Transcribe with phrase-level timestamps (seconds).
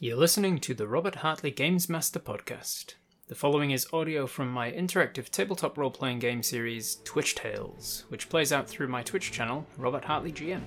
[0.00, 2.94] You're listening to the Robert Hartley Games Master podcast.
[3.28, 8.28] The following is audio from my interactive tabletop role playing game series Twitch Tales, which
[8.28, 10.62] plays out through my Twitch channel, Robert Hartley GM.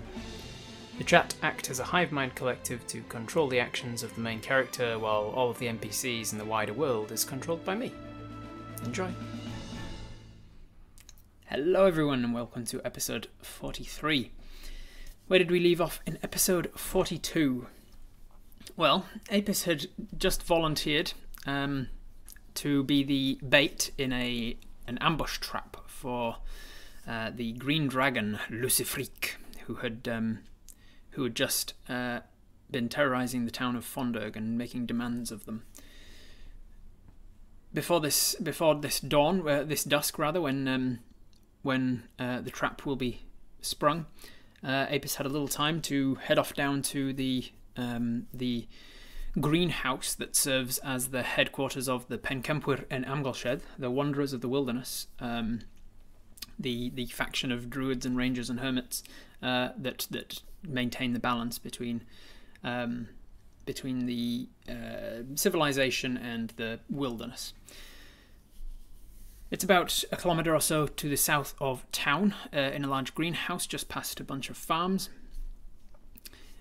[0.97, 4.39] The chat act as a hive mind collective to control the actions of the main
[4.39, 7.91] character, while all of the NPCs in the wider world is controlled by me.
[8.85, 9.11] Enjoy.
[11.47, 14.31] Hello, everyone, and welcome to episode 43.
[15.27, 17.67] Where did we leave off in episode 42?
[18.77, 21.13] Well, Apis had just volunteered
[21.47, 21.87] um,
[22.53, 26.37] to be the bait in a an ambush trap for
[27.07, 30.39] uh, the green dragon Lucifrique, who had um,
[31.11, 32.19] who had just uh,
[32.69, 35.63] been terrorizing the town of Fonderg and making demands of them.
[37.73, 40.99] Before this, before this dawn, uh, this dusk rather, when um,
[41.63, 43.23] when uh, the trap will be
[43.59, 44.05] sprung,
[44.63, 48.67] uh, Apis had a little time to head off down to the um, the
[49.39, 54.49] greenhouse that serves as the headquarters of the Penkempur and Amgalshed, the Wanderers of the
[54.49, 55.61] Wilderness, um,
[56.59, 59.03] the the faction of druids and rangers and hermits
[59.41, 62.03] uh, that that maintain the balance between
[62.63, 63.07] um,
[63.65, 67.53] between the uh, civilization and the wilderness.
[69.49, 73.13] It's about a kilometre or so to the south of town, uh, in a large
[73.15, 75.09] greenhouse just past a bunch of farms.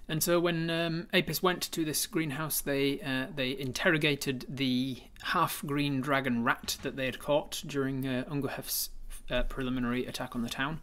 [0.08, 6.00] And so when um, Apis went to this greenhouse, they uh, they interrogated the half-green
[6.00, 8.90] dragon rat that they had caught during uh, Unguhef's
[9.30, 10.80] uh, preliminary attack on the town.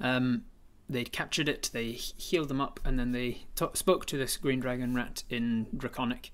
[0.00, 0.44] Um,
[0.88, 3.42] they'd captured it, they healed them up, and then they
[3.74, 6.32] spoke to this green dragon rat in Draconic,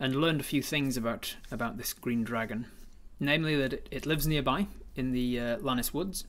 [0.00, 2.66] and learned a few things about about this green dragon,
[3.20, 4.66] namely that it, it lives nearby
[4.96, 6.24] in the uh, Lannis Woods.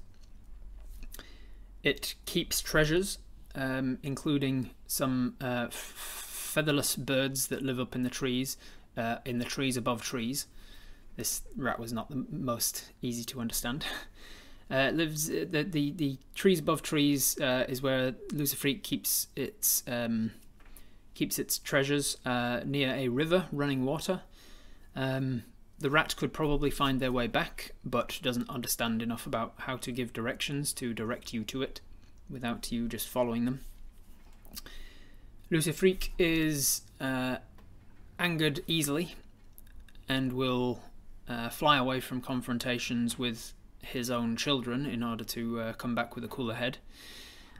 [1.81, 3.17] It keeps treasures
[3.55, 8.57] um, including some uh, featherless birds that live up in the trees,
[8.97, 10.47] uh, in the trees above trees.
[11.15, 13.85] This rat was not the most easy to understand.
[14.67, 19.83] Uh, lives uh, the, the the trees above trees uh, is where Lucifrique keeps its
[19.85, 20.31] um,
[21.13, 24.21] keeps its treasures uh, near a river running water.
[24.95, 25.43] Um,
[25.77, 29.91] the rat could probably find their way back, but doesn't understand enough about how to
[29.91, 31.81] give directions to direct you to it
[32.29, 33.61] without you just following them.
[35.51, 37.37] Lucifrique is uh,
[38.17, 39.15] angered easily
[40.09, 40.79] and will
[41.27, 46.15] uh, fly away from confrontations with his own children in order to uh, come back
[46.15, 46.77] with a cooler head.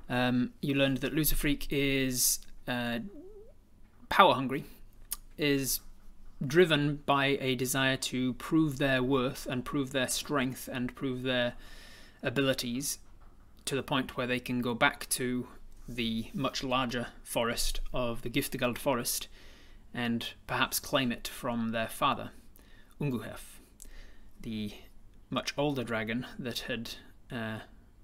[0.10, 3.00] Um, you learned that Lucifrique is uh,
[4.10, 4.66] power hungry,
[5.38, 5.80] is
[6.46, 11.54] driven by a desire to prove their worth and prove their strength and prove their
[12.22, 12.98] abilities
[13.66, 15.48] to the point where they can go back to
[15.88, 19.28] the much larger forest of the Giftigald forest
[19.94, 22.32] and perhaps claim it from their father,
[23.00, 23.60] Unguhef,
[24.42, 24.74] the
[25.30, 26.92] much older dragon that had
[27.32, 27.60] uh,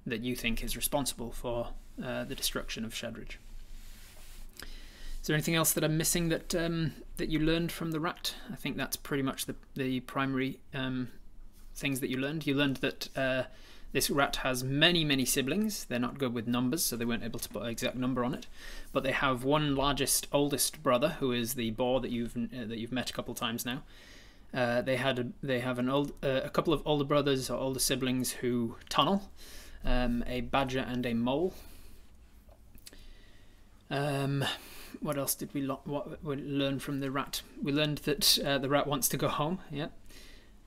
[0.06, 1.70] that you think is responsible for
[2.04, 3.38] uh, the destruction of Shadridge.
[5.22, 8.34] Is there anything else that I'm missing that um, that you learned from the rat?
[8.52, 11.10] I think that's pretty much the the primary um,
[11.76, 12.48] things that you learned.
[12.48, 13.44] You learned that uh,
[13.92, 15.86] this rat has many, many siblings.
[15.86, 18.34] They're not good with numbers, so they weren't able to put an exact number on
[18.34, 18.48] it.
[18.94, 22.78] But they have one largest, oldest brother, who is the boar that you've uh, that
[22.78, 23.84] you've met a couple times now.
[24.54, 27.58] Uh, they had a, they have an old uh, a couple of older brothers or
[27.58, 29.30] older siblings who tunnel,
[29.86, 31.54] um, a badger and a mole.
[33.90, 34.46] Um,
[35.02, 37.42] what else did we, what, we learn from the rat?
[37.62, 39.60] We learned that uh, the rat wants to go home.
[39.70, 39.88] Yeah.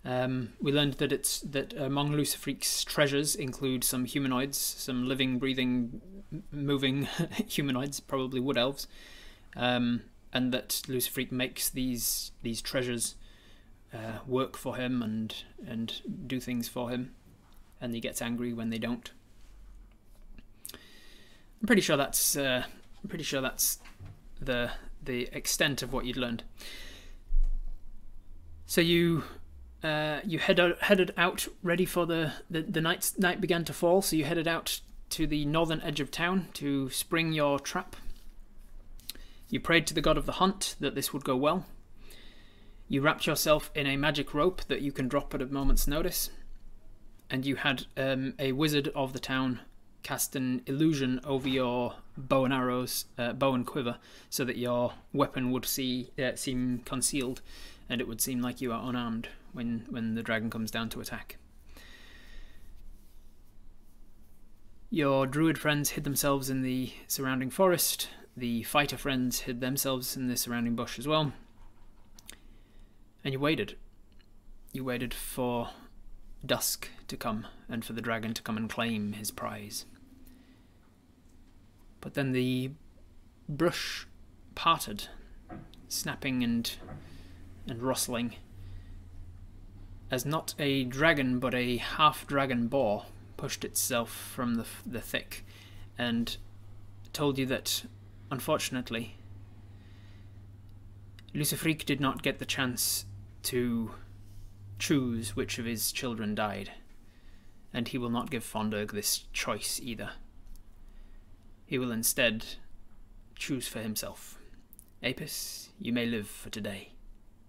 [0.04, 6.02] Um, we learned that it's that among Lucifrique's treasures include some humanoids, some living, breathing,
[6.52, 7.08] moving
[7.48, 8.86] humanoids, probably wood elves,
[9.56, 13.14] um, and that Lucifrique makes these these treasures
[13.94, 15.34] uh, work for him and
[15.66, 17.14] and do things for him,
[17.80, 19.10] and he gets angry when they don't.
[20.72, 22.64] I'm pretty sure that's uh,
[23.02, 23.78] I'm pretty sure that's
[24.38, 24.72] the
[25.02, 26.42] the extent of what you'd learned.
[28.66, 29.24] So you
[29.84, 33.72] uh, you head out, headed out ready for the, the, the night, night began to
[33.74, 37.94] fall, so you headed out to the northern edge of town to spring your trap.
[39.50, 41.66] You prayed to the god of the hunt that this would go well.
[42.88, 46.30] You wrapped yourself in a magic rope that you can drop at a moment's notice.
[47.28, 49.60] And you had um, a wizard of the town
[50.02, 53.98] cast an illusion over your bow and arrows, uh, bow and quiver,
[54.30, 57.42] so that your weapon would see uh, seem concealed,
[57.88, 61.00] and it would seem like you are unarmed when when the dragon comes down to
[61.00, 61.38] attack.
[64.90, 68.10] Your druid friends hid themselves in the surrounding forest.
[68.36, 71.32] The fighter friends hid themselves in the surrounding bush as well.
[73.24, 73.76] And you waited.
[74.72, 75.70] You waited for
[76.44, 79.86] dusk to come and for the dragon to come and claim his prize.
[82.00, 82.70] But then the
[83.48, 84.06] brush
[84.54, 85.08] parted,
[85.88, 86.70] snapping and
[87.66, 88.34] and rustling,
[90.14, 93.04] as not a dragon but a half dragon boar
[93.36, 95.44] pushed itself from the, the thick
[95.98, 96.36] and
[97.12, 97.84] told you that,
[98.30, 99.16] unfortunately,
[101.34, 103.06] Luciferique did not get the chance
[103.42, 103.90] to
[104.78, 106.70] choose which of his children died,
[107.72, 110.12] and he will not give Fonderg this choice either.
[111.66, 112.46] He will instead
[113.34, 114.38] choose for himself.
[115.02, 116.92] Apis, you may live for today.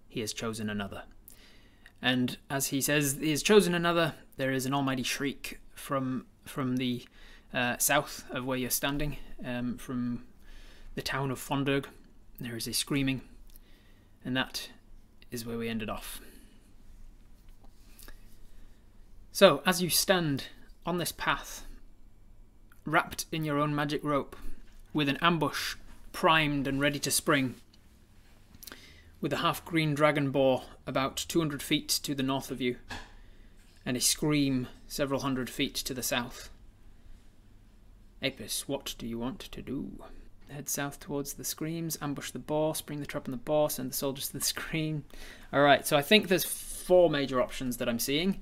[0.08, 1.04] He has chosen another.
[2.02, 6.76] And as he says, he has chosen another, there is an almighty shriek from from
[6.76, 7.04] the
[7.52, 10.24] uh, south of where you're standing, um, from
[10.94, 11.86] the town of Fonderg.
[12.38, 13.22] There is a screaming,
[14.24, 14.68] and that
[15.30, 16.20] is where we ended off.
[19.32, 20.44] So, as you stand
[20.84, 21.66] on this path,
[22.84, 24.36] wrapped in your own magic rope,
[24.92, 25.76] with an ambush
[26.12, 27.56] primed and ready to spring,
[29.20, 32.76] with a half green dragon boar about 200 feet to the north of you,
[33.84, 36.50] and a scream several hundred feet to the south.
[38.22, 40.04] Apis, what do you want to do?
[40.48, 43.90] Head south towards the screams, ambush the boar, spring the trap on the boar, send
[43.90, 45.04] the soldiers to the scream.
[45.52, 48.40] Alright, so I think there's four major options that I'm seeing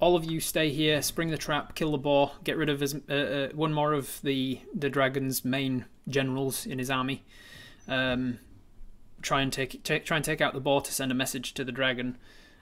[0.00, 2.94] all of you stay here, spring the trap, kill the boar, get rid of his,
[3.08, 7.24] uh, uh, one more of the the dragon's main generals in his army.
[7.88, 8.38] Um,
[9.24, 11.64] try and take, take try and take out the boar to send a message to
[11.64, 12.16] the dragon.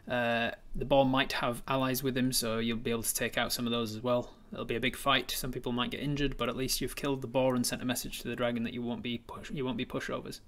[0.09, 3.53] Uh, the boar might have allies with him, so you'll be able to take out
[3.53, 4.33] some of those as well.
[4.53, 5.31] It'll be a big fight.
[5.31, 7.85] Some people might get injured, but at least you've killed the boar and sent a
[7.85, 10.41] message to the dragon that you won't be push you won't be pushovers.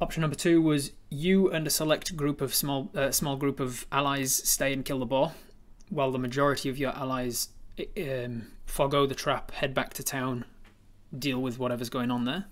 [0.00, 3.86] Option number two was you and a select group of small uh, small group of
[3.92, 5.32] allies stay and kill the boar,
[5.90, 7.48] while the majority of your allies
[7.96, 10.44] um, forego the trap, head back to town,
[11.16, 12.46] deal with whatever's going on there.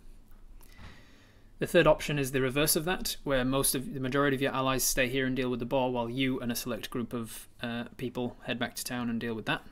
[1.65, 4.53] The third option is the reverse of that, where most of the majority of your
[4.53, 7.49] allies stay here and deal with the boar, while you and a select group of
[7.63, 9.63] uh, people head back to town and deal with that.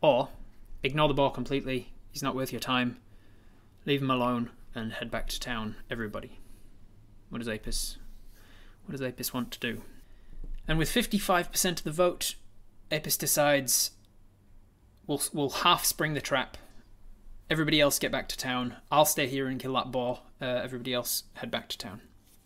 [0.00, 0.28] Or
[0.84, 1.90] ignore the boar completely.
[2.12, 2.98] He's not worth your time.
[3.86, 6.38] Leave him alone and head back to town, everybody.
[7.28, 7.98] What does Apis
[8.86, 9.82] what does Apis want to do?
[10.68, 12.36] And with 55% of the vote,
[12.92, 13.90] Apis decides
[15.08, 16.56] we'll, we'll half spring the trap.
[17.50, 18.76] Everybody else get back to town.
[18.90, 20.20] I'll stay here and kill that boar.
[20.40, 22.00] Uh, everybody else head back to town.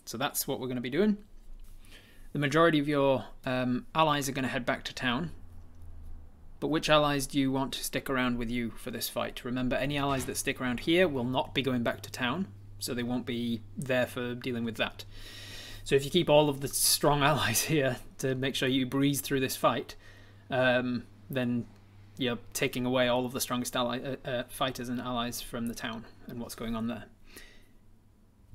[0.04, 1.18] So that's what we're going to be doing.
[2.32, 5.30] The majority of your um, allies are going to head back to town
[6.58, 9.44] but which allies do you want to stick around with you for this fight?
[9.44, 12.48] Remember, any allies that stick around here will not be going back to town,
[12.78, 15.04] so they won't be there for dealing with that.
[15.84, 19.20] So if you keep all of the strong allies here to make sure you breeze
[19.20, 19.96] through this fight,
[20.50, 21.66] um, then
[22.18, 25.74] you're taking away all of the strongest ally, uh, uh, fighters and allies from the
[25.74, 27.04] town and what's going on there.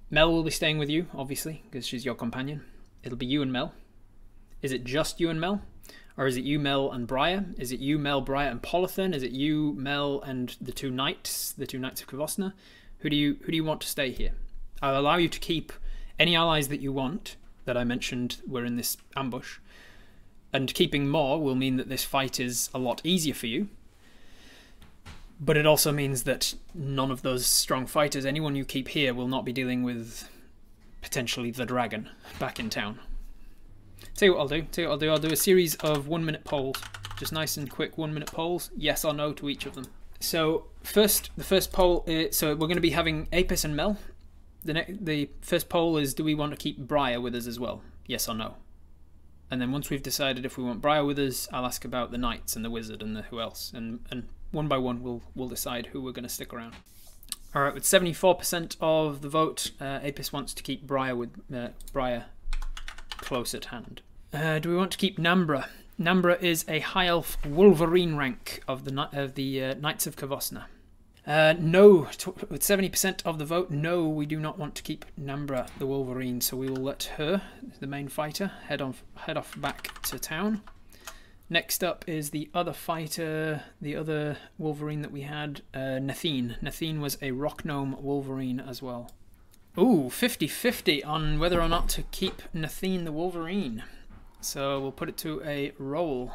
[0.09, 2.63] Mel will be staying with you, obviously, because she's your companion.
[3.03, 3.73] It'll be you and Mel.
[4.61, 5.61] Is it just you and Mel?
[6.17, 7.45] Or is it you, Mel, and Briar?
[7.57, 9.15] Is it you, Mel, Briar, and Polython?
[9.15, 12.53] Is it you, Mel, and the two knights, the two knights of Kvosna?
[12.99, 14.33] Who do you who do you want to stay here?
[14.81, 15.71] I'll allow you to keep
[16.19, 19.59] any allies that you want that I mentioned were in this ambush.
[20.53, 23.69] And keeping more will mean that this fight is a lot easier for you.
[25.39, 29.27] But it also means that none of those strong fighters, anyone you keep here, will
[29.27, 30.29] not be dealing with
[31.01, 32.99] potentially the dragon back in town.
[34.15, 34.61] Tell you what I'll do.
[34.63, 35.09] Tell you what I'll do.
[35.11, 36.77] I'll do a series of one minute polls.
[37.17, 38.69] Just nice and quick one minute polls.
[38.75, 39.87] Yes or no to each of them.
[40.19, 42.03] So first, the first poll.
[42.05, 43.97] Is, so we're going to be having Apis and Mel.
[44.63, 47.81] The the first poll is: Do we want to keep Briar with us as well?
[48.05, 48.55] Yes or no.
[49.51, 52.17] And then once we've decided if we want Briar with us, I'll ask about the
[52.17, 55.49] knights and the wizard and the who else, and and one by one we'll we'll
[55.49, 56.75] decide who we're going to stick around.
[57.53, 61.69] All right, with 74% of the vote, uh, Apis wants to keep Briar with uh,
[61.91, 62.27] Briar
[63.17, 64.01] close at hand.
[64.33, 65.67] Uh, do we want to keep Nambra?
[65.99, 70.63] Nambra is a high elf Wolverine rank of the of the uh, Knights of Kvosna.
[71.25, 71.99] Uh, no,
[72.49, 76.41] with 70% of the vote, no, we do not want to keep Nambra the Wolverine,
[76.41, 77.43] so we will let her,
[77.79, 80.61] the main fighter, head on head off back to town.
[81.47, 86.55] Next up is the other fighter, the other Wolverine that we had, uh, Nathine.
[86.61, 89.11] Nathine was a Rock Gnome Wolverine as well.
[89.77, 93.83] Ooh, 50-50 on whether or not to keep Nathine the Wolverine.
[94.39, 96.31] So we'll put it to a roll.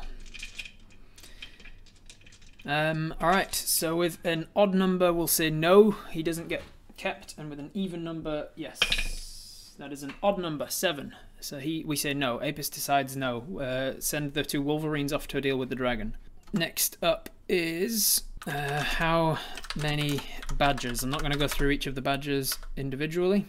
[2.66, 6.62] Um, Alright, so with an odd number we'll say no, he doesn't get
[6.96, 9.74] kept, and with an even number, yes.
[9.78, 11.14] That is an odd number, seven.
[11.40, 12.40] So he, we say no.
[12.40, 13.60] Apis decides no.
[13.60, 16.16] Uh, send the two Wolverines off to a deal with the dragon.
[16.52, 19.38] Next up is uh, how
[19.76, 20.20] many
[20.56, 21.02] badgers.
[21.02, 23.44] I'm not going to go through each of the badgers individually.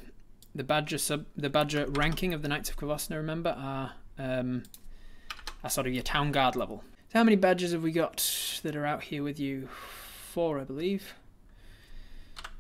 [0.53, 4.63] The badger sub, the badger ranking of the Knights of Kvosna, remember, are, um,
[5.63, 6.83] are sort of your town guard level.
[7.17, 9.69] How many badges have we got that are out here with you?
[10.29, 11.15] Four, I believe.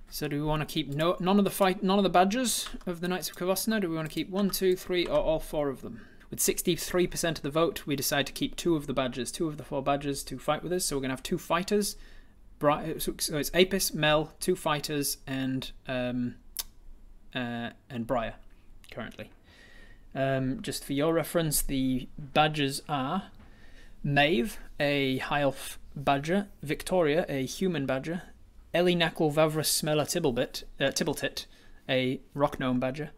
[0.09, 2.67] So do we want to keep no, none of the fight, none of the badges
[2.87, 3.79] of the Knights of Kvosna?
[3.79, 6.01] Do we want to keep one, two, three, or all four of them?
[6.31, 9.57] With 63% of the vote, we decide to keep two of the badges, two of
[9.57, 10.85] the four badges to fight with us.
[10.85, 11.95] So we're going to have two fighters.
[12.59, 16.33] So it's Apis, Mel, two fighters, and um,
[17.35, 18.33] uh, and Briar
[18.89, 19.29] currently.
[20.15, 23.25] Um, just for your reference, the badges are
[24.07, 28.21] Maeve, a high elf badger, Victoria, a human badger,
[28.73, 31.45] Ellie Knackle Vavrus Tibblebit, uh, Tibbletit,
[31.89, 33.11] a rock gnome badger,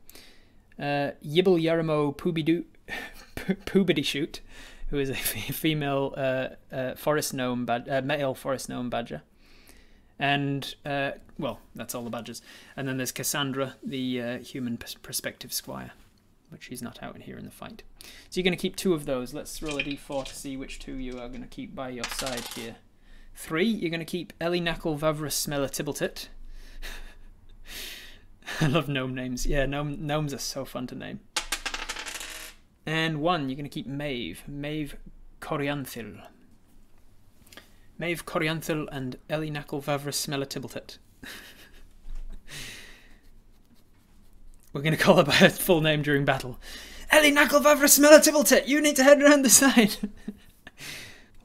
[0.80, 4.42] uh, Yibble Yaramo Poobidu, Shoot,
[4.90, 9.22] who is a female uh, uh, forest gnome, bad, uh, male forest gnome badger.
[10.18, 12.42] And, uh, well, that's all the badgers.
[12.76, 15.92] And then there's Cassandra, the uh, human perspective squire,
[16.50, 17.84] but she's not out in here in the fight.
[18.02, 19.34] So you're going to keep two of those.
[19.34, 22.06] Let's roll a d4 to see which two you are going to keep by your
[22.06, 22.78] side here.
[23.36, 26.28] Three, you're going to keep Ellie Knackle Vavrus Smeller Tibbletit.
[28.62, 29.46] I love gnome names.
[29.46, 31.22] Yeah, gnome, gnomes are so fun to name.
[32.86, 34.44] And one, you're going to keep Maeve.
[34.48, 34.98] Maeve
[35.42, 36.22] Corianthil.
[37.98, 40.98] Maeve Corianthil and Ellie Knackle Vavrus Smeller Tibbletit.
[44.74, 46.60] We're going to call her by her full name during battle.
[47.12, 49.96] Ellie Smeller Tibbletit, you need to head around the side.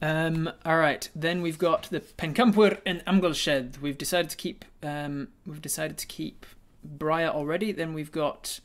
[0.01, 3.79] Um, all right, then we've got the Pencampur and Amgolshed.
[3.79, 4.65] We've decided to keep.
[4.83, 6.45] Um, we've decided to keep
[6.83, 7.71] Briar already.
[7.71, 8.59] Then we've got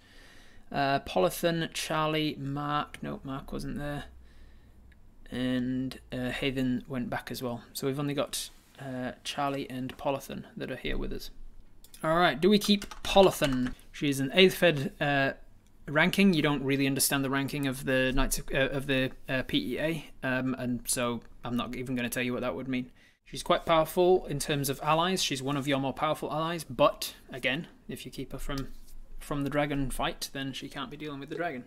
[0.71, 2.99] uh, Polython, Charlie, Mark.
[3.03, 4.05] No, Mark wasn't there.
[5.31, 7.63] And uh, Hayden went back as well.
[7.73, 11.31] So we've only got uh, Charlie and Polython that are here with us.
[12.03, 13.75] All right, do we keep Polython?
[13.93, 15.33] She's an eighth fed uh,
[15.87, 16.33] ranking.
[16.33, 20.07] You don't really understand the ranking of the Knights of, uh, of the uh, PEA,
[20.23, 22.91] um, and so I'm not even going to tell you what that would mean.
[23.27, 25.23] She's quite powerful in terms of allies.
[25.23, 28.69] She's one of your more powerful allies, but again, if you keep her from
[29.19, 31.65] from the dragon fight, then she can't be dealing with the dragon.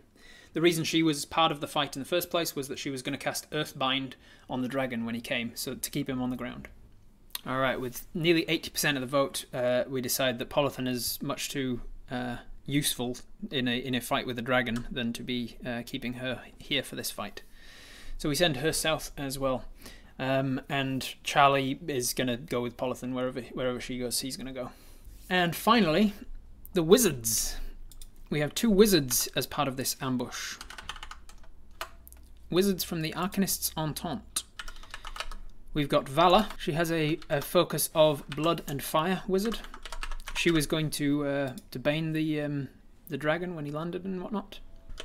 [0.54, 2.90] The reason she was part of the fight in the first place was that she
[2.90, 4.13] was going to cast Earthbind
[4.50, 6.70] on the dragon when he came, so to keep him on the ground.
[7.45, 11.50] All right, with nearly 80% of the vote, uh, we decide that Polython is much
[11.50, 13.17] too uh, useful
[13.51, 16.83] in a in a fight with a dragon than to be uh, keeping her here
[16.83, 17.41] for this fight.
[18.17, 19.65] So we send her south as well.
[20.17, 24.21] Um, and Charlie is going to go with Polython wherever wherever she goes.
[24.21, 24.71] He's going to go.
[25.29, 26.13] And finally,
[26.73, 27.57] the wizards.
[28.29, 30.55] We have two wizards as part of this ambush.
[32.50, 34.43] Wizards from the Arcanists Entente.
[35.74, 36.50] We've got Vala.
[36.58, 39.60] She has a, a focus of blood and fire wizard
[40.36, 42.70] she was going to uh, to bane the um,
[43.08, 44.60] the dragon when he landed and whatnot.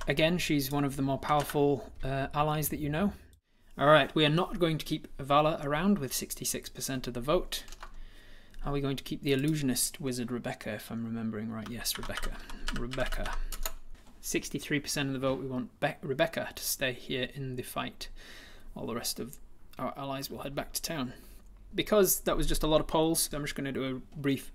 [0.07, 3.13] Again, she's one of the more powerful uh, allies that you know.
[3.79, 7.65] Alright, we are not going to keep Vala around with 66% of the vote.
[8.65, 11.69] Are we going to keep the illusionist wizard Rebecca, if I'm remembering right?
[11.71, 12.33] Yes, Rebecca.
[12.79, 13.33] Rebecca.
[14.21, 18.09] 63% of the vote, we want Be Rebecca to stay here in the fight,
[18.73, 19.37] while the rest of
[19.79, 21.13] our allies will head back to town.
[21.75, 24.53] Because that was just a lot of polls, I'm just going to do a brief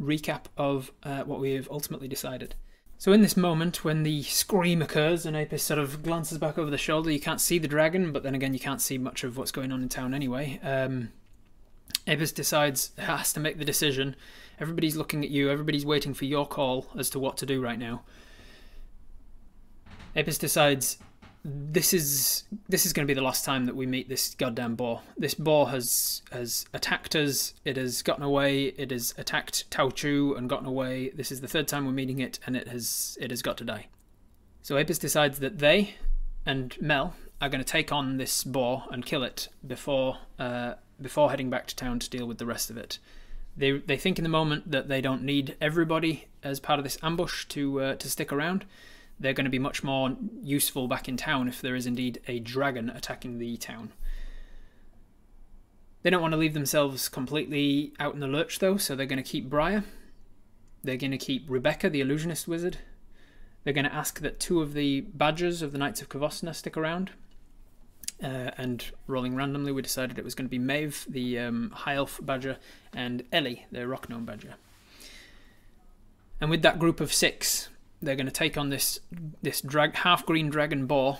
[0.00, 2.54] recap of uh, what we have ultimately decided.
[3.00, 6.70] So in this moment, when the scream occurs and Apis sort of glances back over
[6.70, 9.36] the shoulder, you can't see the dragon, but then again you can't see much of
[9.36, 10.58] what's going on in town anyway.
[10.64, 11.10] Um,
[12.08, 14.16] Apis decides, has to make the decision.
[14.58, 17.78] Everybody's looking at you, everybody's waiting for your call as to what to do right
[17.78, 18.02] now.
[20.16, 20.98] Apis decides
[21.48, 24.74] this is this is going to be the last time that we meet this goddamn
[24.74, 25.00] boar.
[25.16, 27.54] This boar has has attacked us.
[27.64, 28.66] It has gotten away.
[28.76, 31.10] It has attacked Tao Chu and gotten away.
[31.10, 33.64] This is the third time we're meeting it, and it has it has got to
[33.64, 33.86] die.
[34.62, 35.94] So Apis decides that they
[36.44, 41.30] and Mel are going to take on this boar and kill it before uh, before
[41.30, 42.98] heading back to town to deal with the rest of it.
[43.56, 46.98] They they think in the moment that they don't need everybody as part of this
[47.02, 48.64] ambush to uh, to stick around
[49.20, 52.38] they're going to be much more useful back in town if there is indeed a
[52.38, 53.92] dragon attacking the town.
[56.02, 59.22] They don't want to leave themselves completely out in the lurch though, so they're going
[59.22, 59.84] to keep Briar.
[60.84, 62.78] They're going to keep Rebecca, the illusionist wizard.
[63.64, 66.76] They're going to ask that two of the badgers of the Knights of Kvosna stick
[66.76, 67.10] around.
[68.22, 71.94] Uh, and rolling randomly, we decided it was going to be Maeve, the um, High
[71.94, 72.56] Elf badger,
[72.92, 74.54] and Ellie, the Rock Gnome badger.
[76.40, 77.68] And with that group of six,
[78.00, 79.00] they're going to take on this
[79.42, 81.18] this drag half green dragon boar,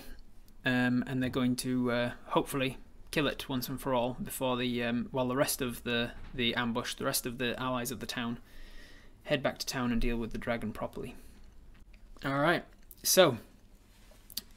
[0.65, 2.79] um, and they're going to uh, hopefully
[3.11, 6.95] kill it once and for all before the um, the rest of the the ambush,
[6.95, 8.39] the rest of the allies of the town,
[9.25, 11.15] head back to town and deal with the dragon properly.
[12.25, 12.65] All right,
[13.03, 13.39] so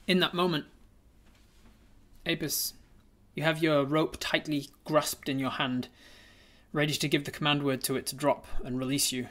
[0.07, 0.65] in that moment,
[2.25, 2.73] Apis,
[3.35, 5.87] you have your rope tightly grasped in your hand,
[6.73, 9.27] ready to give the command word to it to drop and release you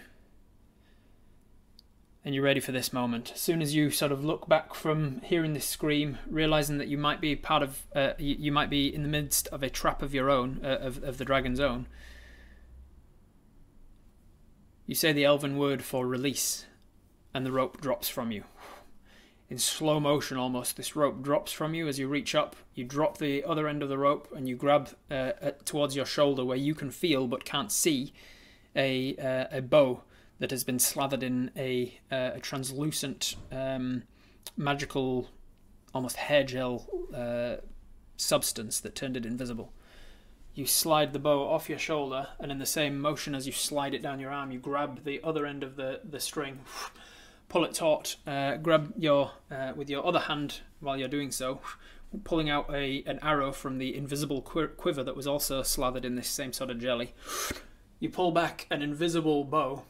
[2.25, 3.33] and you're ready for this moment.
[3.35, 6.99] As soon as you sort of look back from hearing this scream, realizing that you
[6.99, 10.03] might be part of, uh, you, you, might be in the midst of a trap
[10.03, 11.87] of your own, uh, of, of the dragon's own,
[14.87, 16.67] you say the elven word for release,
[17.33, 18.45] and the rope drops from you.
[19.49, 22.55] In slow motion almost, this rope drops from you as you reach up.
[22.75, 25.33] You drop the other end of the rope and you grab uh,
[25.65, 28.13] towards your shoulder where you can feel but can't see
[28.77, 30.03] a, uh, a bow
[30.41, 34.03] that has been slathered in a, uh, a translucent, um,
[34.57, 35.29] magical,
[35.95, 37.57] almost hair gel uh,
[38.17, 39.73] substance that turned it invisible.
[40.55, 43.95] You slide the bow off your shoulder, and in the same motion as you slide
[43.95, 46.61] it down your arm, you grab the other end of the, the string,
[47.49, 51.61] pull it taut, uh, grab your uh, with your other hand while you're doing so,
[52.25, 56.29] pulling out a an arrow from the invisible quiver that was also slathered in this
[56.29, 57.15] same sort of jelly.
[58.01, 59.85] You pull back an invisible bow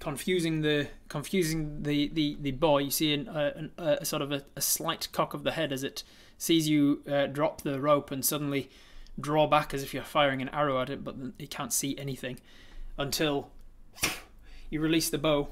[0.00, 2.78] confusing the confusing the the the boy.
[2.78, 5.52] You see an, uh, an, uh, a sort of a, a, slight cock of the
[5.52, 6.04] head as it
[6.36, 8.70] sees you uh, drop the rope and suddenly
[9.20, 12.38] draw back as if you're firing an arrow at it, but it can't see anything
[12.96, 13.50] until
[14.70, 15.48] you release the bow,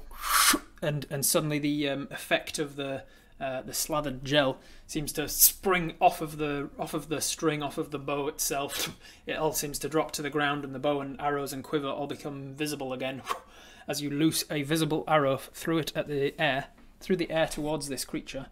[0.81, 3.03] and and suddenly the um, effect of the
[3.39, 7.77] uh, the slathered gel seems to spring off of the off of the string, off
[7.77, 8.95] of the bow itself.
[9.27, 11.89] It all seems to drop to the ground, and the bow and arrows and quiver
[11.89, 13.21] all become visible again
[13.87, 16.67] as you loose a visible arrow through it at the air,
[16.99, 18.47] through the air towards this creature.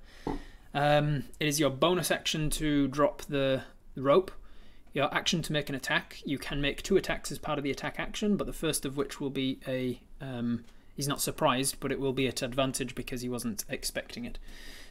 [0.73, 3.63] Um, it is your bonus action to drop the
[3.95, 4.31] rope.
[4.93, 6.21] Your action to make an attack.
[6.25, 8.95] You can make two attacks as part of the attack action, but the first of
[8.95, 9.99] which will be a.
[10.21, 10.63] Um,
[10.95, 14.39] he's not surprised, but it will be at advantage because he wasn't expecting it.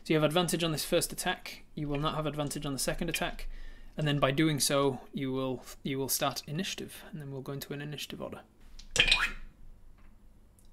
[0.05, 1.65] So you have advantage on this first attack.
[1.75, 3.49] You will not have advantage on the second attack,
[3.97, 7.53] and then by doing so, you will you will start initiative, and then we'll go
[7.55, 8.41] into an initiative order.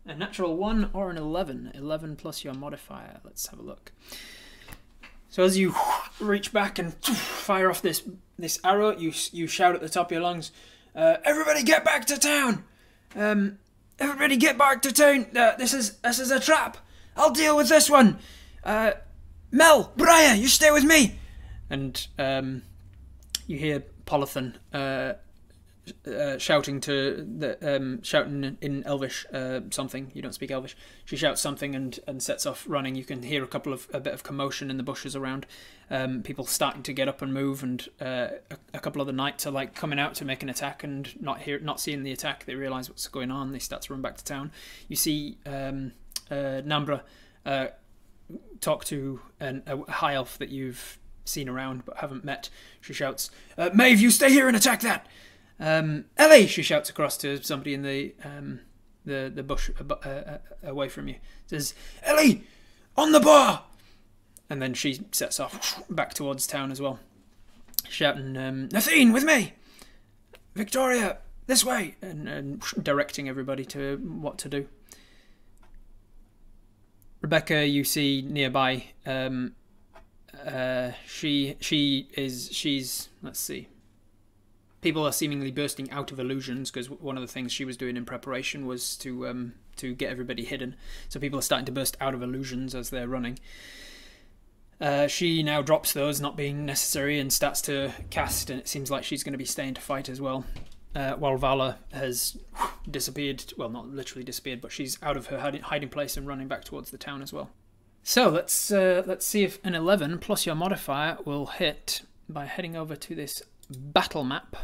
[0.06, 1.72] A natural 1 or an 11.
[1.76, 3.20] 11 plus your modifier.
[3.24, 3.92] Let's have a look.
[5.30, 5.74] So as you
[6.20, 8.04] reach back and fire off this
[8.38, 10.52] this arrow, you you shout at the top of your lungs,
[10.94, 12.66] uh, "Everybody get back to town!
[13.16, 13.58] Um,
[13.98, 15.28] everybody get back to town!
[15.34, 16.78] Uh, this is this is a trap.
[17.16, 18.20] I'll deal with this one.
[18.64, 18.92] Uh,
[19.52, 21.18] Mel, Briar, you stay with me."
[21.70, 22.64] And um,
[23.48, 24.56] you hear Polython
[26.08, 30.12] uh, uh, shouting to the um, shouting in Elvish uh, something.
[30.14, 30.76] You don't speak Elvish.
[31.06, 32.96] She shouts something and, and sets off running.
[32.96, 35.46] You can hear a couple of a bit of commotion in the bushes around.
[35.90, 39.14] Um, people starting to get up and move, and uh, a, a, couple of the
[39.14, 42.12] knights are like coming out to make an attack and not hear not seeing the
[42.12, 42.46] attack.
[42.46, 43.52] They realise what's going on.
[43.52, 44.52] They start to run back to town.
[44.88, 45.92] You see um,
[46.30, 47.02] uh, Nambra
[47.46, 47.68] uh,
[48.62, 52.50] talk to an, a high elf that you've seen around but haven't met.
[52.80, 53.32] She shouts,
[53.74, 55.08] "Maeve, you stay here and attack that."
[55.62, 58.62] Um, Ellie, she shouts across to somebody in the um,
[59.06, 61.15] the the bush uh, uh, away from you.
[61.45, 62.43] Says, Ellie,
[62.97, 63.63] on the bar.
[64.50, 67.00] And then she sets off back towards town as well,
[67.88, 69.54] shouting, um, Nathine, with me.
[70.56, 74.67] Victoria, this way, and, and directing everybody to what to do.
[77.21, 78.88] Rebecca, you see nearby.
[79.06, 79.54] Um,
[80.45, 83.67] uh, she she is she's let's see
[84.82, 87.96] people are seemingly bursting out of illusions because one of the things she was doing
[87.96, 90.76] in preparation was to um, to get everybody hidden.
[91.10, 93.39] So people are starting to burst out of illusions as they're running.
[94.80, 98.89] Uh, she now drops those not being necessary and starts to cast, and it seems
[98.89, 100.44] like she's going to be staying to fight as well.
[100.96, 102.36] Uh, while Vala has
[102.89, 106.63] disappeared, well, not literally disappeared, but she's out of her hiding place and running back
[106.63, 107.52] towards the town as well.
[108.04, 112.76] So let's uh, let's see if an 11 plus your modifier will hit by heading
[112.76, 113.44] over to this
[113.78, 114.56] battle map.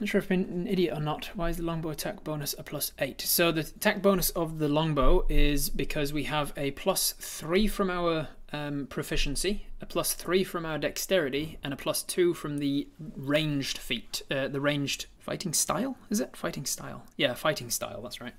[0.00, 1.30] Not sure if been an idiot or not.
[1.34, 3.20] Why is the longbow attack bonus a plus 8?
[3.20, 7.88] So the attack bonus of the longbow is because we have a plus 3 from
[7.88, 12.88] our um, proficiency, a plus 3 from our dexterity, and a plus 2 from the
[12.98, 14.22] ranged feat.
[14.28, 15.96] Uh, the ranged fighting style?
[16.10, 16.36] Is it?
[16.36, 17.04] Fighting style.
[17.16, 18.34] Yeah, fighting style, that's right.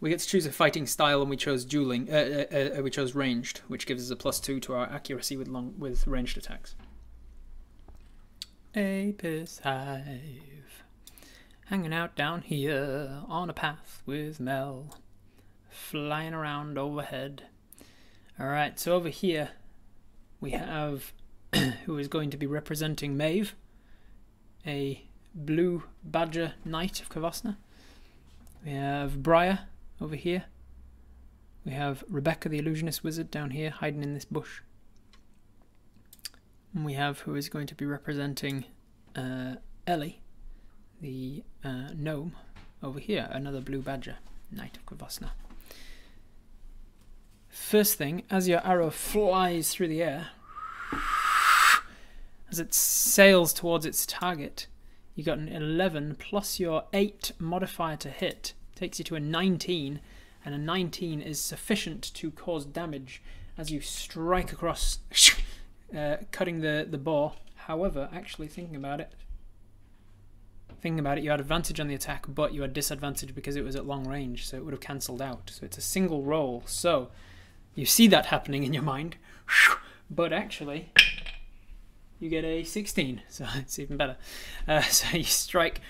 [0.00, 2.08] We get to choose a fighting style, and we chose dueling.
[2.10, 5.36] Uh, uh, uh, we chose ranged, which gives us a plus two to our accuracy
[5.36, 6.74] with long with ranged attacks.
[8.74, 10.82] Apis Hive.
[11.66, 14.98] hanging out down here on a path with Mel,
[15.70, 17.44] flying around overhead.
[18.38, 19.52] Alright, so over here
[20.42, 21.14] we have
[21.86, 23.54] who is going to be representing Maeve,
[24.66, 27.56] a blue badger knight of Kavosna.
[28.62, 29.60] We have Briar
[30.00, 30.44] over here.
[31.64, 34.60] We have Rebecca the illusionist wizard down here hiding in this bush.
[36.74, 38.66] And we have who is going to be representing
[39.16, 39.56] uh,
[39.86, 40.20] Ellie,
[41.00, 42.34] the uh, gnome,
[42.82, 44.16] over here, another blue badger,
[44.52, 45.30] knight of Kavosna.
[47.48, 50.28] First thing, as your arrow flies through the air,
[52.50, 54.66] as it sails towards its target,
[55.14, 60.00] you got an 11 plus your 8 modifier to hit, takes you to a 19,
[60.44, 63.20] and a 19 is sufficient to cause damage
[63.58, 65.00] as you strike across,
[65.96, 67.32] uh, cutting the, the boar.
[67.54, 69.12] However, actually thinking about it,
[70.80, 73.64] thinking about it, you had advantage on the attack, but you had disadvantage because it
[73.64, 75.50] was at long range, so it would have cancelled out.
[75.52, 76.62] So it's a single roll.
[76.66, 77.08] So
[77.74, 79.16] you see that happening in your mind,
[80.10, 80.92] but actually
[82.20, 84.16] you get a 16, so it's even better.
[84.68, 85.80] Uh, so you strike,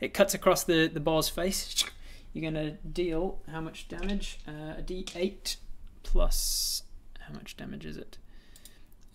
[0.00, 1.84] it cuts across the, the boar's face.
[2.32, 4.38] You're going to deal how much damage?
[4.46, 5.56] Uh, a d8
[6.02, 6.84] plus,
[7.20, 8.18] how much damage is it?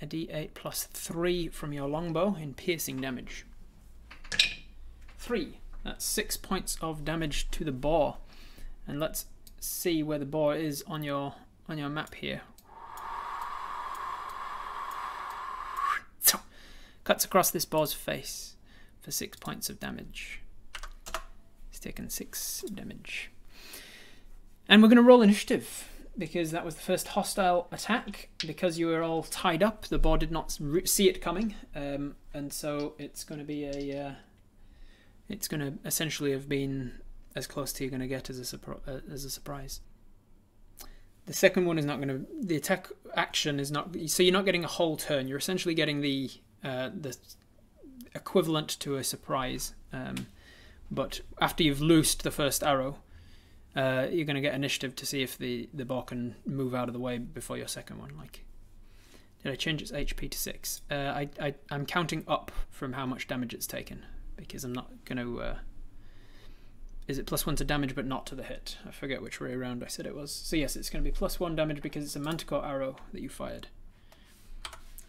[0.02, 3.46] A d8 plus 3 from your longbow in piercing damage.
[5.18, 5.60] 3.
[5.84, 8.18] That's 6 points of damage to the boar.
[8.88, 9.26] And let's
[9.60, 11.36] see where the boar is on your
[11.68, 12.42] on your map here.
[17.06, 18.56] Cuts across this boar's face
[19.00, 20.42] for 6 points of damage.
[21.86, 23.30] Taken 6 damage.
[24.68, 28.30] And we're going to roll initiative because that was the first hostile attack.
[28.40, 32.52] Because you were all tied up, the boar did not see it coming, um, and
[32.52, 34.08] so it's going to be a.
[34.08, 34.12] Uh,
[35.30, 36.94] it's going to essentially have been
[37.36, 39.82] as close to you're going to get as a uh, as a surprise.
[41.28, 42.26] The second one is not going to.
[42.42, 43.96] The attack action is not.
[44.08, 45.28] So you're not getting a whole turn.
[45.28, 46.32] You're essentially getting the
[46.64, 47.16] uh, the
[48.16, 49.76] equivalent to a surprise.
[49.94, 50.26] Um,
[50.92, 52.98] but after you've loosed the first arrow,
[53.76, 56.88] uh, you're going to get initiative to see if the the boar can move out
[56.88, 58.12] of the way before your second one.
[58.18, 58.46] Like,
[59.44, 60.82] did I change its HP to six?
[60.90, 64.06] Uh, I I I'm counting up from how much damage it's taken
[64.38, 65.42] because I'm not going to.
[65.42, 65.58] Uh,
[67.08, 68.78] is it plus one to damage but not to the hit?
[68.88, 70.32] I forget which way around I said it was.
[70.32, 73.22] So yes, it's going to be plus one damage because it's a manticore arrow that
[73.22, 73.68] you fired.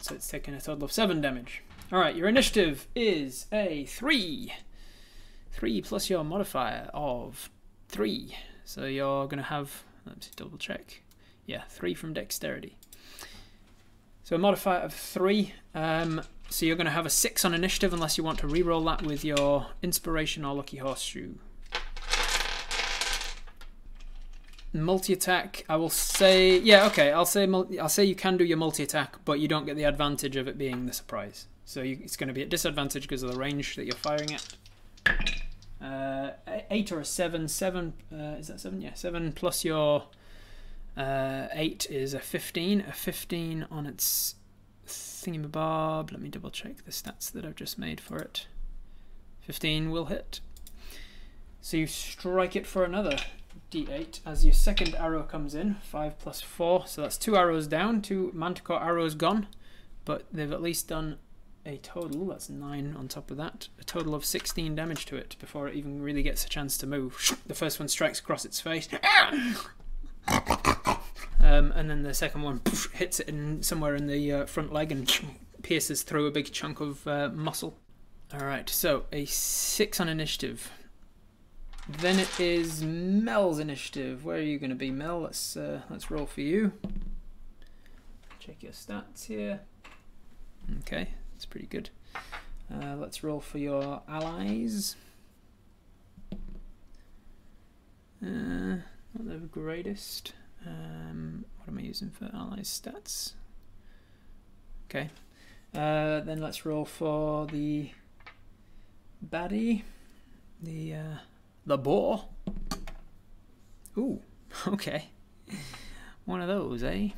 [0.01, 1.63] So it's taken a total of 7 damage.
[1.93, 4.53] Alright, your initiative is a 3.
[5.57, 7.49] 3 plus your modifier of
[7.89, 8.37] 3.
[8.67, 11.01] So you're going to have, let's double check.
[11.47, 12.77] Yeah, 3 from dexterity.
[14.23, 15.55] So a modifier of 3.
[15.75, 18.85] Um, so you're going to have a 6 on initiative unless you want to re-roll
[18.85, 21.35] that with your inspiration or lucky horseshoe.
[24.75, 25.65] multi attack.
[25.71, 27.13] I will say, yeah, okay.
[27.13, 27.49] I'll say,
[27.81, 30.49] I'll say you can do your multi attack, but you don't get the advantage of
[30.49, 31.47] it being the surprise.
[31.65, 34.35] So you, it's going to be at disadvantage because of the range that you're firing
[34.35, 34.57] at.
[35.87, 36.31] Uh,
[36.71, 37.47] eight or a seven.
[37.49, 38.81] Seven uh, is that seven?
[38.81, 40.05] Yeah, seven plus your
[40.97, 42.85] uh, eight is a fifteen.
[42.89, 44.35] A fifteen on its
[44.87, 46.11] thingamabob.
[46.11, 48.47] Let me double check the stats that I've just made for it.
[49.41, 50.41] Fifteen will hit.
[51.61, 53.17] So you strike it for another
[53.73, 55.75] d8 as your second arrow comes in.
[55.83, 59.49] 5 plus 4, so that's two arrows down, two manticore arrows gone.
[60.05, 61.19] But they've at least done
[61.67, 65.37] a total, that's 9 on top of that, a total of 16 damage to it
[65.39, 67.39] before it even really gets a chance to move.
[67.47, 68.89] The first one strikes across its face.
[71.39, 72.61] Um, and then the second one
[72.93, 75.21] hits it in somewhere in the uh, front leg and
[75.63, 77.79] pierces through a big chunk of uh, muscle.
[78.35, 80.71] Alright, so a 6 on initiative.
[81.89, 84.25] Then it is Mel's initiative.
[84.25, 85.21] Where are you going to be, Mel?
[85.21, 86.73] Let's uh, let's roll for you.
[88.41, 89.61] Check your stats here.
[90.81, 91.91] Okay, that's pretty good.
[92.73, 94.97] Uh, let's roll for your allies.
[98.25, 98.79] Uh,
[99.13, 100.33] not the greatest.
[100.67, 103.35] Um, what am I using for allies stats?
[104.89, 105.11] Okay.
[105.75, 107.91] Uh, then let's roll for the
[109.23, 109.83] baddie.
[110.63, 111.17] The uh,
[111.67, 112.25] the boar.
[113.99, 114.23] Ooh,
[114.69, 115.11] okay.
[116.25, 117.11] One of those, eh?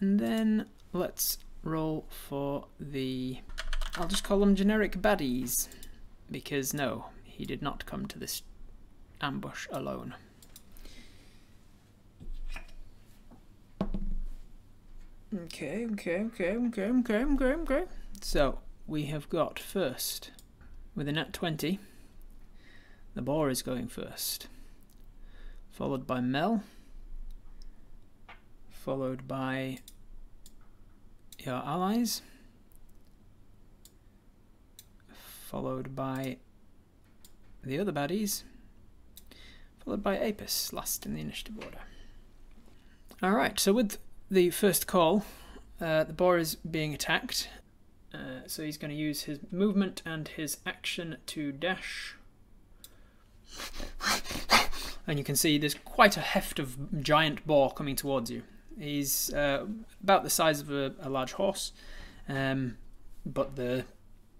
[0.00, 3.38] And then let's roll for the...
[3.96, 5.68] I'll just call them generic baddies.
[6.30, 8.42] Because no, he did not come to this
[9.20, 10.14] ambush alone.
[15.34, 17.84] Okay, okay, okay, okay, okay, okay, okay.
[18.22, 20.30] So, we have got first,
[20.94, 21.78] with a nat 20,
[23.14, 24.48] The boar is going first,
[25.70, 26.62] followed by Mel,
[28.70, 29.78] followed by
[31.46, 32.22] your allies,
[35.10, 36.36] followed by
[37.62, 38.42] the other baddies,
[39.84, 41.78] followed by Apis, last in the initiative order.
[43.22, 43.98] Alright, so with
[44.30, 45.24] the first call,
[45.80, 47.48] uh, the boar is being attacked,
[48.12, 52.16] uh, so he's going to use his movement and his action to dash.
[55.06, 58.42] And you can see there's quite a heft of giant boar coming towards you.
[58.78, 59.66] He's uh,
[60.02, 61.72] about the size of a, a large horse,
[62.28, 62.76] um,
[63.24, 63.84] but the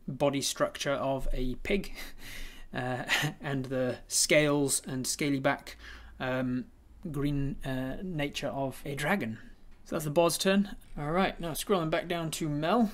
[0.06, 1.92] body structure of a pig,
[2.74, 3.04] uh,
[3.40, 5.76] and the scales and scaly back
[6.20, 6.66] um,
[7.10, 9.38] green uh, nature of a dragon.
[9.84, 10.74] So that's the boar's turn.
[10.98, 12.90] Alright, now scrolling back down to Mel.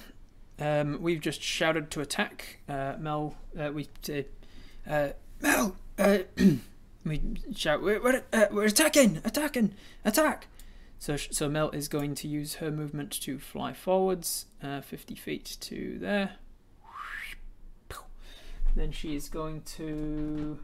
[0.59, 2.59] Um, we've just shouted to attack.
[2.69, 4.27] Uh, Mel, uh, we say,
[4.89, 5.09] uh,
[5.41, 6.19] Mel, uh,
[7.05, 7.21] we
[7.55, 9.75] shout, we're, we're, we're attacking, attacking,
[10.05, 10.47] attack.
[11.03, 15.57] So, so Mel is going to use her movement to fly forwards, uh, 50 feet
[15.63, 16.35] to there.
[18.77, 20.61] Then she is going to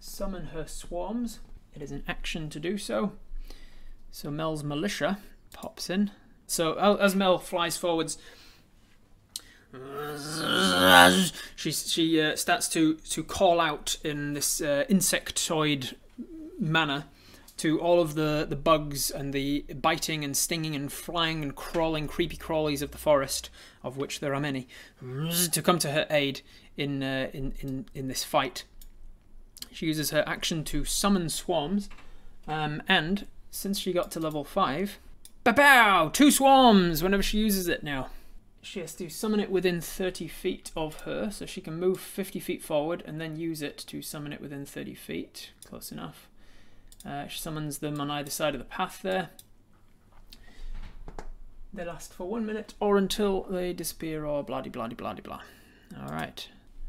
[0.00, 1.40] summon her swarms.
[1.74, 3.12] It is an action to do so.
[4.10, 5.18] So Mel's militia
[5.52, 6.10] pops in.
[6.46, 8.16] So as Mel flies forwards,
[11.56, 15.92] she she uh, starts to to call out in this uh, insectoid
[16.58, 17.04] manner
[17.56, 22.06] to all of the the bugs and the biting and stinging and flying and crawling
[22.06, 23.50] creepy crawlies of the forest,
[23.82, 24.66] of which there are many,
[25.52, 26.40] to come to her aid
[26.76, 28.64] in uh, in in in this fight.
[29.70, 31.88] She uses her action to summon swarms,
[32.46, 34.98] um, and since she got to level five,
[35.44, 36.08] ba pow!
[36.08, 38.08] Two swarms whenever she uses it now.
[38.62, 42.40] She has to summon it within 30 feet of her, so she can move 50
[42.40, 45.50] feet forward and then use it to summon it within 30 feet.
[45.66, 46.28] Close enough.
[47.06, 49.30] Uh, she summons them on either side of the path there.
[51.72, 55.40] They last for one minute or until they disappear or blah blah blah blah blah.
[56.00, 56.48] Alright.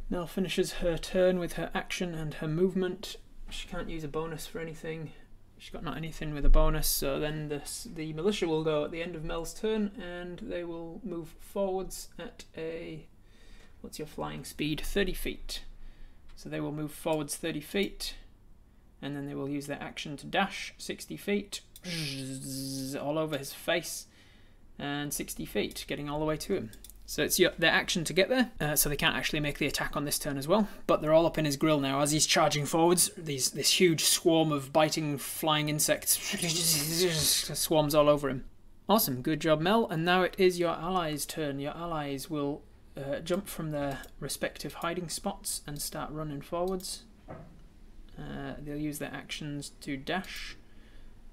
[0.09, 3.15] Nell finishes her turn with her action and her movement.
[3.49, 5.11] She can't use a bonus for anything.
[5.57, 8.91] She's got not anything with a bonus, so then this, the militia will go at
[8.91, 13.07] the end of Mel's turn and they will move forwards at a.
[13.81, 14.81] What's your flying speed?
[14.81, 15.63] 30 feet.
[16.35, 18.15] So they will move forwards 30 feet
[19.05, 21.61] and then they will use their action to dash 60 feet
[22.99, 24.07] all over his face
[24.79, 26.71] and 60 feet, getting all the way to him.
[27.05, 29.95] So it's their action to get there, uh, so they can't actually make the attack
[29.95, 30.67] on this turn as well.
[30.87, 33.11] But they're all up in his grill now as he's charging forwards.
[33.15, 36.17] These this huge swarm of biting, flying insects
[37.53, 38.45] swarms all over him.
[38.89, 39.87] Awesome, good job, Mel.
[39.87, 41.59] And now it is your allies' turn.
[41.59, 42.63] Your allies will
[42.97, 47.03] uh, jump from their respective hiding spots and start running forwards.
[48.17, 50.55] Uh, they'll use their actions to dash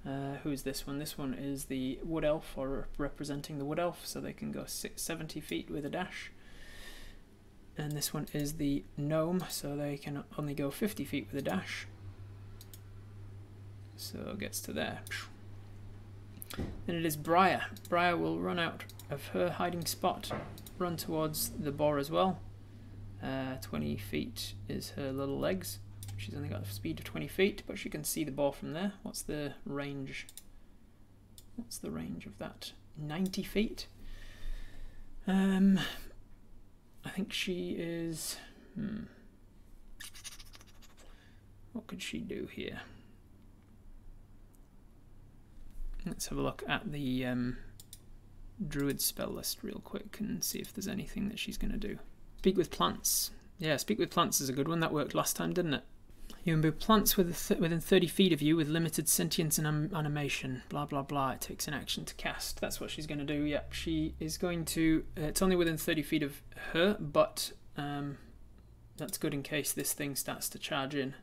[0.07, 0.99] uh, who's this one?
[0.99, 4.65] This one is the Wood Elf, or representing the Wood Elf, so they can go
[4.67, 6.33] six, 70 feet with a dash.
[7.79, 11.45] And this one is the Gnome, so they can only go 50 feet with a
[11.45, 11.87] dash.
[13.97, 15.03] So it gets to there.
[16.87, 17.67] Then it is Briar.
[17.89, 20.33] Briar will run out of her hiding spot,
[20.79, 22.41] run towards the boar as well.
[23.23, 25.79] Uh, 20 feet is her little legs.
[26.23, 28.75] She's only got a speed of 20 feet, but she can see the ball from
[28.75, 28.93] there.
[29.03, 30.29] What's the range?
[31.57, 32.71] What's the range of that?
[32.97, 33.89] 90 feet?
[35.27, 35.81] Um,
[37.05, 38.37] I think she is...
[38.77, 39.01] Hmm.
[41.73, 42.83] What could she do here?
[46.07, 47.57] Let's have a look at the um,
[48.69, 51.99] Druid spell list real quick and see if there's anything that she's going to do.
[52.39, 53.33] Speak with plants.
[53.59, 54.79] Yeah, speak with plants is a good one.
[54.79, 55.83] That worked last time, didn't it?
[56.45, 60.63] You move plants within 30 feet of you with limited sentience and animation.
[60.69, 61.31] Blah, blah, blah.
[61.33, 62.61] It takes an action to cast.
[62.61, 63.45] That's what she's going to do.
[63.45, 65.05] Yep, she is going to...
[65.17, 68.19] Uh, it's only within 30 feet of her, but um,
[68.97, 71.15] that's good in case this thing starts to charge in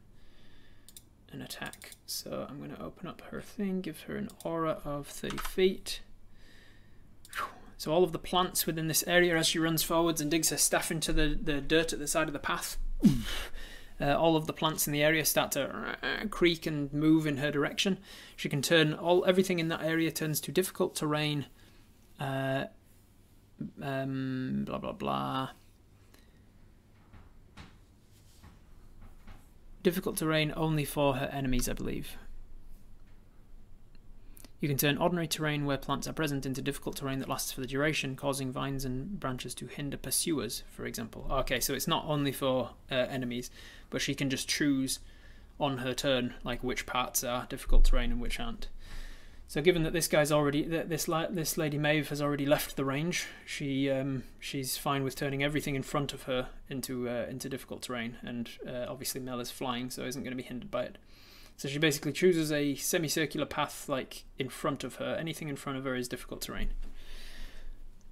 [1.34, 1.92] an attack.
[2.06, 6.00] So I'm going to open up her thing, give her an aura of 30 feet.
[7.78, 10.58] So all of the plants within this area as she runs forwards and digs her
[10.58, 12.78] staff into the, the dirt at the side of the path
[14.02, 17.38] uh, all of the plants in the area start to uh, creak and move in
[17.38, 18.00] her direction.
[18.36, 21.46] She can turn all everything in that area turns to difficult terrain.
[22.20, 22.66] Uh,
[23.82, 25.50] um, blah blah blah.
[29.82, 32.18] Difficult terrain only for her enemies, I believe.
[34.62, 37.62] You can turn ordinary terrain where plants are present into difficult terrain that lasts for
[37.62, 41.26] the duration, causing vines and branches to hinder pursuers, for example.
[41.32, 43.50] Okay, so it's not only for uh, enemies,
[43.90, 45.00] but she can just choose
[45.60, 48.68] on her turn like which parts are difficult terrain and which aren't.
[49.48, 52.86] So given that this guy's already that this this lady Maeve has already left the
[52.86, 57.50] range, she um, she's fine with turning everything in front of her into uh, into
[57.50, 60.84] difficult terrain, and uh, obviously Mel is flying, so isn't going to be hindered by
[60.84, 60.98] it.
[61.60, 65.18] So she basically chooses a semicircular path like in front of her.
[65.20, 66.70] Anything in front of her is difficult terrain.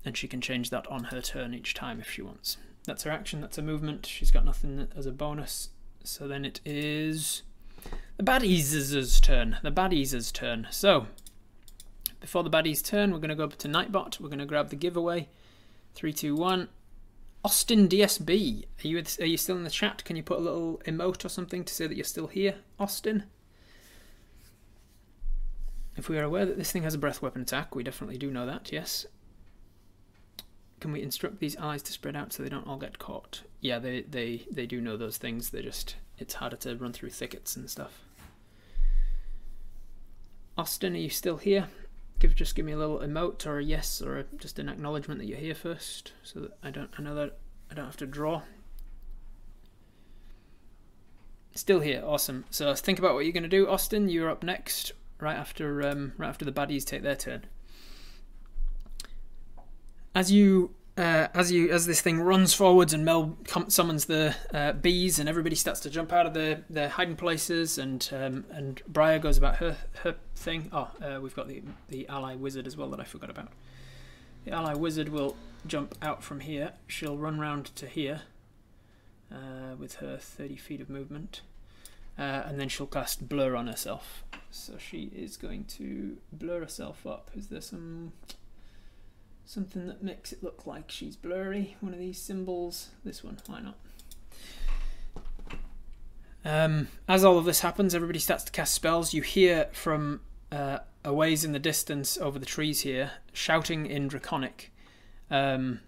[0.04, 2.58] And she can change that on her turn each time if she wants.
[2.84, 4.06] That's her action, that's her movement.
[4.06, 5.70] She's got nothing as a bonus.
[6.04, 7.44] So then it is
[8.18, 9.60] the baddies' turn.
[9.64, 10.68] The baddies' turn.
[10.70, 11.08] So,
[12.20, 14.20] before the baddies' turn, we're going to go up to Nightbot.
[14.20, 15.30] We're going to grab the giveaway.
[15.96, 16.68] Three, two, one.
[17.46, 18.66] Austin DSB.
[18.84, 20.04] Are you, are you still in the chat?
[20.04, 23.24] Can you put a little emote or something to say that you're still here, Austin?
[25.98, 28.30] If we are aware that this thing has a breath weapon attack, we definitely do
[28.30, 29.08] know that, yes.
[30.80, 33.42] Can we instruct these allies to spread out so they don't all get caught?
[33.62, 37.10] Yeah, they, they, they do know those things, they just, it's harder to run through
[37.10, 38.00] thickets and stuff.
[40.56, 41.68] Austin, are you still here?
[42.20, 45.20] Give Just give me a little emote or a yes or a, just an acknowledgement
[45.20, 47.38] that you're here first so that I don't, I know that
[47.72, 48.44] I don't have to draw.
[51.56, 52.46] Still here, awesome.
[52.52, 53.68] So think about what you're going to do.
[53.68, 57.46] Austin, you're up next right after um, right after the baddies take their turn.
[60.14, 64.74] As you uh, as you as this thing runs forwards and Mel summons the uh,
[64.74, 68.82] bees and everybody starts to jump out of their, their hiding places and um, and
[68.88, 70.70] Briar goes about her her thing.
[70.74, 73.50] Oh, uh, we've got the the ally wizard as well that I forgot about.
[74.46, 75.36] The ally wizard will
[75.68, 76.74] jump out from here.
[76.88, 78.22] She'll run round to here
[79.32, 81.42] uh, with her 30 feet of movement.
[82.18, 84.24] Uh, and then she'll cast blur on herself.
[84.50, 87.30] So she is going to blur herself up.
[87.36, 88.14] Is there some
[89.46, 91.78] something that makes it look like she's blurry?
[91.80, 92.90] One of these symbols.
[93.04, 93.38] This one.
[93.46, 93.78] Why not?
[96.44, 99.14] Um, as all of this happens, everybody starts to cast spells.
[99.14, 104.08] You hear from uh, a ways in the distance over the trees here, shouting in
[104.08, 104.72] Draconic.
[105.30, 105.82] Um,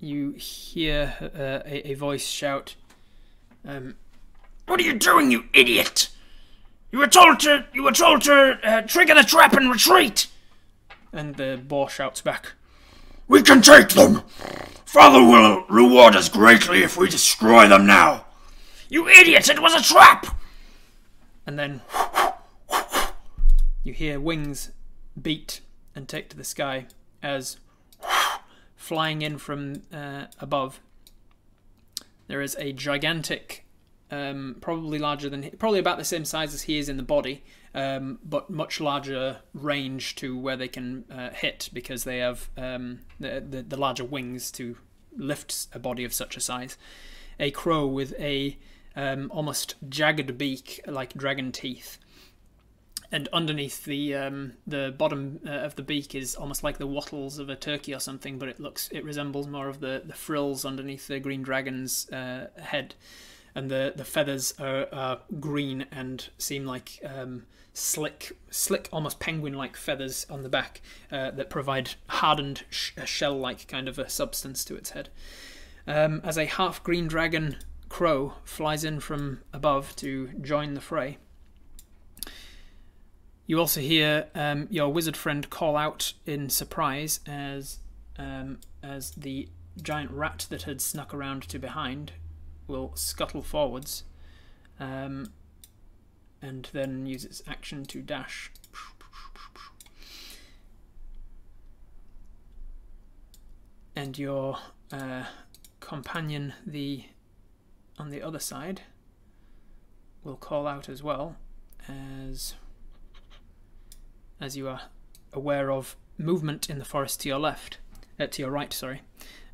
[0.00, 2.74] you hear uh, a, a, voice shout,
[3.64, 3.94] um,
[4.66, 6.08] what are you doing, you idiot?
[6.90, 7.66] You were told to.
[7.72, 10.26] You were told to uh, trigger the trap and retreat.
[11.12, 12.52] And the boar shouts back,
[13.28, 14.22] "We can take them.
[14.84, 18.26] Father will reward us greatly if we destroy them now."
[18.88, 19.48] You idiot!
[19.48, 20.26] It was a trap.
[21.46, 21.80] And then
[23.82, 24.70] you hear wings
[25.20, 25.60] beat
[25.94, 26.86] and take to the sky
[27.22, 27.56] as
[28.76, 30.80] flying in from uh, above
[32.32, 33.64] there is a gigantic
[34.12, 37.42] um, probably larger than probably about the same size as he is in the body,
[37.74, 43.00] um, but much larger range to where they can uh, hit because they have um,
[43.18, 44.76] the, the, the larger wings to
[45.16, 46.76] lift a body of such a size.
[47.40, 48.58] A crow with a
[48.94, 51.98] um, almost jagged beak like dragon teeth.
[53.10, 57.38] And underneath the um, the bottom uh, of the beak is almost like the wattles
[57.38, 60.64] of a turkey or something, but it looks it resembles more of the, the frills
[60.66, 62.94] underneath the green dragon's uh, head
[63.54, 70.26] and the the feathers are, green and seem like um, slick, slick, almost penguin-like feathers
[70.28, 74.90] on the back uh, that provide hardened sh- shell-like kind of a substance to its
[74.90, 75.08] head.
[75.86, 77.56] Um, as a half green dragon
[77.88, 81.18] crow flies in from above to join the fray.
[83.46, 87.80] You also hear um, your wizard friend call out in surprise as
[88.16, 89.48] um, as the
[89.80, 92.12] giant rat that had snuck around to behind
[92.66, 94.04] will scuttle forwards
[94.78, 95.32] um,
[96.40, 98.50] and then use its action to dash.
[103.94, 104.58] And your
[104.90, 105.24] uh,
[105.80, 107.04] companion, the
[107.98, 108.80] on the other side,
[110.24, 111.36] will call out as well
[111.86, 112.54] as
[114.40, 114.80] as you are
[115.34, 117.78] aware of movement in the forest to your left,
[118.18, 119.02] uh, to your right, sorry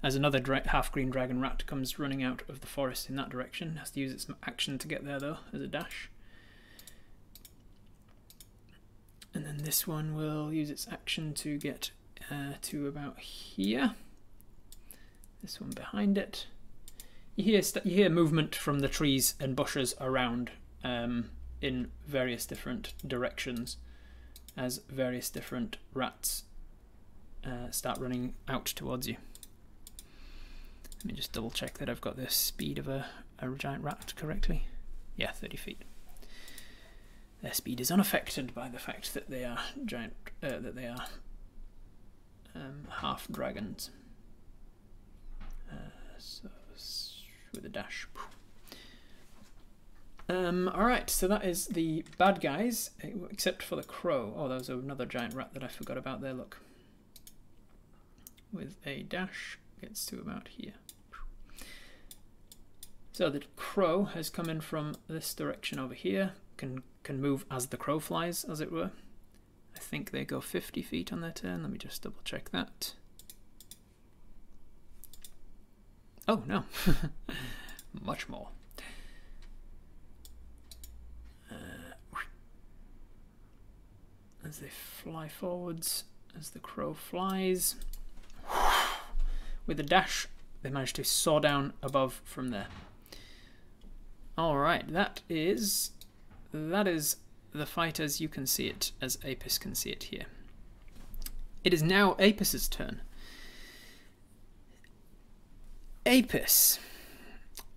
[0.02, 3.76] as another half green dragon rat comes running out of the forest in that direction.
[3.76, 6.10] Has to use its action to get there though, as a dash.
[9.34, 11.90] And then this one will use its action to get
[12.30, 13.94] uh, to about here.
[15.42, 16.46] This one behind it.
[17.36, 20.50] You hear you hear movement from the trees and bushes around
[20.82, 21.30] um,
[21.60, 23.76] in various different directions
[24.56, 26.44] as various different rats
[27.44, 29.16] uh, start running out towards you.
[30.98, 33.06] Let me just double check that I've got the speed of a,
[33.38, 34.66] a giant rat correctly.
[35.16, 35.82] Yeah, 30 feet.
[37.42, 41.04] their speed is unaffected by the fact that they are giant, uh, that they are
[42.54, 43.90] um, half dragons.
[45.70, 46.48] Uh, so
[47.54, 48.06] with a dash.
[50.28, 52.90] Um, Alright, so that is the bad guys,
[53.30, 54.34] except for the crow.
[54.36, 56.58] Oh, there was another giant rat that I forgot about there, look.
[58.52, 60.74] With a dash, gets to about here.
[63.18, 67.66] So the crow has come in from this direction over here, can, can move as
[67.66, 68.92] the crow flies, as it were.
[69.74, 71.62] I think they go 50 feet on their turn.
[71.62, 72.94] Let me just double check that.
[76.28, 76.62] Oh, no.
[78.04, 78.50] Much more.
[81.50, 82.14] Uh,
[84.46, 86.04] as they fly forwards,
[86.38, 87.74] as the crow flies.
[89.66, 90.28] With a dash,
[90.62, 92.68] they manage to saw down above from there.
[94.38, 95.90] Alright, that is
[96.52, 97.16] that is
[97.52, 100.26] the fight as you can see it, as Apis can see it here.
[101.64, 103.00] It is now Apis's turn.
[106.06, 106.78] Apis,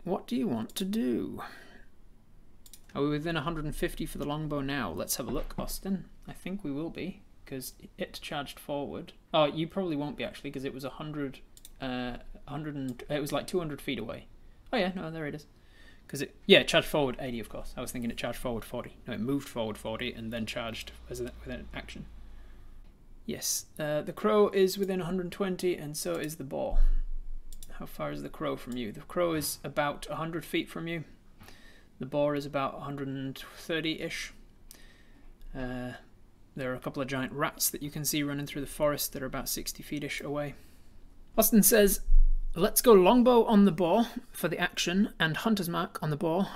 [0.03, 1.41] what do you want to do?
[2.93, 4.91] Are we within 150 for the longbow now?
[4.91, 6.05] Let's have a look, Austin.
[6.27, 9.13] I think we will be, because it charged forward.
[9.33, 11.39] Oh, you probably won't be, actually, because it was 100,
[11.81, 14.27] uh, 100 and, it was like 200 feet away.
[14.71, 15.47] Oh yeah, no, there it is.
[16.11, 17.73] Because it, yeah, it charged forward 80, of course.
[17.77, 18.97] I was thinking it charged forward 40.
[19.07, 22.05] No, it moved forward 40 and then charged with an action.
[23.25, 26.79] Yes, uh, the crow is within 120 and so is the boar.
[27.79, 28.91] How far is the crow from you?
[28.91, 31.05] The crow is about 100 feet from you.
[32.01, 34.33] The boar is about 130-ish.
[35.57, 35.91] Uh,
[36.57, 39.13] there are a couple of giant rats that you can see running through the forest
[39.13, 40.55] that are about 60 feet-ish away.
[41.37, 42.01] Austin says,
[42.53, 46.47] let's go longbow on the boar for the action and hunter's mark on the boar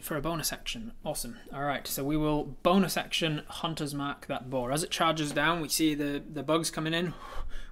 [0.00, 0.92] for a bonus action.
[1.04, 1.38] Awesome.
[1.52, 4.72] All right, so we will bonus action hunter's mark that boar.
[4.72, 7.14] As it charges down, we see the, the bugs coming in.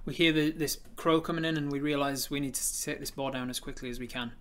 [0.05, 3.11] We hear the, this crow coming in and we realize we need to take this
[3.11, 4.31] boar down as quickly as we can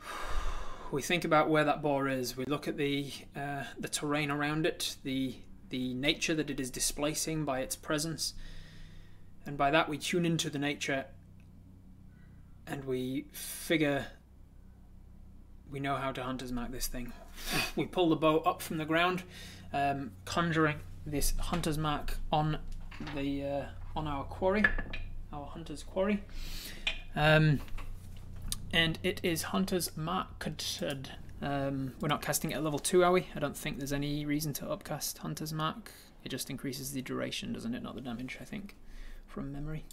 [0.92, 2.36] we think about where that boar is.
[2.36, 5.34] We look at the uh, the terrain around it, the
[5.68, 8.34] the nature that it is displacing by its presence,
[9.46, 11.06] and by that we tune into the nature,
[12.70, 14.06] and we figure
[15.70, 17.12] we know how to hunter's mark this thing.
[17.76, 19.22] we pull the bow up from the ground,
[19.72, 22.58] um, conjuring this hunter's mark on
[23.14, 23.64] the uh,
[23.96, 24.64] on our quarry,
[25.32, 26.22] our hunter's quarry.
[27.16, 27.60] Um,
[28.72, 30.82] and it is Hunter's Marked.
[31.42, 33.26] Um, we're not casting it at level 2, are we?
[33.34, 35.90] I don't think there's any reason to upcast Hunter's Mark.
[36.24, 37.82] It just increases the duration, doesn't it?
[37.82, 38.76] Not the damage, I think,
[39.26, 39.84] from memory.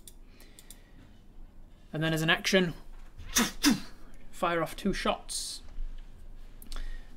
[1.98, 2.76] And then as an action,
[4.30, 5.64] fire off two shots.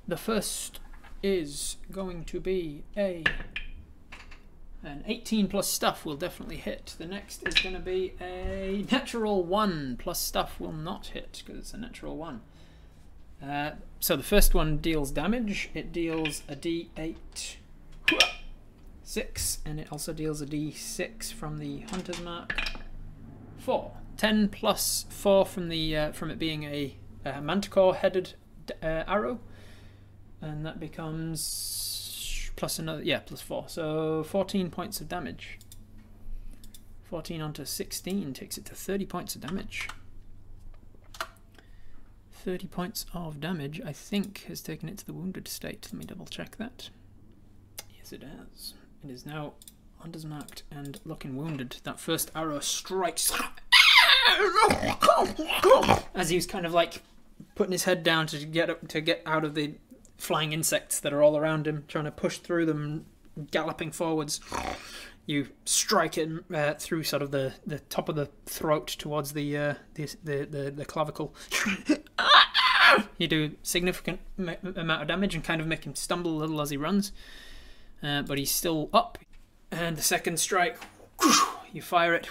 [0.09, 0.81] The first
[1.23, 3.23] is going to be a
[4.83, 6.95] an 18 plus stuff will definitely hit.
[6.97, 11.61] The next is going to be a natural 1 plus stuff will not hit because
[11.61, 12.41] it's a natural 1.
[13.47, 15.69] Uh, so the first one deals damage.
[15.75, 17.57] It deals a d8
[19.03, 22.59] 6 and it also deals a d6 from the hunter's mark
[23.59, 23.93] 4.
[24.21, 26.95] 10 plus 4 from the uh, from it being a,
[27.25, 28.35] a manticore headed
[28.83, 29.41] uh, arrow
[30.43, 33.65] and that becomes plus another, yeah, plus 4.
[33.69, 35.59] So 14 points of damage.
[37.05, 39.89] 14 onto 16 takes it to 30 points of damage.
[42.33, 45.89] 30 points of damage, I think, has taken it to the wounded state.
[45.91, 46.91] Let me double check that.
[47.97, 48.75] Yes, it has.
[49.03, 49.55] It is now
[50.27, 51.77] marked and looking wounded.
[51.85, 53.33] That first arrow strikes
[56.15, 57.03] as he was kind of like
[57.55, 59.75] putting his head down to get up, to get out of the
[60.17, 63.07] flying insects that are all around him, trying to push through them,
[63.51, 64.41] galloping forwards.
[65.27, 69.57] You strike it uh, through sort of the, the top of the throat towards the
[69.57, 71.35] uh, the, the, the, the clavicle.
[73.19, 76.71] you do significant amount of damage and kind of make him stumble a little as
[76.71, 77.13] he runs,
[78.03, 79.19] uh, but he's still up.
[79.71, 80.79] And the second strike,
[81.73, 82.29] you fire it.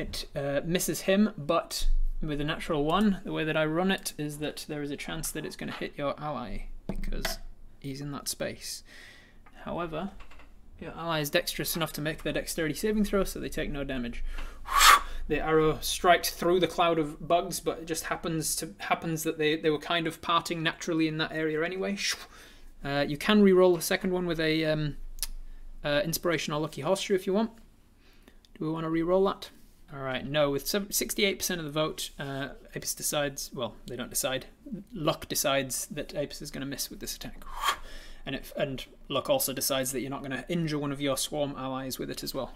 [0.00, 1.88] It uh, misses him, but
[2.22, 4.96] with a natural one, the way that I run it is that there is a
[4.96, 7.36] chance that it's going to hit your ally because
[7.80, 8.82] he's in that space.
[9.66, 10.12] However,
[10.80, 13.84] your ally is dexterous enough to make their dexterity saving throw, so they take no
[13.84, 14.24] damage.
[15.28, 19.38] The arrow strikes through the cloud of bugs, but it just happens to happens that
[19.38, 21.98] they, they were kind of parting naturally in that area anyway.
[22.82, 24.96] Uh, you can re-roll the second one with a um,
[25.84, 27.50] uh, inspiration or lucky horseshoe if you want.
[28.58, 29.50] Do we want to re-roll that?
[29.92, 34.46] All right, no, with 68% of the vote, uh, Apis decides, well, they don't decide.
[34.92, 37.44] Luck decides that Apis is going to miss with this attack.
[38.24, 41.16] And, it, and Luck also decides that you're not going to injure one of your
[41.16, 42.52] swarm allies with it as well.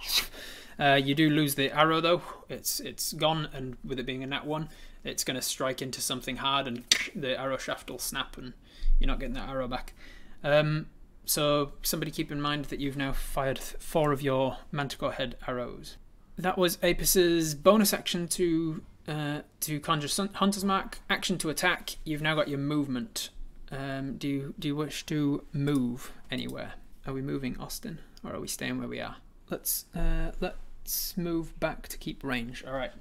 [0.76, 4.26] Uh, you do lose the arrow though, it's it's gone, and with it being a
[4.26, 4.68] nat 1,
[5.04, 6.82] it's going to strike into something hard and
[7.14, 8.54] the arrow shaft will snap and
[8.98, 9.94] you're not getting that arrow back.
[10.42, 10.86] Um,
[11.24, 15.96] so somebody keep in mind that you've now fired four of your Manticore head arrows.
[16.36, 20.98] That was Apis's bonus action to uh, to conjure Hunter's Mark.
[21.08, 21.96] Action to attack.
[22.04, 23.30] You've now got your movement.
[23.70, 26.74] Um, do you do you wish to move anywhere?
[27.06, 29.16] Are we moving, Austin, or are we staying where we are?
[29.50, 32.64] Let's uh, let's move back to keep range.
[32.66, 32.92] All right.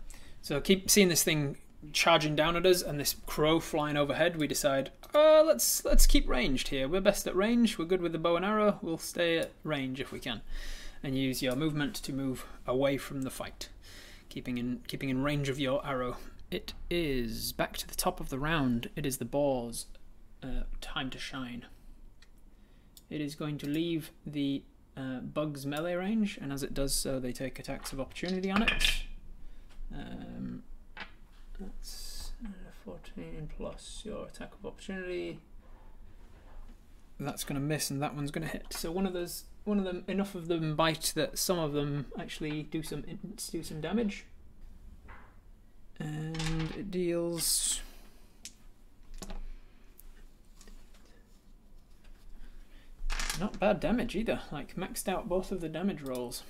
[0.42, 1.58] So keep seeing this thing
[1.92, 6.28] charging down at us and this crow flying overhead, we decide, uh, let's let's keep
[6.30, 6.88] ranged here.
[6.88, 7.78] We're best at range.
[7.78, 8.80] We're good with the bow and arrow.
[8.82, 10.42] We'll stay at range if we can,
[11.04, 13.70] and use your movement to move away from the fight,
[14.30, 16.18] keeping in keeping in range of your arrow.
[16.50, 18.90] It is back to the top of the round.
[18.96, 19.88] It is the boar's
[20.42, 21.66] uh, time to shine.
[23.10, 24.64] It is going to leave the
[24.96, 28.64] uh, bug's melee range, and as it does so, they take attacks of opportunity on
[28.64, 29.04] it.
[29.94, 30.64] Um,
[31.60, 32.32] that's
[32.86, 35.40] 14 plus your attack of opportunity.
[37.26, 38.68] That's going to miss, and that one's going to hit.
[38.72, 42.08] So one of those, one of them, enough of them bite that some of them
[42.20, 43.04] actually do some
[43.52, 44.26] do some damage,
[46.00, 46.38] and
[46.78, 47.82] it deals.
[53.40, 54.42] Not bad damage either.
[54.52, 56.44] Like maxed out both of the damage rolls.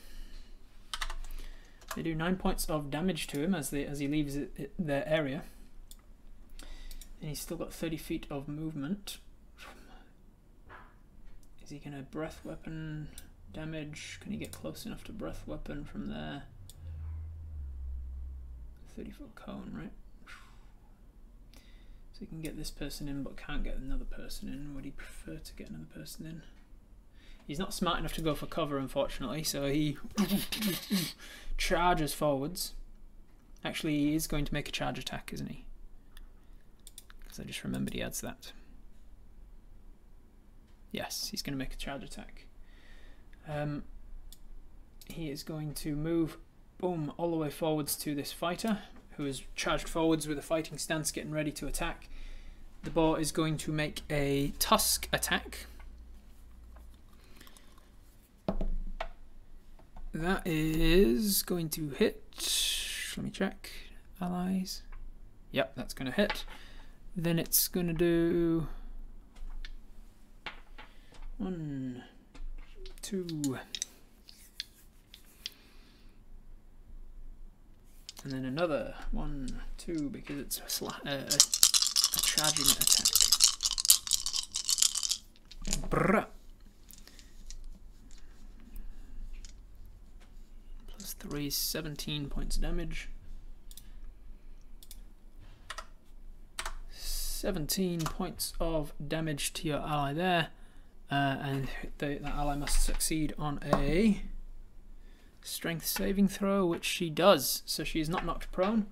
[1.95, 4.73] They do 9 points of damage to him as, they, as he leaves it, it,
[4.79, 5.43] their area.
[7.19, 9.17] And he's still got 30 feet of movement.
[11.63, 13.07] Is he going to breath weapon
[13.53, 14.19] damage?
[14.21, 16.43] Can he get close enough to breath weapon from there?
[18.97, 19.91] 30 foot cone, right?
[22.13, 24.75] So he can get this person in but can't get another person in.
[24.75, 26.41] Would he prefer to get another person in?
[27.47, 29.97] He's not smart enough to go for cover, unfortunately, so he
[31.57, 32.73] charges forwards.
[33.65, 35.65] Actually, he is going to make a charge attack, isn't he?
[37.21, 38.53] Because I just remembered he adds that.
[40.93, 42.45] Yes, he's going to make a charge attack.
[43.49, 43.83] Um,
[45.09, 46.37] he is going to move,
[46.77, 48.79] boom, all the way forwards to this fighter,
[49.17, 52.07] who is charged forwards with a fighting stance, getting ready to attack.
[52.83, 55.65] The boar is going to make a tusk attack
[60.13, 62.21] That is going to hit.
[63.17, 63.71] Let me check.
[64.21, 64.83] Allies.
[65.51, 66.45] Yep, that's going to hit.
[67.15, 68.67] Then it's going to do
[71.37, 72.03] one,
[73.01, 73.27] two,
[78.23, 83.07] and then another one, two, because it's a, uh, a charging attack.
[85.89, 86.25] Brrr.
[91.23, 93.09] 3, 17 points damage.
[96.91, 100.49] 17 points of damage to your ally there.
[101.11, 101.67] Uh, and
[101.99, 104.21] the, that ally must succeed on a
[105.41, 107.61] strength saving throw, which she does.
[107.65, 108.87] So she is not knocked prone.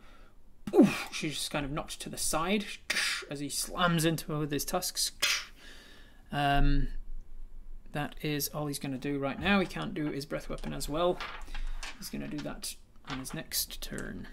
[0.75, 2.65] Oof, she's just kind of knocked to the side
[3.29, 5.11] as he slams into her with his tusks.
[6.31, 6.89] Um,
[7.91, 9.59] that is all he's going to do right now.
[9.59, 11.17] He can't do his breath weapon as well.
[11.97, 12.75] He's going to do that
[13.09, 14.27] on his next turn.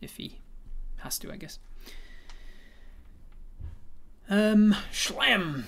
[0.00, 0.38] If he
[0.98, 1.58] has to, I guess.
[4.28, 5.64] Um, Schlam!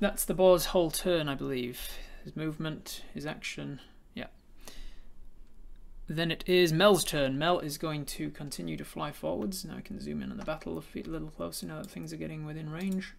[0.00, 1.90] That's the boar's whole turn, I believe.
[2.24, 3.80] His movement, his action,
[4.14, 4.26] yeah.
[6.08, 7.38] Then it is Mel's turn.
[7.38, 9.64] Mel is going to continue to fly forwards.
[9.64, 12.16] Now I can zoom in on the battle a little closer now that things are
[12.16, 13.14] getting within range.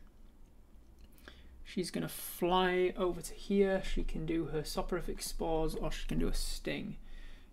[1.64, 3.82] She's going to fly over to here.
[3.86, 6.98] She can do her soporific spores or she can do a sting.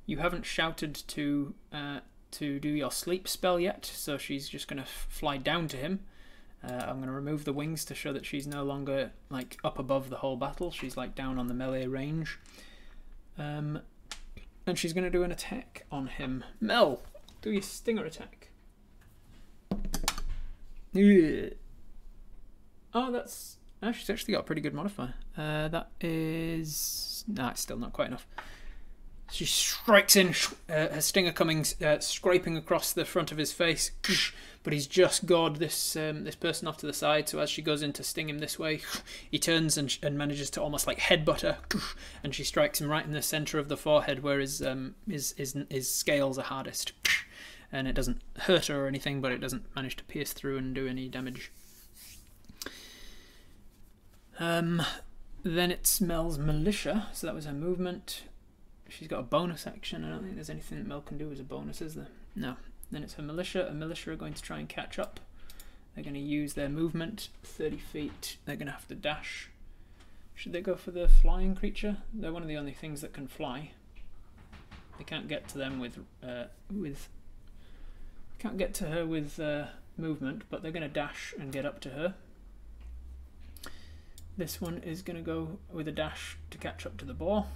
[0.06, 2.00] You haven't shouted to uh,
[2.30, 6.00] to do your sleep spell yet, so she's just going to fly down to him.
[6.62, 9.78] Uh, I'm going to remove the wings to show that she's no longer like up
[9.78, 10.70] above the whole battle.
[10.70, 12.38] She's like down on the melee range.
[13.38, 13.80] Um,
[14.66, 16.44] and she's going to do an attack on him.
[16.60, 17.02] Mel,
[17.42, 18.50] do your stinger attack.
[22.92, 25.14] Oh, that's Oh, she's actually got a pretty good modifier.
[25.36, 27.24] Uh, that is...
[27.28, 28.26] Nah, it's still not quite enough.
[29.30, 30.34] She strikes in,
[30.70, 33.90] uh, her stinger coming, uh, scraping across the front of his face,
[34.62, 37.28] but he's just gored this um, this person off to the side.
[37.28, 38.80] So as she goes in to sting him this way,
[39.30, 41.58] he turns and, and manages to almost like headbutt her,
[42.24, 45.34] and she strikes him right in the center of the forehead where his um, his,
[45.36, 46.92] his his scales are hardest,
[47.70, 50.74] and it doesn't hurt her or anything, but it doesn't manage to pierce through and
[50.74, 51.52] do any damage.
[54.40, 54.82] Um,
[55.42, 58.22] then it's Mel's militia, so that was her movement.
[58.88, 60.04] She's got a bonus action.
[60.04, 62.08] I don't think there's anything that Mel can do as a bonus, is there?
[62.34, 62.56] No.
[62.90, 63.68] Then it's her militia.
[63.68, 65.20] A militia are going to try and catch up.
[65.94, 68.36] They're going to use their movement 30 feet.
[68.44, 69.50] They're going to have to dash.
[70.34, 71.98] Should they go for the flying creature?
[72.14, 73.72] They're one of the only things that can fly.
[74.96, 77.08] They can't get to them with uh, with.
[78.38, 79.66] Can't get to her with uh,
[79.96, 82.14] movement, but they're going to dash and get up to her.
[84.36, 87.46] This one is going to go with a dash to catch up to the boar.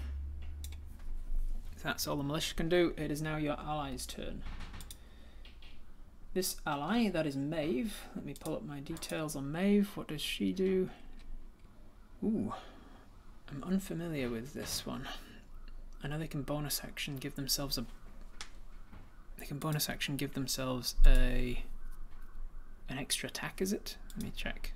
[1.82, 2.94] That's all the militia can do.
[2.96, 4.42] It is now your ally's turn.
[6.34, 7.94] This ally, that is Maeve.
[8.14, 9.90] Let me pull up my details on Maeve.
[9.96, 10.88] What does she do?
[12.24, 12.54] Ooh,
[13.50, 15.08] I'm unfamiliar with this one.
[16.02, 17.84] I know they can bonus action give themselves a.
[19.38, 21.64] They can bonus action give themselves a.
[22.88, 23.96] An extra attack, is it?
[24.16, 24.72] Let me check.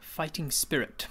[0.00, 1.08] Fighting Spirit.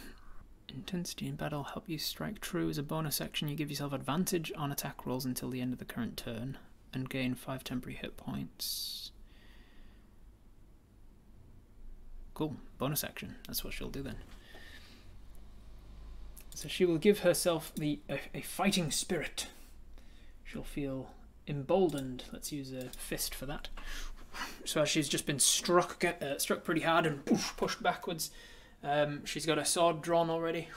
[0.70, 2.70] Intensity in battle help you strike true.
[2.70, 5.80] As a bonus action, you give yourself advantage on attack rolls until the end of
[5.80, 6.57] the current turn
[6.93, 9.11] and gain 5 temporary hit points.
[12.34, 12.55] Cool.
[12.78, 13.36] Bonus action.
[13.47, 14.18] That's what she'll do then.
[16.53, 19.47] So she will give herself the a, a fighting spirit.
[20.43, 21.11] She'll feel
[21.47, 22.26] emboldened.
[22.32, 23.70] Let's use a fist for that.
[24.66, 27.26] So as she's just been struck, uh, struck pretty hard and
[27.57, 28.32] pushed backwards,
[28.86, 30.69] um, she's got a sword drawn already.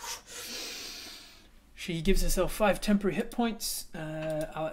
[1.74, 3.86] She gives herself five temporary hit points.
[3.94, 4.70] Uh,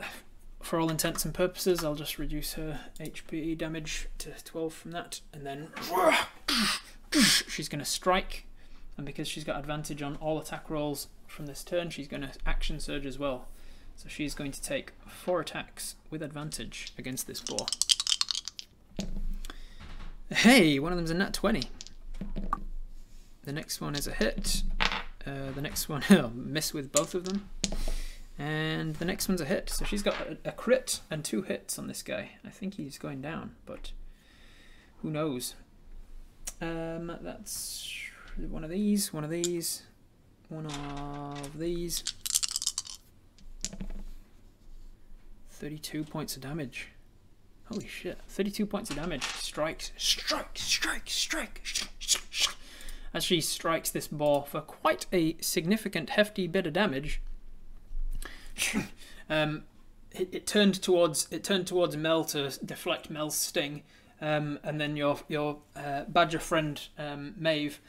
[0.62, 5.20] for all intents and purposes, I'll just reduce her HP damage to 12 from that,
[5.32, 5.68] and then
[7.48, 8.46] she's going to strike.
[8.98, 12.32] And because she's got advantage on all attack rolls from this turn, she's going to
[12.46, 13.48] action surge as well.
[13.98, 17.68] So she's going to take four attacks with advantage against this boar.
[20.32, 21.64] Hey, one of them's a nat 20.
[23.46, 24.64] The next one is a hit.
[25.26, 27.48] Uh, the next one, I'll miss with both of them.
[28.40, 29.70] And the next one's a hit.
[29.70, 32.32] So she's got a, a, crit and two hits on this guy.
[32.44, 33.92] I think he's going down, but
[35.02, 35.54] who knows?
[36.60, 37.94] Um, that's
[38.50, 39.84] one of these, one of these,
[40.50, 42.04] one of these.
[45.52, 46.90] 32 points of damage.
[47.66, 48.18] Holy shit.
[48.28, 49.24] 32 points of damage.
[49.24, 51.95] Strikes, strike, strike, strike, strike
[53.16, 57.22] as she strikes this boar for quite a significant, hefty bit of damage.
[59.30, 59.64] um,
[60.12, 63.84] it, it, turned towards it turned towards Mel to deflect Mel's sting,
[64.20, 67.80] um, and then your your uh, badger friend um, Maeve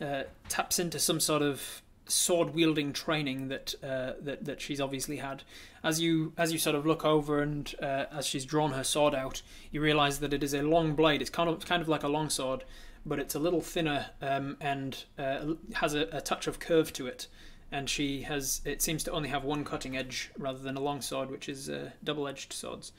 [0.00, 5.18] uh, taps into some sort of sword wielding training that uh, that that she's obviously
[5.18, 5.44] had.
[5.84, 9.14] As you as you sort of look over and uh, as she's drawn her sword
[9.14, 11.20] out, you realise that it is a long blade.
[11.20, 12.64] It's kind of kind of like a long sword,
[13.04, 17.06] but it's a little thinner um, and uh, has a, a, touch of curve to
[17.06, 17.26] it.
[17.70, 21.00] And she has, it seems to only have one cutting edge rather than a long
[21.00, 22.92] sword, which is uh, double-edged swords.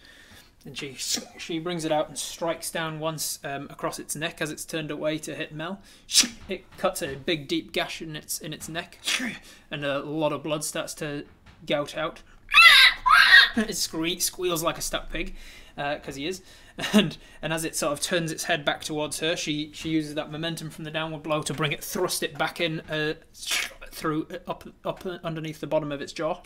[0.66, 0.94] And she
[1.38, 4.92] she brings it out and strikes down once um, across its neck as it's turned
[4.92, 5.82] away to hit Mel.
[6.50, 9.00] It cuts a big deep gash in its in its neck,
[9.72, 11.26] and a lot of blood starts to
[11.66, 12.22] gout out.
[13.56, 15.36] It squeals like a stuck pig,
[15.76, 16.42] because uh, he is.
[16.94, 20.16] And and as it sort of turns its head back towards her, she she uses
[20.16, 23.14] that momentum from the downward blow to bring it, thrust it back in uh,
[23.92, 26.42] through up up underneath the bottom of its jaw.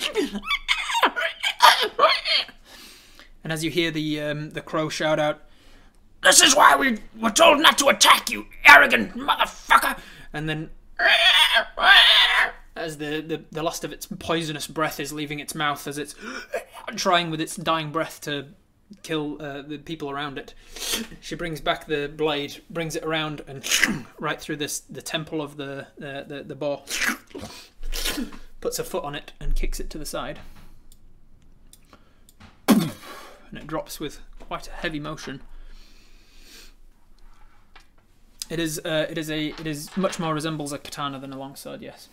[3.44, 5.44] and as you hear the um, the crow shout out,
[6.24, 10.00] "This is why we were told not to attack you, arrogant motherfucker!"
[10.34, 10.70] And then.
[12.76, 16.14] As the, the, the last of its poisonous breath is leaving its mouth, as it's
[16.96, 18.50] trying with its dying breath to
[19.04, 20.54] kill uh, the people around it.
[21.22, 23.66] She brings back the blade, brings it around, and
[24.20, 26.84] right through this the temple of the uh, the the boar.
[28.60, 30.40] Puts a foot on it and kicks it to the side,
[32.68, 32.92] and
[33.54, 35.42] it drops with quite a heavy motion.
[38.50, 41.38] It is uh, it is a it is much more resembles a katana than a
[41.38, 41.82] longsword.
[41.82, 42.10] Yes.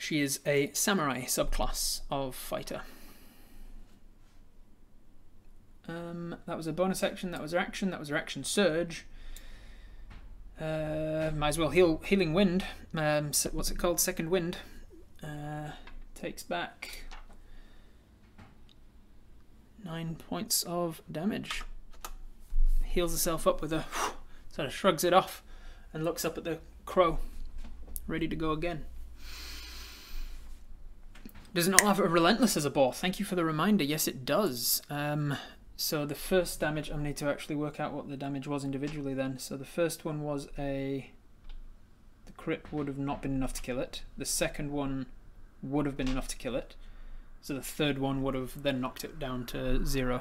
[0.00, 2.80] She is a samurai subclass of fighter.
[5.86, 9.04] Um, that was a bonus action, that was her action, that was her action surge.
[10.58, 12.64] Uh, might as well heal healing wind.
[12.94, 14.00] Um, se- what's it called?
[14.00, 14.56] Second wind.
[15.22, 15.72] Uh,
[16.14, 17.04] takes back
[19.84, 21.62] nine points of damage.
[22.84, 23.84] Heals herself up with a
[24.48, 25.42] sort of shrugs it off
[25.92, 27.18] and looks up at the crow,
[28.06, 28.86] ready to go again.
[31.52, 32.92] Does it not have a relentless as a ball?
[32.92, 33.82] Thank you for the reminder.
[33.82, 34.82] Yes, it does.
[34.88, 35.36] Um,
[35.76, 39.14] so the first damage, I need to actually work out what the damage was individually
[39.14, 39.38] then.
[39.38, 41.10] So the first one was a...
[42.26, 44.02] The crit would have not been enough to kill it.
[44.16, 45.06] The second one
[45.62, 46.76] would have been enough to kill it.
[47.40, 50.20] So the third one would have then knocked it down to zero.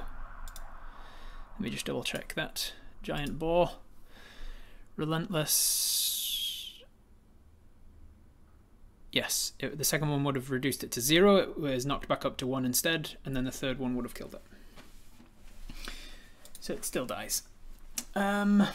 [1.54, 2.74] Let me just double check that.
[3.04, 3.72] Giant boar.
[4.96, 6.19] Relentless.
[9.12, 11.38] Yes, it, the second one would have reduced it to zero.
[11.38, 14.14] It was knocked back up to one instead, and then the third one would have
[14.14, 14.41] killed it.
[16.60, 17.43] So it still dies.
[18.16, 18.68] Um,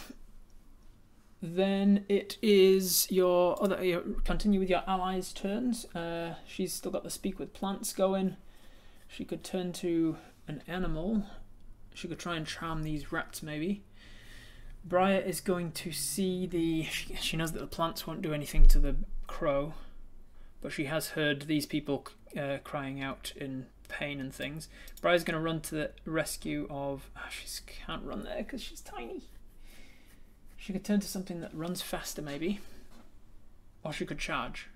[1.41, 3.85] then it is your other.
[3.85, 5.85] Your, continue with your allies' turns.
[5.95, 8.37] Uh, she's still got the speak with plants going.
[9.07, 10.17] She could turn to
[10.49, 11.25] an animal.
[11.95, 13.85] She could try and charm these rats, maybe.
[14.85, 16.85] Briar is going to see the.
[16.85, 19.75] She, she knows that the plants won't do anything to the crow,
[20.65, 22.07] but she has heard these people
[22.39, 24.67] uh, crying out in pain and things.
[25.03, 27.11] Briar's going to run to the rescue of.
[27.15, 29.25] Oh, she can't run there because she's tiny.
[30.57, 32.61] She could turn to something that runs faster, maybe.
[33.85, 34.69] Or she could charge.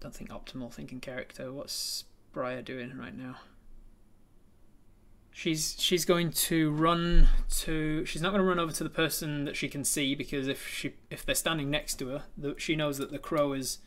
[0.00, 1.52] Don't think optimal thinking character.
[1.52, 2.02] What's
[2.32, 3.36] Briar doing right now?
[5.30, 8.04] She's she's going to run to.
[8.06, 10.66] She's not going to run over to the person that she can see because if
[10.66, 13.78] she if they're standing next to her, the, she knows that the crow is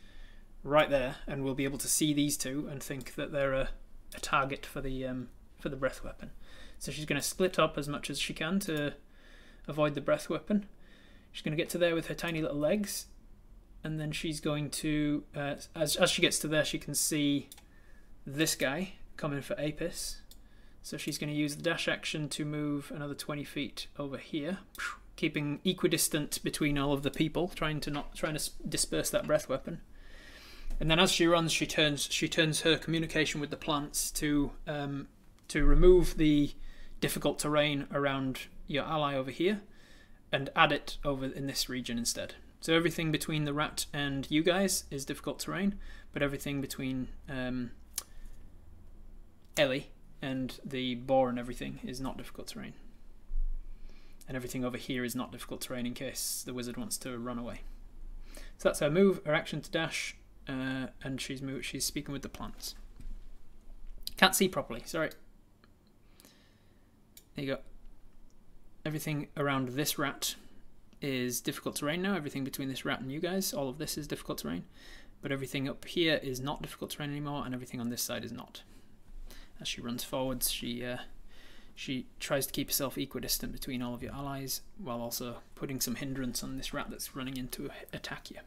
[0.64, 3.68] right there and we'll be able to see these two and think that they're a,
[4.16, 5.28] a target for the um,
[5.60, 6.30] for the breath weapon.
[6.78, 8.94] So she's going to split up as much as she can to
[9.68, 10.66] avoid the breath weapon.
[11.30, 13.06] She's going to get to there with her tiny little legs,
[13.82, 17.48] and then she's going to, uh, as as she gets to there, she can see
[18.26, 20.20] this guy coming for Apis.
[20.82, 24.58] So she's going to use the dash action to move another 20 feet over here,
[25.16, 29.48] keeping equidistant between all of the people, trying to not trying to disperse that breath
[29.48, 29.80] weapon.
[30.80, 34.50] And then as she runs, she turns she turns her communication with the plants to
[34.66, 35.08] um,
[35.48, 36.52] to remove the
[37.00, 39.60] difficult terrain around your ally over here,
[40.32, 42.34] and add it over in this region instead.
[42.60, 45.74] So everything between the rat and you guys is difficult terrain,
[46.12, 47.72] but everything between um,
[49.56, 49.90] Ellie
[50.22, 52.72] and the boar and everything is not difficult terrain.
[54.26, 57.38] And everything over here is not difficult terrain in case the wizard wants to run
[57.38, 57.60] away.
[58.56, 60.16] So that's her move, her action to dash,
[60.48, 62.74] uh, and she's she's speaking with the plants.
[64.16, 65.10] Can't see properly, sorry.
[67.34, 67.60] There you go.
[68.84, 70.36] Everything around this rat
[71.00, 72.14] is difficult terrain now.
[72.14, 74.64] Everything between this rat and you guys, all of this is difficult terrain.
[75.20, 78.32] But everything up here is not difficult terrain anymore, and everything on this side is
[78.32, 78.62] not.
[79.60, 80.98] As she runs forwards, she uh,
[81.74, 85.96] she tries to keep herself equidistant between all of your allies, while also putting some
[85.96, 88.38] hindrance on this rat that's running in to attack you.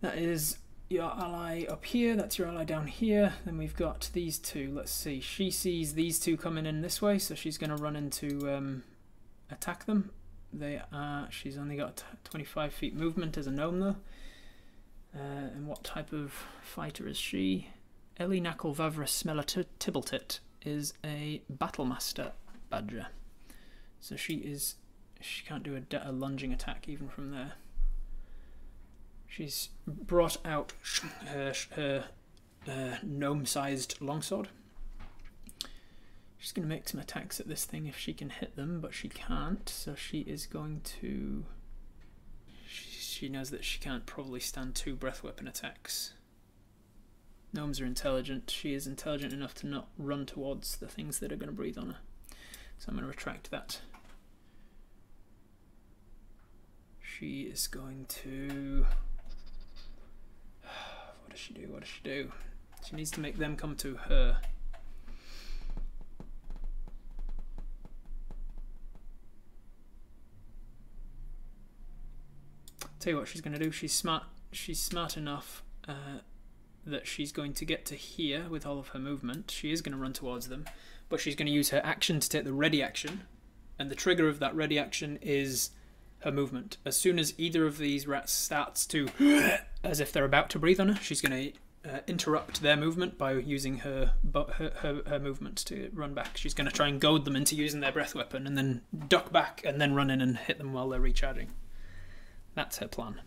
[0.00, 3.34] That is your ally up here, that's your ally down here.
[3.44, 4.72] Then we've got these two.
[4.74, 5.20] Let's see.
[5.20, 8.84] She sees these two coming in this way, so she's going to run into um,
[9.50, 10.10] attack them.
[10.52, 11.28] They are.
[11.30, 13.96] She's only got 25 feet movement as a gnome, though.
[15.14, 16.32] Uh, and what type of
[16.62, 17.68] fighter is she?
[18.18, 22.32] Ellie Knuckle Smeller Tibbletit is a Battlemaster
[22.70, 23.08] Badger.
[24.00, 24.76] So she is.
[25.20, 27.54] She can't do a, a lunging attack even from there.
[29.28, 30.72] She's brought out
[31.26, 32.06] her, her
[32.66, 34.48] uh, gnome-sized longsword.
[36.38, 38.94] She's going to make some attacks at this thing if she can hit them, but
[38.94, 39.68] she can't.
[39.68, 41.44] So she is going to.
[42.66, 46.14] She, she knows that she can't probably stand two breath weapon attacks.
[47.52, 48.50] Gnomes are intelligent.
[48.50, 51.78] She is intelligent enough to not run towards the things that are going to breathe
[51.78, 51.98] on her.
[52.78, 53.80] So I'm going to retract that.
[57.00, 58.86] She is going to
[61.38, 61.72] does she do?
[61.72, 62.32] What does she do?
[62.88, 64.38] She needs to make them come to her.
[72.98, 73.70] Tell you what she's going to do.
[73.70, 74.24] She's smart.
[74.50, 76.22] She's smart enough uh,
[76.84, 79.52] that she's going to get to here with all of her movement.
[79.52, 80.64] She is going to run towards them,
[81.08, 83.22] but she's going to use her action to take the ready action,
[83.78, 85.70] and the trigger of that ready action is
[86.20, 86.78] her movement.
[86.84, 89.08] As soon as either of these rats starts to,
[89.82, 91.52] as if they're about to breathe on her, she's going
[91.84, 96.36] to uh, interrupt their movement by using her, her her her movement to run back.
[96.36, 99.32] She's going to try and goad them into using their breath weapon, and then duck
[99.32, 101.50] back, and then run in and hit them while they're recharging.
[102.54, 103.20] That's her plan.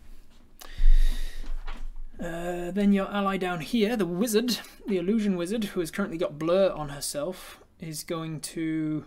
[2.20, 6.38] Uh, then your ally down here, the wizard, the illusion wizard, who has currently got
[6.38, 9.04] blur on herself, is going to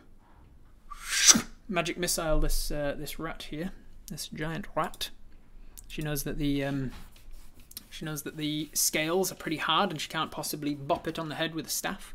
[1.70, 3.72] magic missile this uh, this rat here,
[4.10, 5.12] this giant rat.
[5.88, 6.92] She knows that the um,
[7.96, 11.30] she knows that the scales are pretty hard, and she can't possibly bop it on
[11.30, 12.14] the head with a staff.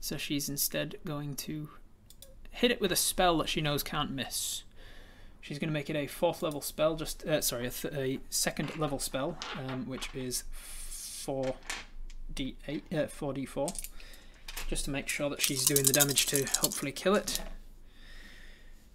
[0.00, 1.68] So she's instead going to
[2.50, 4.64] hit it with a spell that she knows can't miss.
[5.40, 8.76] She's going to make it a fourth level spell, just uh, sorry, a, a second
[8.78, 11.54] level spell, um, which is four
[12.34, 13.68] d eight, uh, four d four,
[14.66, 17.40] just to make sure that she's doing the damage to hopefully kill it.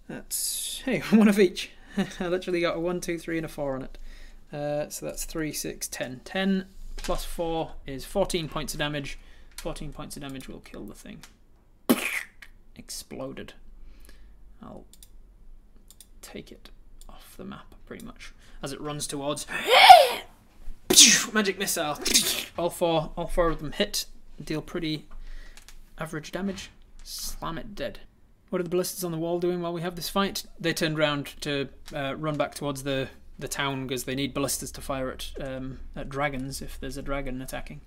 [0.10, 1.72] That's hey, one of each.
[2.20, 3.98] I literally got a one, two, three, and a four on it.
[4.52, 6.22] Uh, so that's three, six, ten.
[6.24, 9.20] 10 Ten plus four is fourteen points of damage.
[9.56, 11.20] Fourteen points of damage will kill the thing.
[12.76, 13.54] Exploded.
[14.62, 14.86] I'll
[16.22, 16.70] take it
[17.08, 19.46] off the map pretty much as it runs towards
[21.34, 21.98] magic missile
[22.58, 24.06] all four all four of them hit
[24.44, 25.06] deal pretty
[25.98, 26.70] average damage
[27.04, 28.00] slam it dead
[28.50, 30.98] what are the ballistas on the wall doing while we have this fight they turned
[30.98, 33.08] round to uh, run back towards the
[33.40, 37.02] the town because they need ballistas to fire at um, at dragons if there's a
[37.02, 37.82] dragon attacking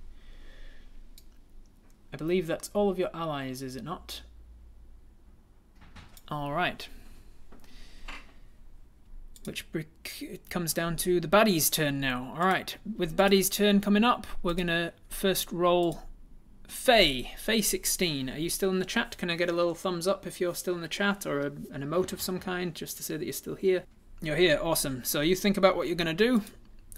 [2.13, 4.23] I believe that's all of your allies is it not
[6.29, 6.89] all right
[9.45, 9.81] which br-
[10.21, 12.35] it comes down to the baddie's turn now.
[12.39, 16.03] All right, with baddie's turn coming up, we're gonna first roll
[16.69, 17.33] Faye.
[17.37, 18.31] Faye 16.
[18.31, 19.17] Are you still in the chat?
[19.19, 21.47] Can I get a little thumbs up if you're still in the chat, or a,
[21.47, 23.83] an emote of some kind, just to say that you're still here?
[24.23, 24.59] You're here.
[24.63, 25.03] Awesome.
[25.03, 26.43] So you think about what you're gonna do.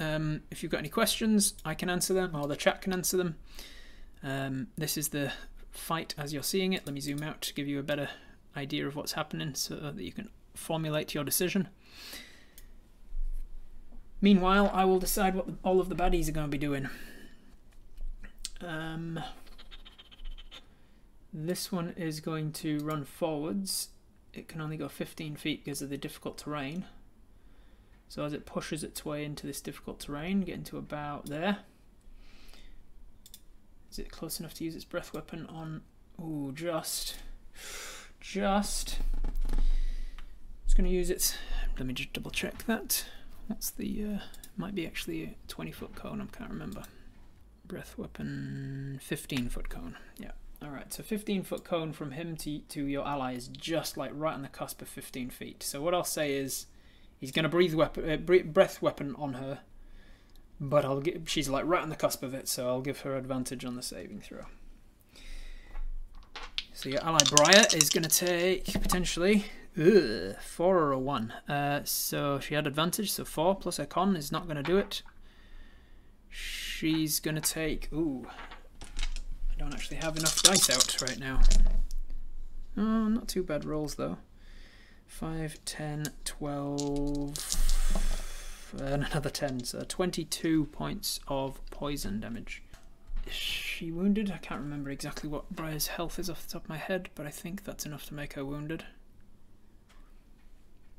[0.00, 3.16] Um, if you've got any questions, I can answer them, or the chat can answer
[3.16, 3.36] them.
[4.24, 5.32] Um, this is the
[5.70, 6.84] fight as you're seeing it.
[6.84, 8.08] Let me zoom out to give you a better
[8.56, 11.68] idea of what's happening, so that you can formulate your decision.
[14.20, 16.88] Meanwhile, I will decide what all of the baddies are going to be doing.
[18.60, 19.20] Um,
[21.32, 23.90] this one is going to run forwards.
[24.32, 26.84] It can only go 15 feet because of the difficult terrain.
[28.12, 31.60] So as it pushes its way into this difficult terrain, getting to about there.
[33.90, 35.80] Is it close enough to use its breath weapon on...
[36.20, 37.16] Ooh, just...
[38.20, 38.98] Just...
[40.66, 41.38] It's going to use its...
[41.78, 43.06] Let me just double check that.
[43.46, 44.18] What's the, uh,
[44.58, 46.82] might be actually a 20 foot cone, I can't remember.
[47.64, 50.32] Breath weapon, 15 foot cone, yeah.
[50.62, 54.34] Alright, so 15 foot cone from him to, to your ally is just like right
[54.34, 55.62] on the cusp of 15 feet.
[55.62, 56.66] So what I'll say is,
[57.22, 59.60] he's going to breathe weapon, uh, breath weapon on her,
[60.60, 63.16] but I'll get, she's like right on the cusp of it, so I'll give her
[63.16, 64.46] advantage on the saving throw.
[66.74, 69.44] So your ally Briar is going to take, potentially,
[69.78, 71.32] Ugh, four or a one.
[71.48, 74.76] Uh, so she had advantage, so four plus her con is not going to do
[74.76, 75.02] it.
[76.28, 77.88] She's going to take.
[77.92, 78.26] Ooh,
[78.82, 81.40] I don't actually have enough dice out right now.
[82.76, 84.18] Oh, not too bad rolls though.
[85.12, 87.38] 5, 10, 12,
[88.80, 89.64] and another 10.
[89.64, 92.62] So 22 points of poison damage.
[93.26, 94.32] Is she wounded?
[94.32, 97.26] I can't remember exactly what Briar's health is off the top of my head, but
[97.26, 98.84] I think that's enough to make her wounded.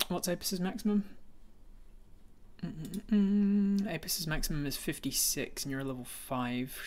[0.07, 1.03] What's Apis's maximum?
[2.63, 3.93] Mm-mm-mm.
[3.93, 6.79] Apis's maximum is 56 and you're a level 5.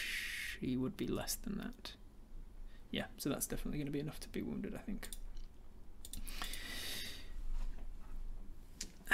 [0.60, 1.92] She would be less than that.
[2.90, 5.08] Yeah, so that's definitely going to be enough to be wounded, I think.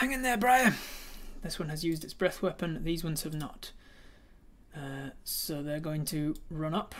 [0.02, 0.74] Hang in there, Briar!
[1.44, 3.70] This one has used its breath weapon, these ones have not.
[4.76, 6.96] Uh, so they're going to run up.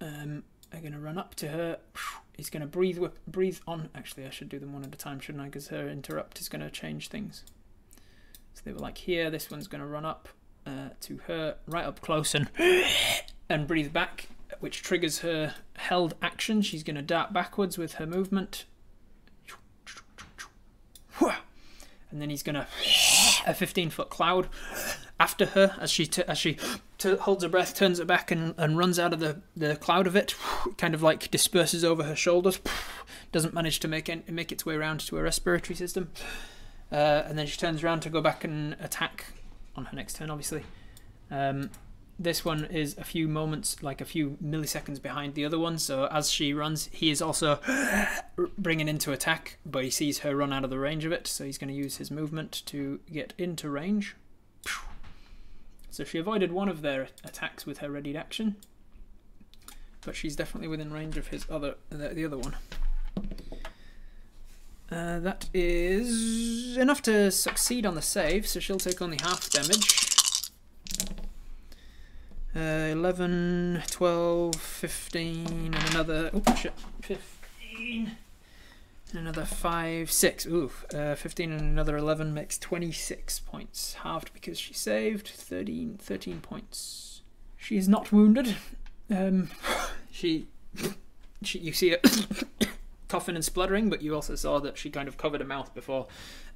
[0.00, 1.80] Um, they're going to run up to her.
[2.34, 3.90] He's going to breathe breathe on.
[3.94, 5.48] Actually, I should do them one at a time, shouldn't I?
[5.48, 7.44] Because her interrupt is going to change things.
[8.54, 9.28] So they were like here.
[9.30, 10.30] This one's going to run up
[10.66, 12.48] uh, to her, right up close, and
[13.50, 14.28] and breathe back,
[14.60, 16.62] which triggers her held action.
[16.62, 18.64] She's going to dart backwards with her movement,
[22.10, 22.66] and then he's to
[23.46, 24.48] a 15 foot cloud
[25.20, 26.56] after her as she as she
[27.02, 30.16] holds her breath, turns it back, and, and runs out of the, the cloud of
[30.16, 30.34] it.
[30.76, 32.60] Kind of like disperses over her shoulders.
[33.32, 36.10] Doesn't manage to make it, make its way around to her respiratory system.
[36.90, 39.26] Uh, and then she turns around to go back and attack
[39.76, 40.64] on her next turn, obviously.
[41.30, 41.70] Um,
[42.18, 45.78] this one is a few moments, like a few milliseconds behind the other one.
[45.78, 47.60] So as she runs, he is also
[48.58, 51.26] bringing into attack, but he sees her run out of the range of it.
[51.28, 54.16] So he's going to use his movement to get into range.
[55.90, 58.56] So she avoided one of their attacks with her readied action,
[60.04, 62.56] but she's definitely within range of his other the, the other one.
[64.90, 70.07] Uh, that is enough to succeed on the save, so she'll take only half damage.
[72.56, 76.30] Uh, 11, 12, 15, and another.
[76.32, 76.72] Oh, shit.
[77.02, 78.16] 15.
[79.10, 80.46] And another 5, 6.
[80.46, 83.94] Ooh, uh, 15 and another 11 makes 26 points.
[84.02, 85.28] Halved because she saved.
[85.28, 87.22] 13, 13 points.
[87.56, 88.56] She is not wounded.
[89.10, 89.50] Um,
[90.10, 90.48] she,
[91.42, 91.58] she.
[91.58, 92.68] You see it
[93.08, 96.06] coughing and spluttering, but you also saw that she kind of covered her mouth before,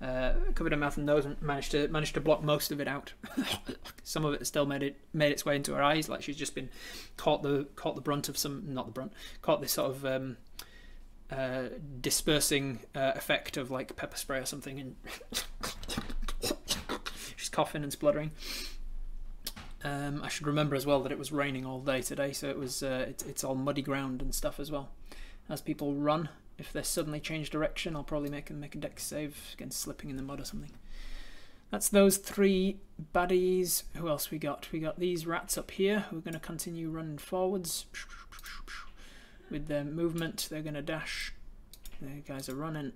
[0.00, 2.88] uh, covered her mouth and nose, and managed to managed to block most of it
[2.88, 3.12] out.
[4.02, 6.54] some of it still made it made its way into her eyes, like she's just
[6.54, 6.68] been
[7.16, 10.36] caught the caught the brunt of some not the brunt, caught this sort of um,
[11.30, 11.64] uh,
[12.00, 14.96] dispersing uh, effect of like pepper spray or something, and
[17.36, 18.32] she's coughing and spluttering.
[19.84, 22.58] Um, I should remember as well that it was raining all day today, so it
[22.58, 24.90] was uh, it, it's all muddy ground and stuff as well.
[25.48, 26.28] As people run,
[26.62, 30.10] if they suddenly change direction, I'll probably make them make a dex save against slipping
[30.10, 30.70] in the mud or something.
[31.72, 32.76] That's those three
[33.12, 33.82] baddies.
[33.96, 34.70] Who else we got?
[34.70, 37.86] We got these rats up here who are going to continue running forwards.
[39.50, 41.34] With their movement, they're going to dash.
[42.00, 42.92] The guys are running.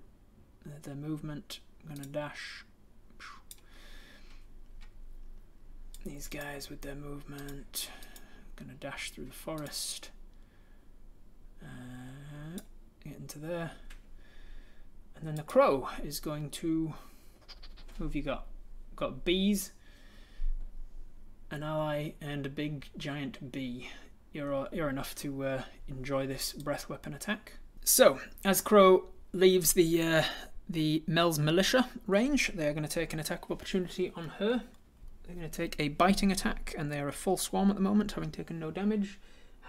[0.83, 2.63] Their movement, I'm going to dash.
[6.05, 7.89] These guys with their movement,
[8.57, 10.11] I'm going to dash through the forest.
[11.61, 11.86] Uh,
[13.15, 13.71] into there.
[15.15, 16.93] And then the crow is going to.
[17.97, 18.45] Who have you got?
[18.95, 19.71] Got bees,
[21.49, 23.89] an ally, and a big giant bee.
[24.31, 27.53] You're, you're enough to uh, enjoy this breath weapon attack.
[27.83, 30.23] So, as Crow leaves the uh,
[30.69, 34.63] the Mel's militia range, they are going to take an attack of opportunity on her.
[35.23, 37.81] They're going to take a biting attack, and they are a full swarm at the
[37.81, 39.19] moment, having taken no damage.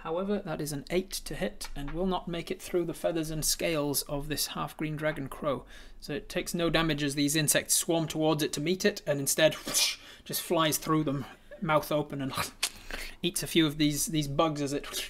[0.03, 3.31] However, that is an 8 to hit and will not make it through the feathers
[3.31, 5.65] and scales of this half-green dragon crow.
[5.99, 9.19] So it takes no damage as these insects swarm towards it to meet it and
[9.19, 11.25] instead whoosh, just flies through them,
[11.61, 12.31] mouth open, and
[13.21, 15.09] eats a few of these, these bugs as it whoosh,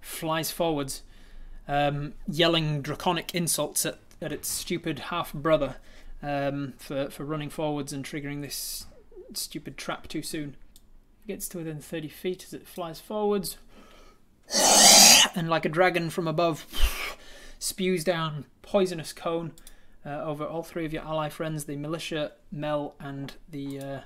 [0.00, 1.02] flies forwards,
[1.66, 5.76] um, yelling draconic insults at, at its stupid half-brother
[6.22, 8.86] um, for, for running forwards and triggering this
[9.34, 10.56] stupid trap too soon.
[11.24, 13.58] It gets to within 30 feet as it flies forwards,
[15.34, 16.66] and like a dragon from above
[17.58, 19.52] spews down poisonous cone
[20.06, 24.00] uh, over all three of your ally friends the militia mel and the uh,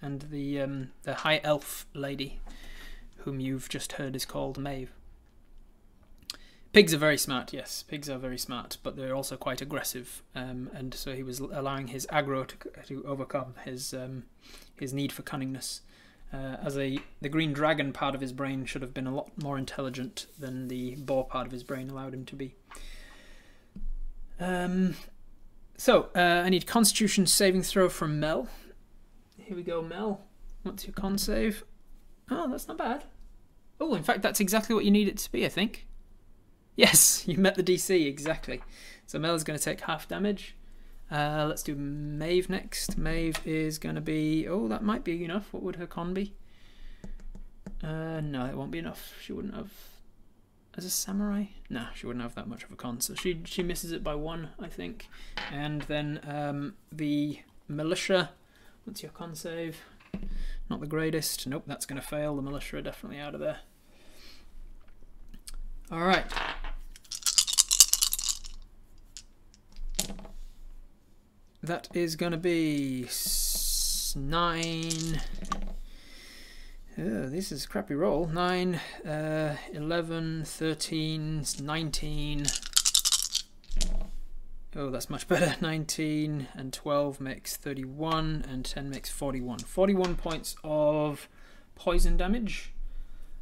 [0.00, 2.40] and the um, the high elf lady
[3.18, 4.92] whom you've just heard is called Maeve.
[6.72, 7.82] Pigs are very smart, yes.
[7.82, 11.88] Pigs are very smart, but they're also quite aggressive, um, and so he was allowing
[11.88, 14.24] his aggro to, to overcome his um,
[14.78, 15.80] his need for cunningness.
[16.32, 19.30] Uh, as a the green dragon part of his brain should have been a lot
[19.42, 22.54] more intelligent than the boar part of his brain allowed him to be.
[24.40, 24.96] Um,
[25.76, 28.48] so uh, I need Constitution saving throw from Mel.
[29.36, 30.22] Here we go, Mel.
[30.62, 31.64] What's your con save?
[32.30, 33.04] Oh, that's not bad.
[33.80, 35.86] Oh, in fact, that's exactly what you need it to be, I think.
[36.76, 38.62] Yes, you met the DC exactly.
[39.06, 40.56] So Mel's going to take half damage.
[41.12, 42.96] Uh, let's do Maeve next.
[42.96, 44.48] Maeve is going to be...
[44.48, 45.52] Oh, that might be enough.
[45.52, 46.32] What would her con be?
[47.84, 49.12] Uh, no, it won't be enough.
[49.22, 49.70] She wouldn't have...
[50.74, 51.44] As a samurai?
[51.68, 53.02] Nah, she wouldn't have that much of a con.
[53.02, 55.08] So she, she misses it by one, I think.
[55.52, 58.30] And then um, the militia...
[58.84, 59.82] What's your con save?
[60.70, 61.46] Not the greatest.
[61.46, 62.34] Nope, that's going to fail.
[62.36, 63.58] The militia are definitely out of there.
[65.92, 66.24] Alright.
[71.62, 73.06] That is going to be
[74.16, 75.20] nine.
[76.98, 78.26] Oh, this is a crappy roll.
[78.26, 82.46] 9, uh, 11, 13, 19.
[84.74, 85.54] Oh, that's much better.
[85.60, 89.60] 19 and 12 makes 31, and 10 makes 41.
[89.60, 91.28] 41 points of
[91.76, 92.72] poison damage.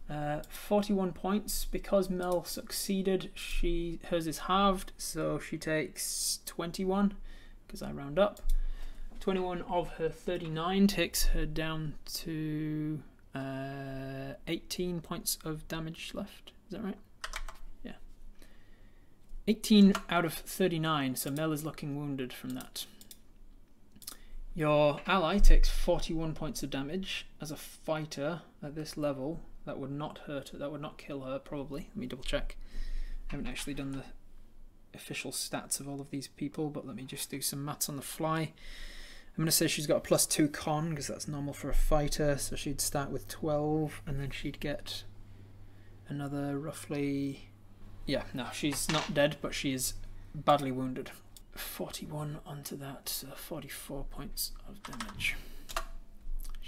[0.08, 3.30] Uh, 41 points because Mel succeeded.
[3.34, 7.14] She hers is halved, so she takes 21
[7.70, 8.40] because I round up.
[9.20, 13.00] 21 of her 39 takes her down to
[13.32, 16.52] uh, 18 points of damage left.
[16.66, 16.98] Is that right?
[17.84, 17.92] Yeah.
[19.46, 22.86] 18 out of 39, so Mel is looking wounded from that.
[24.52, 27.26] Your ally takes 41 points of damage.
[27.40, 31.20] As a fighter at this level, that would not hurt her, that would not kill
[31.20, 31.82] her, probably.
[31.90, 32.56] Let me double check.
[33.28, 34.02] I haven't actually done the
[34.94, 37.96] official stats of all of these people, but let me just do some maths on
[37.96, 38.40] the fly.
[38.40, 41.74] I'm going to say she's got a plus two con because that's normal for a
[41.74, 42.36] fighter.
[42.36, 45.04] So she'd start with 12 and then she'd get
[46.08, 47.50] another roughly.
[48.06, 49.94] Yeah, no, she's not dead, but she is
[50.34, 51.12] badly wounded.
[51.54, 55.36] 41 onto that, so 44 points of damage.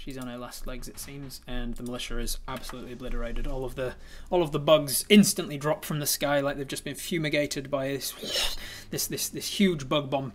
[0.03, 3.47] She's on her last legs, it seems, and the militia is absolutely obliterated.
[3.47, 3.95] All of the
[4.29, 7.87] all of the bugs instantly drop from the sky like they've just been fumigated by
[7.87, 8.57] this
[8.89, 10.33] this this, this huge bug bomb.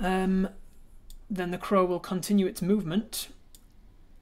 [0.00, 0.48] Um,
[1.28, 3.28] then the crow will continue its movement.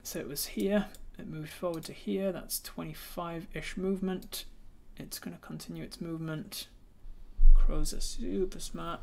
[0.03, 0.87] So it was here.
[1.17, 2.33] It moved forward to here.
[2.33, 4.43] That's 25-ish movement.
[4.97, 6.67] It's going to continue its movement.
[7.53, 8.99] Crows are super smart.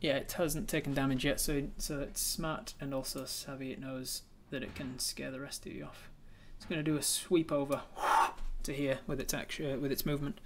[0.00, 3.72] Yeah, it hasn't taken damage yet, so so it's smart and also savvy.
[3.72, 6.08] It knows that it can scare the rest of you off.
[6.56, 7.82] It's going to do a sweep over
[8.62, 10.40] to here with its action, uh, with its movement.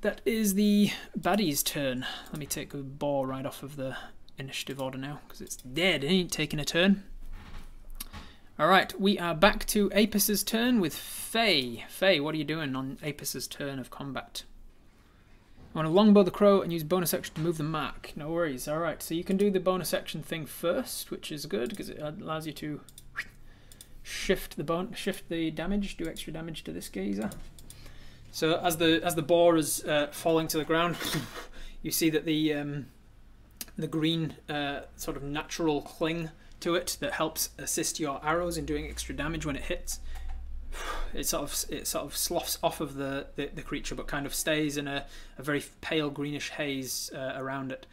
[0.00, 2.06] That is the baddie's turn.
[2.30, 3.96] Let me take a ball right off of the
[4.38, 6.04] initiative order now, because it's dead.
[6.04, 7.04] It ain't taking a turn.
[8.60, 11.84] Alright, we are back to Apis's turn with Faye.
[11.88, 14.42] Faye, what are you doing on Apis's turn of combat?
[15.74, 18.12] I want to longbow the crow and use bonus action to move the mark.
[18.16, 18.66] No worries.
[18.66, 22.00] Alright, so you can do the bonus action thing first, which is good, because it
[22.00, 22.80] allows you to
[24.02, 27.30] shift the bone, shift the damage, do extra damage to this gazer.
[28.30, 30.96] So as the as the boar is uh, falling to the ground,
[31.82, 32.86] you see that the um,
[33.76, 38.66] the green uh, sort of natural cling to it that helps assist your arrows in
[38.66, 40.00] doing extra damage when it hits.
[41.14, 44.26] It sort of it sort of sloughs off of the, the, the creature, but kind
[44.26, 45.06] of stays in a,
[45.38, 47.86] a very pale greenish haze uh, around it.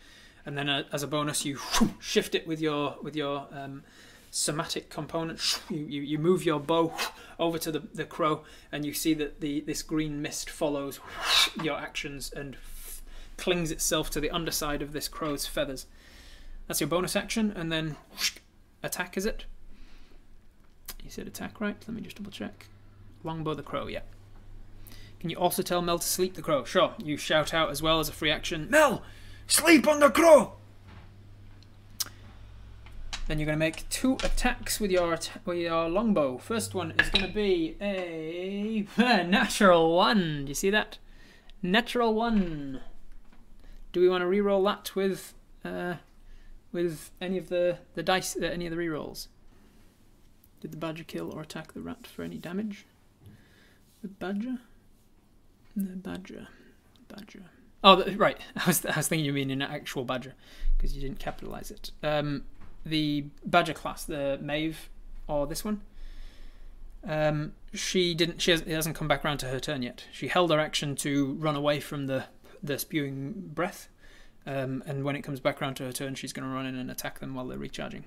[0.46, 1.60] And then uh, as a bonus, you
[2.00, 3.84] shift it with your with your um,
[4.32, 5.62] somatic component.
[5.70, 6.94] You, you, you move your bow
[7.40, 11.00] over to the, the crow, and you see that the this green mist follows
[11.62, 12.58] your actions and
[13.38, 15.86] clings itself to the underside of this crow's feathers.
[16.68, 17.96] That's your bonus action, and then
[18.84, 19.46] attack, is it?
[21.06, 21.78] You said attack, right?
[21.88, 22.66] Let me just double check.
[23.24, 24.02] Longbow the crow, yeah.
[25.20, 26.64] Can you also tell Mel to sleep the crow?
[26.66, 26.96] Sure.
[26.98, 28.68] You shout out as well as a free action.
[28.72, 29.04] Mel,
[29.46, 30.54] sleep on the crow!
[33.28, 36.40] Then you're going to make two attacks with your with your longbow.
[36.40, 40.46] First one is going to be a natural one.
[40.46, 40.98] Do you see that?
[41.62, 42.82] Natural one.
[43.94, 45.34] Do we want to re-roll that with
[45.64, 45.96] uh,
[46.72, 49.30] with any of the the dice, uh, any of the re-rolls?
[50.62, 52.86] Did the badger kill or attack the rat for any damage?
[54.02, 54.58] The badger.
[55.76, 56.48] The badger.
[57.08, 57.44] Badger.
[57.84, 58.38] Oh, right.
[58.56, 60.34] I was I was thinking you mean an actual badger
[60.78, 61.92] because you didn't capitalize it.
[62.04, 62.44] Um,
[62.86, 64.90] the Badger class, the Maeve,
[65.28, 65.82] or this one.
[67.08, 68.42] Um, she didn't.
[68.42, 70.06] She has, hasn't come back around to her turn yet.
[70.12, 72.26] She held her action to run away from the
[72.64, 73.90] the spewing breath,
[74.46, 76.76] um, and when it comes back around to her turn, she's going to run in
[76.76, 78.06] and attack them while they're recharging.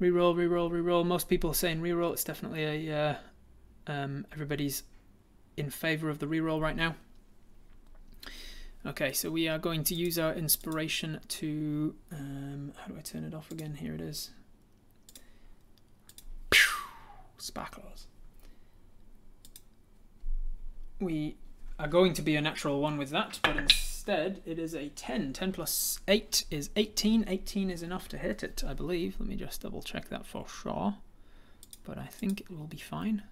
[0.00, 1.04] Reroll, reroll, reroll.
[1.04, 2.12] Most people are saying reroll.
[2.12, 3.14] It's definitely a uh,
[3.88, 4.84] um, everybody's
[5.56, 6.94] in favor of the reroll right now.
[8.86, 13.24] Okay, so we are going to use our inspiration to, um, how do I turn
[13.24, 13.74] it off again?
[13.74, 14.30] Here it is.
[17.38, 18.06] Sparkles.
[21.00, 21.36] We
[21.78, 25.32] are going to be a natural one with that, but instead it is a 10.
[25.32, 27.24] 10 plus 8 is 18.
[27.28, 29.16] 18 is enough to hit it, I believe.
[29.18, 30.94] Let me just double check that for sure.
[31.84, 33.22] But I think it will be fine.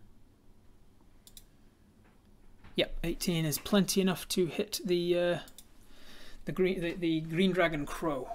[2.77, 5.39] Yep, 18 is plenty enough to hit the uh,
[6.45, 8.29] the green the, the green dragon crow.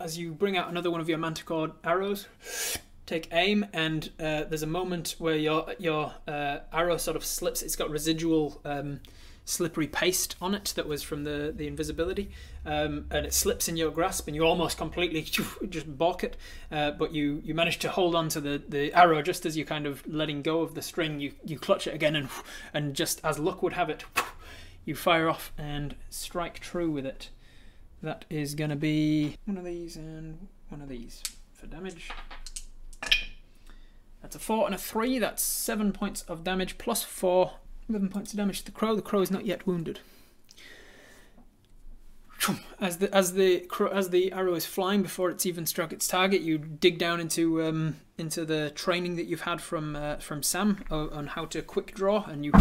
[0.00, 2.26] As you bring out another one of your manticore arrows,
[3.06, 7.62] take aim, and uh, there's a moment where your your uh, arrow sort of slips.
[7.62, 9.00] It's got residual um,
[9.44, 12.30] slippery paste on it that was from the, the invisibility,
[12.64, 15.22] um, and it slips in your grasp, and you almost completely
[15.68, 16.36] just balk it.
[16.70, 19.66] Uh, but you, you manage to hold on to the, the arrow just as you're
[19.66, 21.20] kind of letting go of the string.
[21.20, 22.28] You, you clutch it again, and
[22.72, 24.04] and just as luck would have it,
[24.84, 27.30] you fire off and strike true with it.
[28.02, 31.22] That is going to be one of these and one of these
[31.54, 32.10] for damage.
[34.20, 35.18] That's a 4 and a 3.
[35.18, 37.52] That's 7 points of damage plus 4
[37.88, 38.94] 11 points of damage to the crow.
[38.94, 40.00] The crow is not yet wounded.
[42.78, 46.42] As the as the as the arrow is flying before it's even struck its target,
[46.42, 50.84] you dig down into um, into the training that you've had from uh, from Sam
[50.90, 52.52] on how to quick draw, and you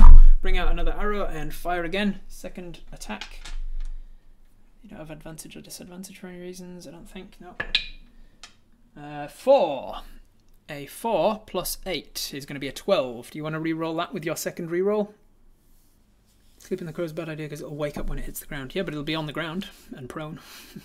[0.41, 2.22] bring out another arrow and fire again.
[2.30, 3.41] Second attack.
[4.84, 6.88] You don't have advantage or disadvantage for any reasons.
[6.88, 7.36] I don't think.
[7.41, 7.56] No.
[9.02, 9.98] Uh, four.
[10.74, 13.30] A 4 plus 8 is going to be a 12.
[13.30, 15.14] Do you want to re-roll that with your second re-roll?
[16.58, 18.48] Sleeping the crow is a bad idea because it'll wake up when it hits the
[18.48, 18.74] ground.
[18.74, 20.40] Yeah, but it'll be on the ground and prone.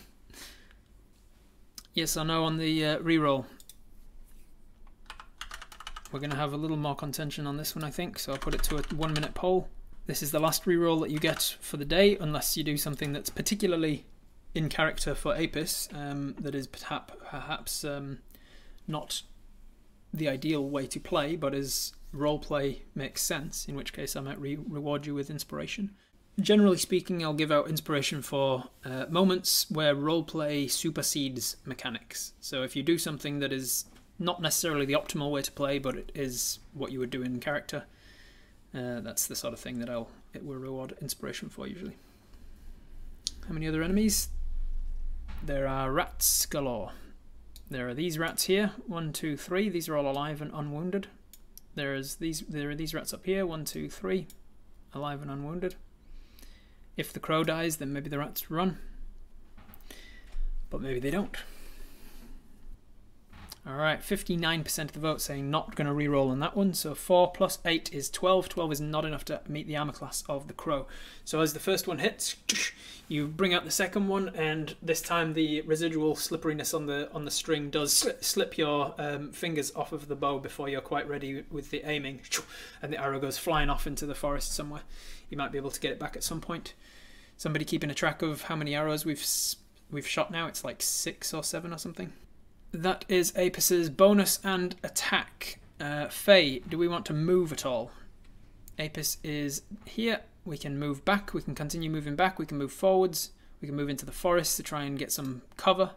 [1.95, 3.47] yes or no on the uh, reroll?
[6.13, 8.39] We're going to have a little more contention on this one, I think, so I'll
[8.39, 9.71] put it to a one minute poll.
[10.05, 13.15] This is the last reroll that you get for the day, unless you do something
[13.15, 14.05] that's particularly
[14.55, 18.19] in character for Apis, um, that is perhaps, perhaps um,
[18.87, 19.23] not
[20.13, 24.41] the ideal way to play, but is roleplay makes sense, in which case I might
[24.41, 25.91] re reward you with inspiration.
[26.41, 32.33] Generally speaking, I'll give out inspiration for uh, moments where roleplay supersedes mechanics.
[32.41, 33.87] So if you do something that is
[34.21, 37.41] not necessarily the optimal way to play, but it is what you would do in
[37.41, 37.85] character,
[38.75, 41.97] uh, that's the sort of thing that I'll it will reward inspiration for usually.
[43.47, 44.29] How many other enemies?
[45.43, 46.93] There are rats galore.
[47.71, 48.73] There are these rats here.
[48.87, 49.69] One, two, three.
[49.69, 51.09] These are all alive and unwounded.
[51.75, 52.41] There is these.
[52.41, 53.45] There are these rats up here.
[53.47, 54.27] One, two, three,
[54.95, 55.75] alive and unwounded.
[56.97, 58.79] If the crow dies, then maybe the rats run.
[60.71, 61.37] But maybe they don't.
[63.69, 66.73] Alright, 59% of the vote saying not going to re-roll on that one.
[66.73, 68.49] So 4 plus 8 is 12.
[68.49, 70.87] 12 is not enough to meet the armor class of the crow.
[71.27, 72.37] So as the first one hits,
[73.09, 77.27] you bring out the second one, and this time the residual slipperiness on the on
[77.27, 81.45] the string does slip your um, fingers off of the bow before you're quite ready
[81.51, 82.23] with the aiming,
[82.83, 84.83] and the arrow goes flying off into the forest somewhere.
[85.29, 86.73] You might be able to get it back at some point.
[87.37, 89.27] Somebody keeping a track of how many arrows we've
[89.91, 90.47] we've shot now?
[90.47, 92.15] It's like six or seven or something
[92.73, 95.59] that is Apis's bonus and attack.
[95.81, 97.91] Uh, Faye, do we want to move at all?
[98.79, 100.21] Apis is here.
[100.45, 101.35] We can move back.
[101.35, 102.39] We can continue moving back.
[102.39, 103.31] We can move forwards.
[103.61, 105.91] We can move into the forest to try and get some cover.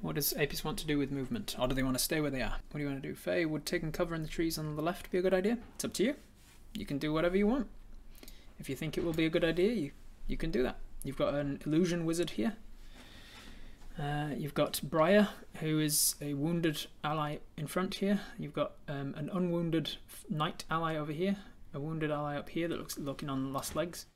[0.00, 1.56] What does Apis want to do with movement?
[1.58, 2.56] Or do they want to stay where they are?
[2.70, 3.14] What do you want to do?
[3.14, 5.58] Faye, would taking cover in the trees on the left be a good idea?
[5.76, 6.14] It's up to you.
[6.74, 7.68] You can do whatever you want.
[8.58, 9.90] If you think it will be a good idea, you,
[10.26, 10.76] you can do that.
[11.04, 12.56] You've got an illusion wizard here.
[13.98, 15.28] Uh, you've got Briar,
[15.60, 18.20] who is a wounded ally in front here.
[18.38, 19.96] You've got um, an unwounded
[20.28, 21.36] knight ally over here,
[21.72, 24.06] a wounded ally up here that looks looking on the legs.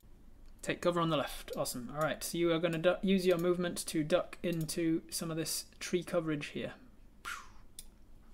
[0.62, 1.52] Take cover on the left.
[1.56, 1.90] Awesome.
[1.94, 5.36] All right, so you are going to use your movement to duck into some of
[5.36, 6.72] this tree coverage here.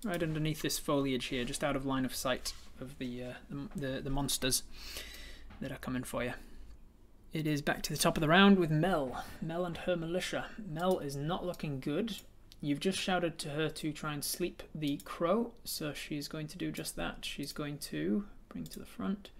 [0.03, 3.69] Right underneath this foliage here, just out of line of sight of the, uh, the,
[3.75, 4.63] the, the monsters
[5.61, 6.33] that are coming for you.
[7.35, 9.25] It is back to the top of the round with Mel.
[9.41, 10.45] Mel and her militia.
[10.71, 12.15] Mel is not looking good.
[12.61, 16.57] You've just shouted to her to try and sleep the crow, so she's going to
[16.57, 17.25] do just that.
[17.25, 19.31] She's going to bring to the front.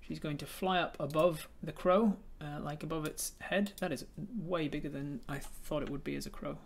[0.00, 3.72] She's going to fly up above the crow, uh, like above its head.
[3.80, 6.56] That is way bigger than I thought it would be as a crow.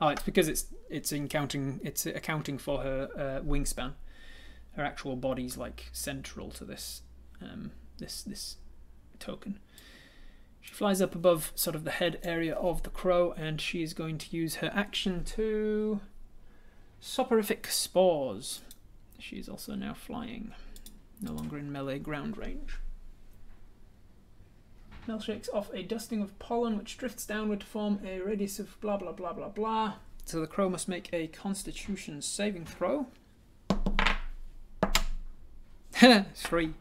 [0.00, 3.94] Oh, it's because it's it's accounting it's accounting for her uh, wingspan.
[4.76, 7.02] Her actual body's like central to this
[7.42, 8.58] um, this this
[9.18, 9.58] token.
[10.60, 14.18] She flies up above sort of the head area of the crow and she's going
[14.18, 16.00] to use her action to
[17.00, 18.60] soporific spores.
[19.18, 20.52] She's also now flying,
[21.20, 22.78] no longer in melee ground range.
[25.08, 28.78] Mel shakes off a dusting of pollen which drifts downward to form a radius of
[28.80, 29.94] blah blah blah blah blah.
[30.26, 33.06] So the crow must make a constitution saving throw.
[36.34, 36.74] Three.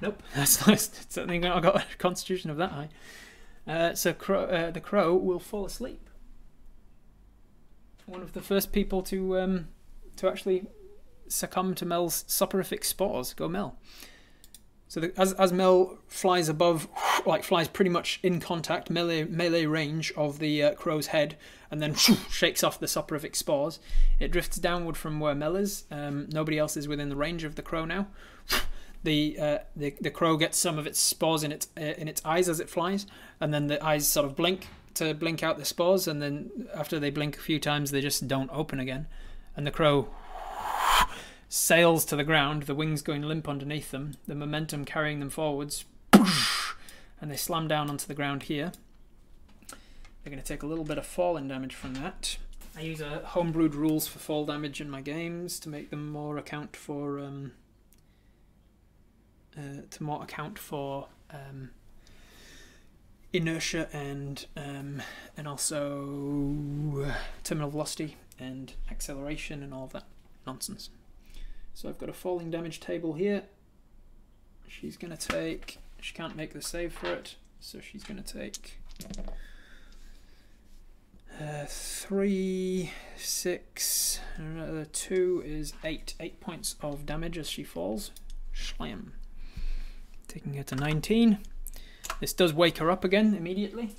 [0.00, 0.78] Nope, that's not
[1.08, 2.88] certainly not got a constitution of that high.
[3.66, 6.08] Uh, so crow, uh, the crow will fall asleep.
[8.04, 9.68] One of the first people to um,
[10.16, 10.66] to actually
[11.28, 13.34] succumb to Mel's soporific spores.
[13.34, 13.76] Go Mel.
[14.86, 16.86] So the, as as Mel flies above,
[17.26, 21.36] like flies pretty much in contact melee melee range of the uh, crow's head,
[21.68, 21.94] and then
[22.30, 23.80] shakes off the soporific spores.
[24.20, 25.84] It drifts downward from where Mel is.
[25.90, 28.06] Um, nobody else is within the range of the crow now
[29.06, 32.20] the, uh, the the crow gets some of its spores in its uh, in its
[32.24, 33.06] eyes as it flies,
[33.40, 36.98] and then the eyes sort of blink to blink out the spores, and then after
[36.98, 39.06] they blink a few times, they just don't open again,
[39.56, 40.08] and the crow
[41.48, 45.84] sails to the ground, the wings going limp underneath them, the momentum carrying them forwards,
[46.12, 48.72] and they slam down onto the ground here.
[50.22, 52.36] They're going to take a little bit of falling damage from that.
[52.76, 56.36] I use a homebrewed rules for fall damage in my games to make them more
[56.36, 57.52] account for um,
[59.56, 61.70] uh, to more account for um,
[63.32, 65.02] inertia and um,
[65.36, 67.12] and also
[67.44, 70.04] terminal velocity and acceleration and all that
[70.46, 70.90] nonsense.
[71.74, 73.44] So I've got a falling damage table here.
[74.68, 78.38] She's going to take, she can't make the save for it, so she's going to
[78.38, 78.78] take
[81.40, 86.14] uh, three, six, uh, two is eight.
[86.18, 88.10] Eight points of damage as she falls.
[88.54, 89.12] Slam.
[90.28, 91.38] Taking her to 19.
[92.20, 93.94] This does wake her up again immediately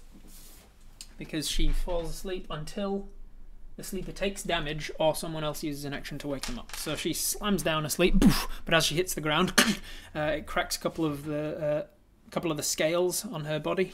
[1.18, 3.08] because she falls asleep until
[3.76, 6.76] the sleeper takes damage or someone else uses an action to wake them up.
[6.76, 8.16] So she slams down asleep,
[8.66, 9.54] but as she hits the ground,
[10.16, 11.84] uh, it cracks a couple of the uh,
[12.32, 13.94] couple of the scales on her body.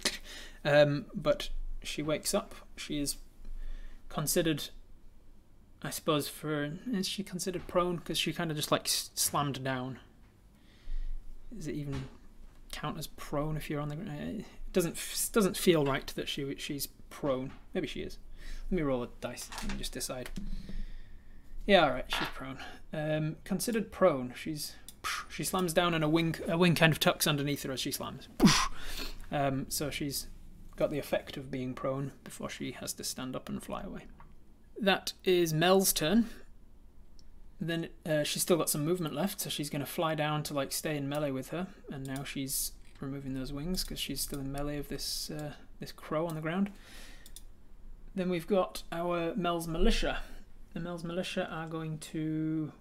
[0.66, 1.50] Um, but
[1.84, 2.56] she wakes up.
[2.78, 3.18] She is
[4.08, 4.70] considered,
[5.82, 10.00] I suppose, for is she considered prone because she kind of just like slammed down.
[11.58, 12.06] Is it even
[12.74, 14.41] count as prone if you're on the ground?
[14.41, 14.98] It doesn't
[15.32, 17.52] doesn't feel right that she she's prone.
[17.74, 18.18] Maybe she is.
[18.70, 20.30] Let me roll a dice and just decide.
[21.66, 22.58] Yeah, all right, she's prone.
[22.91, 24.34] Um, considered prone.
[24.36, 24.76] She's
[25.30, 27.91] she slams down and a wing a wing kind of tucks underneath her as she
[27.91, 28.28] slams.
[29.32, 30.28] Um, so she's
[30.76, 34.06] got the effect of being prone before she has to stand up and fly away.
[34.80, 36.30] That is Mel's turn.
[37.68, 40.53] Then uh, she's still got some movement left, so she's going to fly down to
[40.53, 41.68] like stay in melee with her.
[41.91, 45.91] And now she's removing those wings because she's still in melee of this uh, this
[45.91, 46.72] crow on the ground.
[48.15, 50.19] Then we've got our Mel's militia.
[50.73, 52.72] The Mel's militia are going to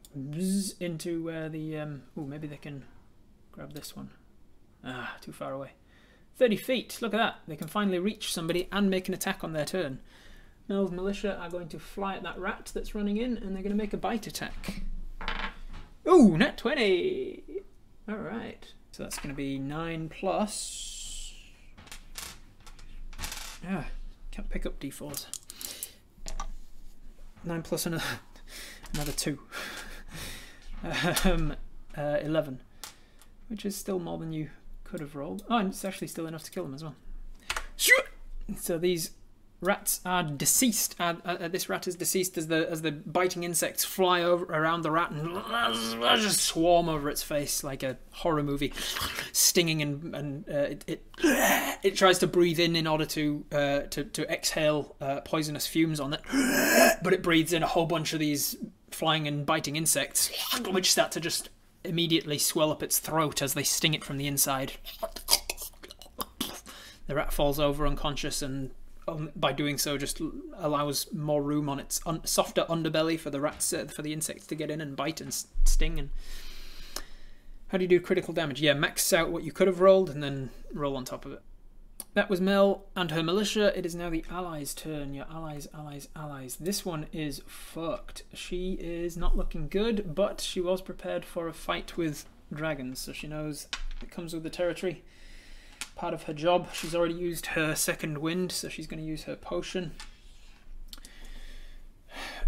[0.80, 2.84] into where the um, oh maybe they can
[3.52, 4.10] grab this one.
[4.84, 5.72] Ah, too far away.
[6.36, 6.98] 30 feet.
[7.00, 7.36] Look at that.
[7.46, 10.00] They can finally reach somebody and make an attack on their turn.
[10.68, 13.76] Mel's militia are going to fly at that rat that's running in and they're going
[13.76, 14.82] to make a bite attack.
[16.08, 17.42] Ooh, net 20.
[18.08, 18.72] All right.
[18.92, 21.34] So that's going to be 9 plus.
[23.64, 23.84] Yeah,
[24.30, 25.26] can't pick up d4s.
[27.44, 28.04] 9 plus another,
[28.94, 29.38] another 2.
[31.24, 31.54] um,
[31.96, 32.60] uh, 11.
[33.48, 34.50] Which is still more than you
[34.84, 35.44] could have rolled.
[35.48, 36.94] Oh, and it's actually still enough to kill them as well.
[37.76, 38.04] Shoot!
[38.56, 39.12] So these
[39.62, 40.96] rats are deceased.
[40.98, 44.82] Uh, uh, this rat is deceased as the as the biting insects fly over around
[44.82, 45.34] the rat and
[46.20, 48.72] just swarm over its face like a horror movie,
[49.32, 51.06] stinging and and uh, it, it,
[51.82, 56.00] it tries to breathe in in order to uh, to to exhale uh, poisonous fumes
[56.00, 56.20] on it,
[57.02, 58.56] but it breathes in a whole bunch of these
[58.90, 60.30] flying and biting insects,
[60.70, 61.48] which start to just
[61.84, 64.72] immediately swell up its throat as they sting it from the inside.
[67.06, 68.70] The rat falls over unconscious and
[69.34, 70.20] by doing so just
[70.56, 74.46] allows more room on its un softer underbelly for the rats uh, for the insects
[74.46, 75.34] to get in and bite and
[75.64, 76.10] sting and
[77.68, 80.22] how do you do critical damage yeah max out what you could have rolled and
[80.22, 81.42] then roll on top of it
[82.14, 83.76] that was Mel and her militia.
[83.76, 85.14] It is now the allies' turn.
[85.14, 86.56] Your allies, allies, allies.
[86.56, 88.24] This one is fucked.
[88.34, 93.14] She is not looking good, but she was prepared for a fight with dragons, so
[93.14, 93.66] she knows
[94.02, 95.02] it comes with the territory.
[96.02, 96.66] Part of her job.
[96.72, 99.92] She's already used her second wind, so she's going to use her potion.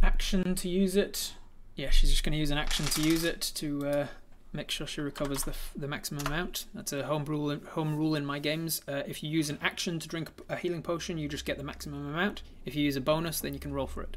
[0.03, 1.35] Action to use it.
[1.77, 4.07] Yeah, she's just going to use an action to use it to uh,
[4.53, 6.65] make sure she recovers the, the maximum amount.
[6.75, 8.83] That's a home rule, home rule in my games.
[8.89, 11.63] Uh, if you use an action to drink a healing potion, you just get the
[11.63, 12.43] maximum amount.
[12.67, 14.17] If you use a bonus, then you can roll for it.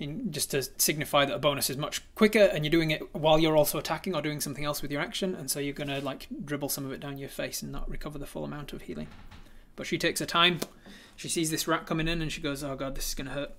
[0.00, 3.38] In, just to signify that a bonus is much quicker and you're doing it while
[3.38, 6.00] you're also attacking or doing something else with your action and so you're going to
[6.00, 8.82] like dribble some of it down your face and not recover the full amount of
[8.82, 9.08] healing.
[9.76, 10.60] But she takes her time.
[11.16, 13.34] She sees this rat coming in and she goes, oh god, this is going to
[13.34, 13.52] hurt.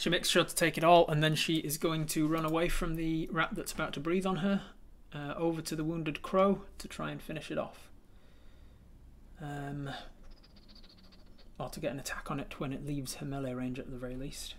[0.00, 2.70] She makes sure to take it all, and then she is going to run away
[2.70, 4.62] from the rat that's about to breathe on her,
[5.14, 7.90] uh, over to the wounded crow to try and finish it off.
[9.42, 9.90] Um,
[11.58, 13.98] or to get an attack on it when it leaves her melee range at the
[13.98, 14.54] very least.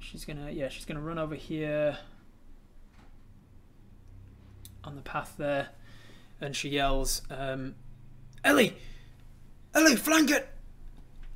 [0.00, 1.98] She's gonna, yeah, she's gonna run over here
[4.82, 5.68] on the path there,
[6.40, 7.76] and she yells, um,
[8.42, 8.76] Ellie!
[9.74, 10.48] Ellie, flank it!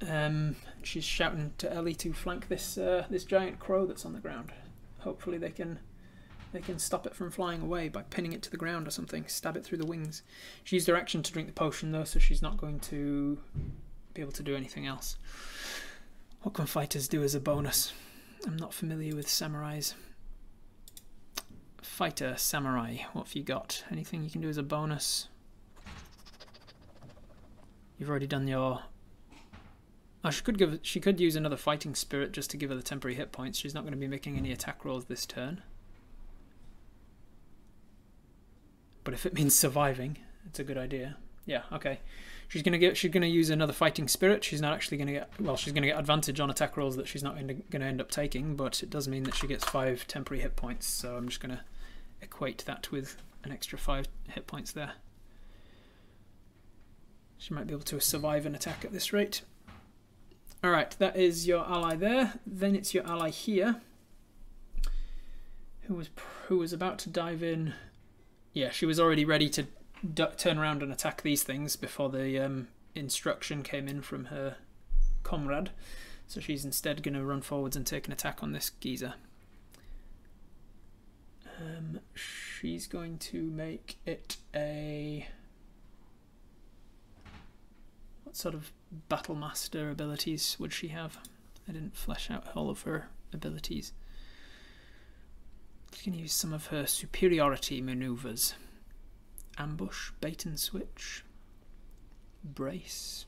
[0.08, 4.18] Um, she's shouting to Ellie to flank this uh, this giant crow that's on the
[4.18, 4.52] ground.
[5.00, 5.78] Hopefully they can
[6.52, 9.26] they can stop it from flying away by pinning it to the ground or something.
[9.28, 10.22] Stab it through the wings.
[10.62, 13.38] She used her action to drink the potion though, so she's not going to
[14.14, 15.16] be able to do anything else.
[16.42, 17.92] What can fighters do as a bonus?
[18.46, 19.94] I'm not familiar with samurais.
[21.82, 23.84] Fighter, samurai, what have you got?
[23.90, 25.28] Anything you can do as a bonus?
[27.98, 28.82] You've already done your
[30.24, 30.78] Oh, she could give.
[30.82, 33.58] She could use another fighting spirit just to give her the temporary hit points.
[33.58, 35.62] She's not going to be making any attack rolls this turn.
[39.04, 40.16] But if it means surviving,
[40.46, 41.18] it's a good idea.
[41.44, 41.64] Yeah.
[41.70, 42.00] Okay.
[42.54, 42.96] She's gonna get.
[42.96, 44.44] She's gonna use another fighting spirit.
[44.44, 45.28] She's not actually gonna get.
[45.40, 48.54] Well, she's gonna get advantage on attack rolls that she's not gonna end up taking.
[48.54, 50.86] But it does mean that she gets five temporary hit points.
[50.86, 51.64] So I'm just gonna
[52.22, 54.92] equate that with an extra five hit points there.
[57.38, 59.42] She might be able to survive an attack at this rate.
[60.64, 62.34] Alright, that is your ally there.
[62.46, 63.80] Then it's your ally here.
[65.88, 66.08] who was
[66.46, 67.74] who was about to dive in.
[68.52, 69.66] Yeah, she was already ready to
[70.36, 74.56] turn around and attack these things before the um, instruction came in from her
[75.22, 75.70] comrade.
[76.26, 79.14] So she's instead going to run forwards and take an attack on this geezer.
[81.60, 85.28] Um, she's going to make it a
[88.24, 88.72] what sort of
[89.08, 91.18] battle master abilities would she have?
[91.68, 93.92] I didn't flesh out all of her abilities.
[95.94, 98.54] She can use some of her superiority maneuvers.
[99.58, 101.24] Ambush, bait and switch,
[102.42, 103.26] brace.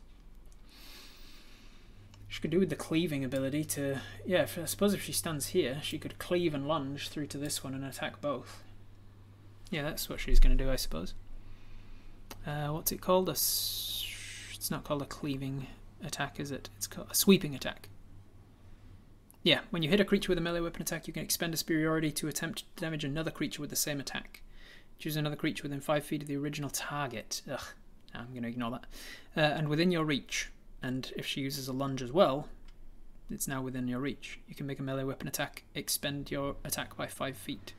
[2.29, 4.01] She could do with the cleaving ability to...
[4.27, 7.39] Yeah, if, I suppose if she stands here, she could cleave and lunge through to
[7.39, 8.63] this one and attack both.
[9.71, 11.15] Yeah, that's what she's going to do, I suppose.
[12.47, 13.29] Uh, what's it called?
[13.29, 15.69] A it's not called a cleaving
[16.05, 16.69] attack, is it?
[16.77, 17.89] It's called a sweeping attack.
[19.43, 21.57] Yeah, when you hit a creature with a melee weapon attack, you can expend a
[21.57, 24.43] superiority to attempt to damage another creature with the same attack.
[24.99, 27.43] Choose another creature within 5 feet of the original target.
[27.51, 27.61] Ugh,
[28.15, 28.87] I'm going to ignore that.
[29.37, 30.51] Uh, and within your reach.
[30.83, 32.49] And if she uses a lunge as well,
[33.31, 34.41] it's now within your reach.
[34.49, 37.75] You can make a melee weapon attack, expend your attack by 5 feet.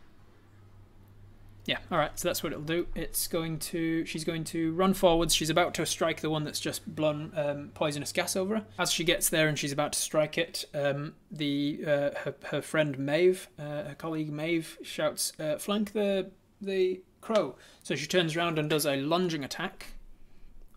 [1.67, 2.87] Yeah, alright, so that's what it'll do.
[2.95, 5.35] It's going to, she's going to run forwards.
[5.35, 8.65] She's about to strike the one that's just blown um, poisonous gas over her.
[8.79, 12.61] As she gets there and she's about to strike it, um, the uh, her, her
[12.61, 16.31] friend Maeve, uh, her colleague Maeve, shouts, uh, flank the,
[16.61, 17.55] the crow.
[17.83, 19.87] So she turns around and does a lunging attack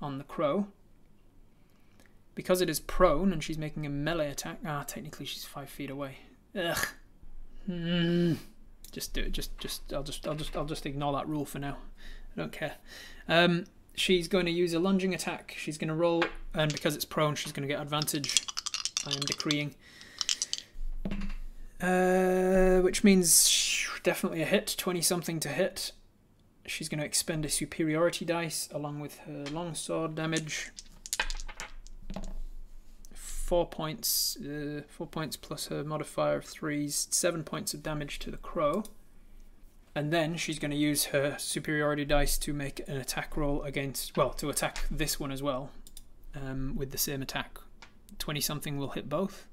[0.03, 0.67] on the crow.
[2.35, 5.91] Because it is prone and she's making a melee attack, ah, technically she's five feet
[5.91, 6.19] away.
[6.57, 6.87] Ugh.
[7.67, 8.35] Hmm.
[8.91, 9.33] Just do it.
[9.33, 11.77] Just, just, I'll just, I'll just, I'll just ignore that rule for now.
[12.35, 12.75] I don't care.
[13.29, 15.55] Um, she's going to use a lunging attack.
[15.57, 16.25] She's going to roll,
[16.55, 18.45] and because it's prone, she's going to get advantage.
[19.07, 19.75] I am decreeing.
[21.81, 25.93] Uh, which means definitely a hit, 20 something to hit.
[26.71, 30.71] She's going to expend a superiority dice along with her longsword damage
[33.13, 38.31] four points, uh, four points plus her modifier of threes, seven points of damage to
[38.31, 38.85] the crow.
[39.97, 44.17] And then she's going to use her superiority dice to make an attack roll against,
[44.17, 45.71] well, to attack this one as well,
[46.37, 47.59] um, with the same attack.
[48.21, 49.49] 20 something will hit both.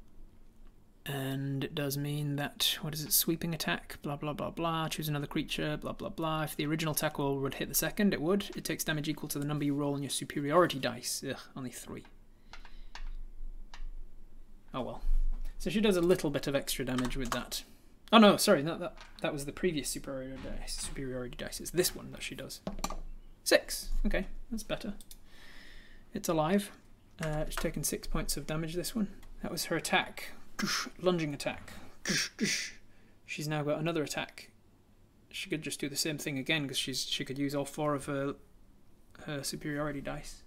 [1.09, 5.07] And it does mean that, what is it, sweeping attack, blah blah blah blah, choose
[5.07, 6.43] another creature, blah blah blah.
[6.43, 8.49] If the original attack roll would hit the second, it would.
[8.57, 11.23] It takes damage equal to the number you roll on your superiority dice.
[11.27, 12.03] Ugh, only three.
[14.73, 15.01] Oh well.
[15.59, 17.63] So she does a little bit of extra damage with that.
[18.11, 20.75] Oh no, sorry, that, that, that was the previous superiority dice.
[20.75, 21.61] Superiority dice.
[21.61, 22.59] It's this one that she does.
[23.45, 23.89] Six.
[24.05, 24.93] Okay, that's better.
[26.13, 26.71] It's alive.
[27.23, 29.07] Uh, it's taken six points of damage, this one.
[29.41, 30.33] That was her attack.
[30.99, 31.73] Lunging attack.
[33.25, 34.51] She's now got another attack.
[35.29, 37.93] She could just do the same thing again because she's she could use all four
[37.93, 38.35] of her
[39.25, 40.43] her superiority dice.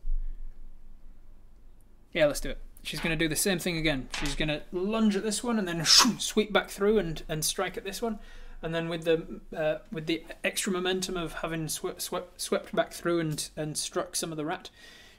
[2.12, 4.08] Yeah, let's do it she's going to do the same thing again.
[4.18, 7.76] She's going to lunge at this one and then sweep back through and, and strike
[7.76, 8.18] at this one.
[8.62, 12.92] And then with the uh, with the extra momentum of having swept, swept, swept back
[12.92, 14.68] through and, and struck some of the rat,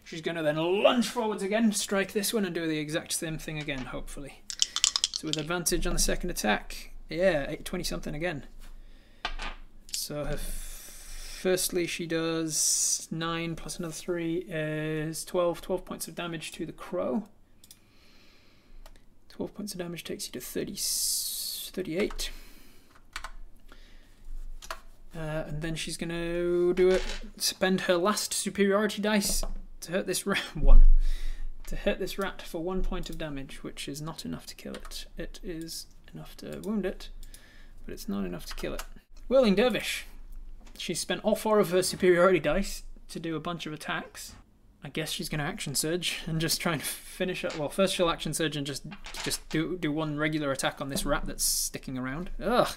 [0.04, 3.40] she's going to then lunge forwards again, strike this one and do the exact same
[3.40, 4.41] thing again, hopefully.
[5.22, 8.46] So with advantage on the second attack, yeah, 20 something again.
[9.92, 16.52] So her firstly she does 9 plus another 3 is 12, 12 points of damage
[16.54, 17.26] to the crow.
[19.30, 22.32] 12 points of damage takes you to 30, 38.
[25.16, 27.04] Uh, and then she's going to do it.
[27.38, 29.44] Spend her last superiority dice
[29.82, 30.40] to hurt this rat.
[30.56, 30.86] One.
[31.72, 34.74] To hit this rat for one point of damage, which is not enough to kill
[34.74, 35.06] it.
[35.18, 37.08] It is enough to wound it,
[37.86, 38.84] but it's not enough to kill it.
[39.30, 40.06] Whirling Dervish.
[40.78, 44.34] She spent all four of her superiority dice to do a bunch of attacks.
[44.84, 47.58] I guess she's going to action surge and just try and finish it.
[47.58, 48.84] Well, first she'll action surge and just
[49.24, 52.32] just do do one regular attack on this rat that's sticking around.
[52.44, 52.68] Ugh.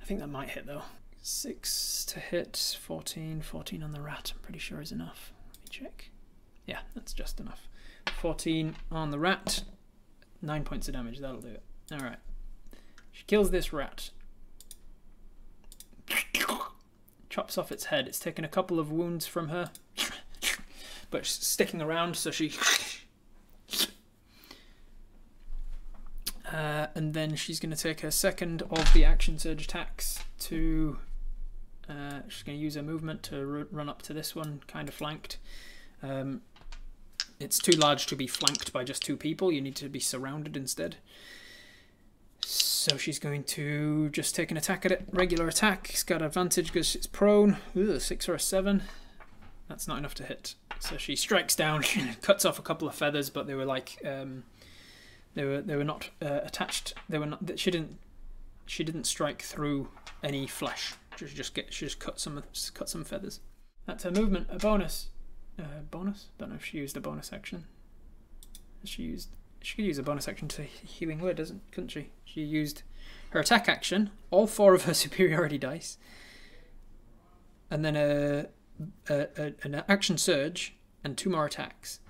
[0.00, 0.82] I think that might hit though.
[1.20, 4.32] Six to hit, 14, 14 on the rat.
[4.36, 5.32] I'm pretty sure is enough.
[5.48, 6.10] Let me check.
[6.64, 7.66] Yeah, that's just enough.
[8.10, 9.64] 14 on the rat.
[10.40, 11.18] Nine points of damage.
[11.18, 11.62] That'll do it.
[11.92, 12.18] All right.
[13.10, 14.10] She kills this rat.
[17.30, 18.06] Chops off its head.
[18.06, 19.70] It's taken a couple of wounds from her
[21.12, 22.52] but she's sticking around, so she.
[26.52, 30.98] Uh, and then she's going to take her second of the action surge attacks to.
[31.88, 34.94] Uh, she's going to use her movement to run up to this one, kind of
[34.94, 35.38] flanked.
[36.02, 36.40] Um,
[37.42, 39.52] it's too large to be flanked by just two people.
[39.52, 40.96] You need to be surrounded instead.
[42.44, 45.04] So she's going to just take an attack at it.
[45.12, 45.90] Regular attack.
[45.90, 47.58] It's got advantage because it's prone.
[47.76, 48.82] Ooh, a six or a seven.
[49.68, 50.54] That's not enough to hit.
[50.80, 51.84] So she strikes down,
[52.22, 54.42] cuts off a couple of feathers, but they were like um,
[55.34, 56.94] they were they were not uh, attached.
[57.08, 57.58] They were not.
[57.58, 57.98] She didn't
[58.66, 59.88] she didn't strike through
[60.22, 60.94] any flesh.
[61.16, 62.42] She just get she just cut some
[62.74, 63.40] cut some feathers.
[63.86, 64.48] That's her movement.
[64.50, 65.08] A bonus.
[65.58, 66.28] Uh, bonus.
[66.38, 67.64] Don't know if she used a bonus action.
[68.84, 69.28] She used.
[69.60, 71.62] She could use a bonus action to healing word, doesn't?
[71.70, 72.10] Couldn't she?
[72.24, 72.82] She used
[73.30, 75.98] her attack action, all four of her superiority dice,
[77.70, 78.46] and then a,
[79.08, 80.74] a, a an action surge
[81.04, 82.00] and two more attacks.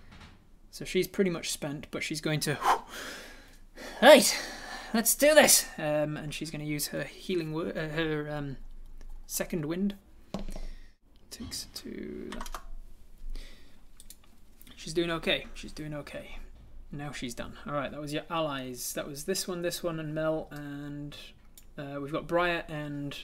[0.71, 2.59] So she's pretty much spent, but she's going to.
[4.01, 4.39] Right,
[4.93, 5.67] let's do this.
[5.79, 8.59] Um, and she's going to use her healing word, uh, her um,
[9.27, 9.95] second wind.
[11.31, 12.62] Takes to that.
[14.83, 15.47] She's doing okay.
[15.55, 16.39] She's doing okay.
[16.91, 17.57] Now she's done.
[17.69, 18.95] All right, that was your allies.
[18.95, 21.17] That was this one, this one, and Mel, and
[21.79, 23.17] uh, we've got Briar and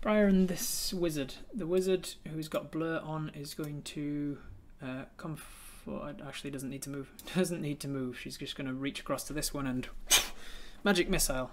[0.00, 1.34] Briar and this wizard.
[1.54, 4.38] The wizard who's got blur on is going to
[4.82, 6.20] uh, come forward.
[6.26, 7.12] Actually, doesn't need to move.
[7.36, 8.18] Doesn't need to move.
[8.18, 9.86] She's just going to reach across to this one and
[10.82, 11.52] magic missile.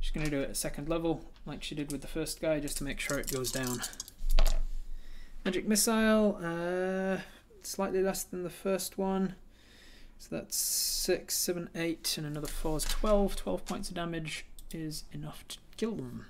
[0.00, 2.60] She's going to do it at second level, like she did with the first guy,
[2.60, 3.80] just to make sure it goes down.
[5.42, 6.38] Magic missile.
[6.44, 7.22] Uh,
[7.66, 9.34] slightly less than the first one.
[10.18, 13.36] So that's 6, 7, 8, and another 4 is 12.
[13.36, 16.26] 12 points of damage is enough to kill them.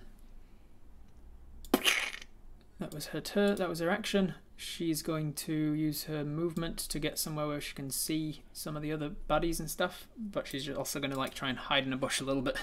[2.78, 4.34] That was her turn, that was her action.
[4.56, 8.82] She's going to use her movement to get somewhere where she can see some of
[8.82, 11.92] the other baddies and stuff, but she's also going to like try and hide in
[11.92, 12.56] a bush a little bit.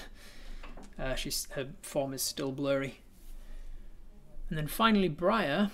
[0.98, 3.00] Uh, she's her form is still blurry.
[4.48, 5.70] And then finally, Briar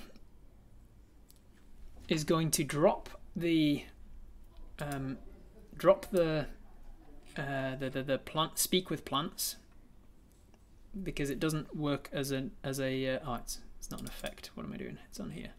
[2.11, 3.85] is going to drop the
[4.81, 5.17] um,
[5.77, 6.47] drop the,
[7.39, 9.57] uh, the the the plant speak with plants
[11.03, 14.51] because it doesn't work as a as a uh, oh it's it's not an effect.
[14.55, 14.99] What am I doing?
[15.09, 15.53] It's on here.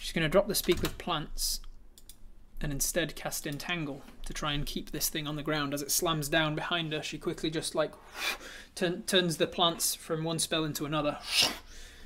[0.00, 1.60] She's going to drop the speak with plants
[2.60, 5.90] and instead cast entangle to try and keep this thing on the ground as it
[5.90, 7.02] slams down behind her.
[7.02, 7.92] She quickly just like
[8.74, 11.18] turn, turns the plants from one spell into another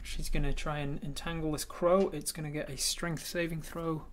[0.07, 2.11] She's going to try and entangle this crow.
[2.13, 4.05] It's going to get a strength saving throw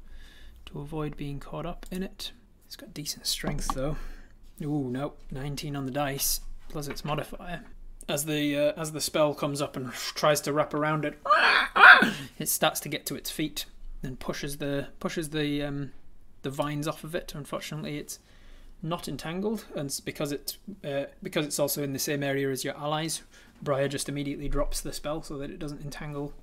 [0.65, 2.31] to avoid being caught up in it.
[2.65, 3.97] It's got decent strength though.
[4.63, 7.61] Ooh, nope, 19 on the dice plus its modifier.
[8.09, 11.19] As the uh, as the spell comes up and tries to wrap around it,
[12.39, 13.65] it starts to get to its feet
[14.01, 15.91] and pushes the pushes the um,
[16.41, 17.33] the vines off of it.
[17.35, 18.19] Unfortunately, it's
[18.81, 22.75] not entangled, and because it uh, because it's also in the same area as your
[22.77, 23.21] allies,
[23.63, 26.33] Briar just immediately drops the spell so that it doesn't entangle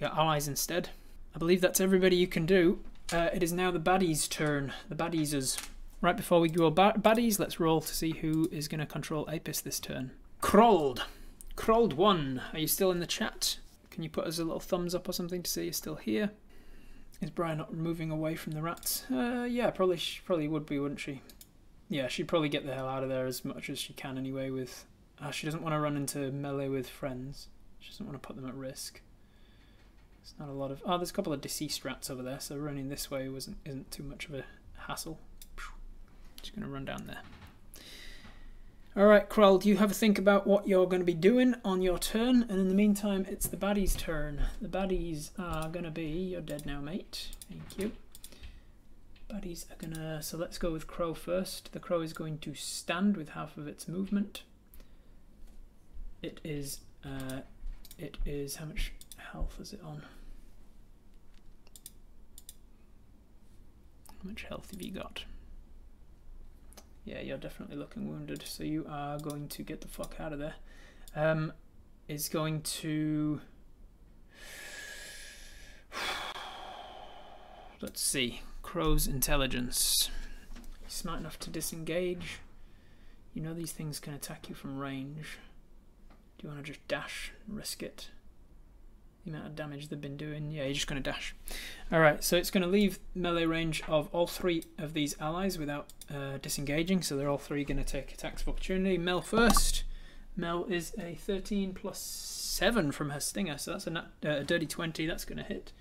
[0.00, 0.90] your allies instead.
[1.34, 2.80] I believe that's everybody you can do.
[3.12, 4.72] Uh, it is now the baddies' turn.
[4.88, 5.56] The baddies is
[6.00, 7.38] right before we go ba baddies.
[7.38, 10.10] Let's roll to see who is going to control Apis this turn.
[10.42, 11.02] Krold,
[11.56, 12.42] Krold one.
[12.52, 13.58] Are you still in the chat?
[13.90, 16.30] Can you put us a little thumbs up or something to say you're still here?
[17.20, 19.04] Is Brian not moving away from the rats?
[19.12, 21.22] Uh, yeah, probably she probably would be, wouldn't she?
[21.88, 24.50] Yeah, she'd probably get the hell out of there as much as she can anyway
[24.50, 24.84] with
[25.22, 27.48] uh, she doesn't want to run into melee with friends.
[27.80, 29.00] She doesn't want to put them at risk.
[30.22, 30.82] It's not a lot of...
[30.84, 33.90] Oh, there's a couple of deceased rats over there, so running this way wasn't isn't
[33.90, 34.44] too much of a
[34.86, 35.18] hassle.
[36.40, 37.22] Just going to run down there.
[38.96, 41.82] Alright, Krull, do you have a think about what you're going to be doing on
[41.82, 42.42] your turn?
[42.48, 44.42] And in the meantime, it's the baddies' turn.
[44.60, 46.06] The baddies are going to be...
[46.06, 47.28] You're dead now, mate.
[47.48, 47.92] Thank you.
[49.30, 50.22] Baddies are going to...
[50.22, 51.72] So let's go with Crow first.
[51.72, 54.42] The Crow is going to stand with half of its movement.
[56.22, 57.40] It is, uh,
[57.98, 60.02] it is, how much health is it on?
[64.08, 65.24] How much health have you got?
[67.04, 70.40] Yeah, you're definitely looking wounded, so you are going to get the fuck out of
[70.40, 70.56] there.
[71.14, 71.52] Um,
[72.08, 73.40] is going to...
[77.80, 78.42] Let's see.
[78.62, 80.10] Crow's intelligence.
[80.88, 82.40] Smart enough to disengage.
[83.32, 85.38] You know these things can attack you from range.
[86.38, 88.10] Do you want to just dash, risk it?
[89.24, 90.52] The amount of damage they've been doing.
[90.52, 91.34] Yeah, you're just going to dash.
[91.92, 95.88] Alright, so it's going to leave melee range of all three of these allies without
[96.14, 97.02] uh, disengaging.
[97.02, 98.96] So they're all three going to take attacks of opportunity.
[98.98, 99.82] Mel first.
[100.36, 105.06] Mel is a 13 plus 7 from her stinger, so that's a, uh, dirty 20.
[105.06, 105.72] That's going to hit.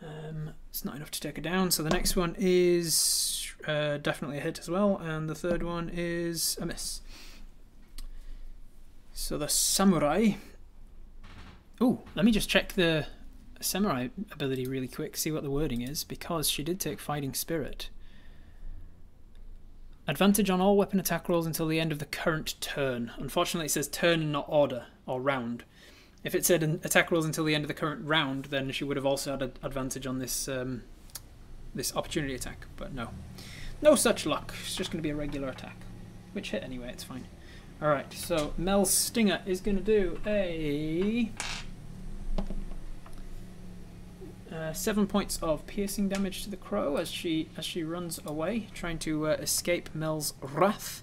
[0.00, 1.72] Um, it's not enough to take her down.
[1.72, 5.90] So the next one is uh, definitely a hit as well, and the third one
[5.92, 7.00] is a miss.
[9.20, 10.34] So the samurai.
[11.80, 13.06] Oh, let me just check the
[13.60, 17.90] samurai ability really quick, see what the wording is, because she did take fighting spirit.
[20.06, 23.10] Advantage on all weapon attack rolls until the end of the current turn.
[23.18, 25.64] Unfortunately, it says turn, and not order or round.
[26.22, 28.96] If it said attack rolls until the end of the current round, then she would
[28.96, 30.84] have also had an advantage on this um,
[31.74, 32.66] this opportunity attack.
[32.76, 33.10] But no,
[33.82, 34.54] no such luck.
[34.62, 35.76] It's just going to be a regular attack,
[36.32, 36.90] which hit anyway.
[36.92, 37.26] It's fine.
[37.80, 38.12] All right.
[38.12, 41.30] So Mel's Stinger is going to do a
[44.52, 48.68] uh, seven points of piercing damage to the crow as she as she runs away,
[48.74, 51.02] trying to uh, escape Mel's wrath.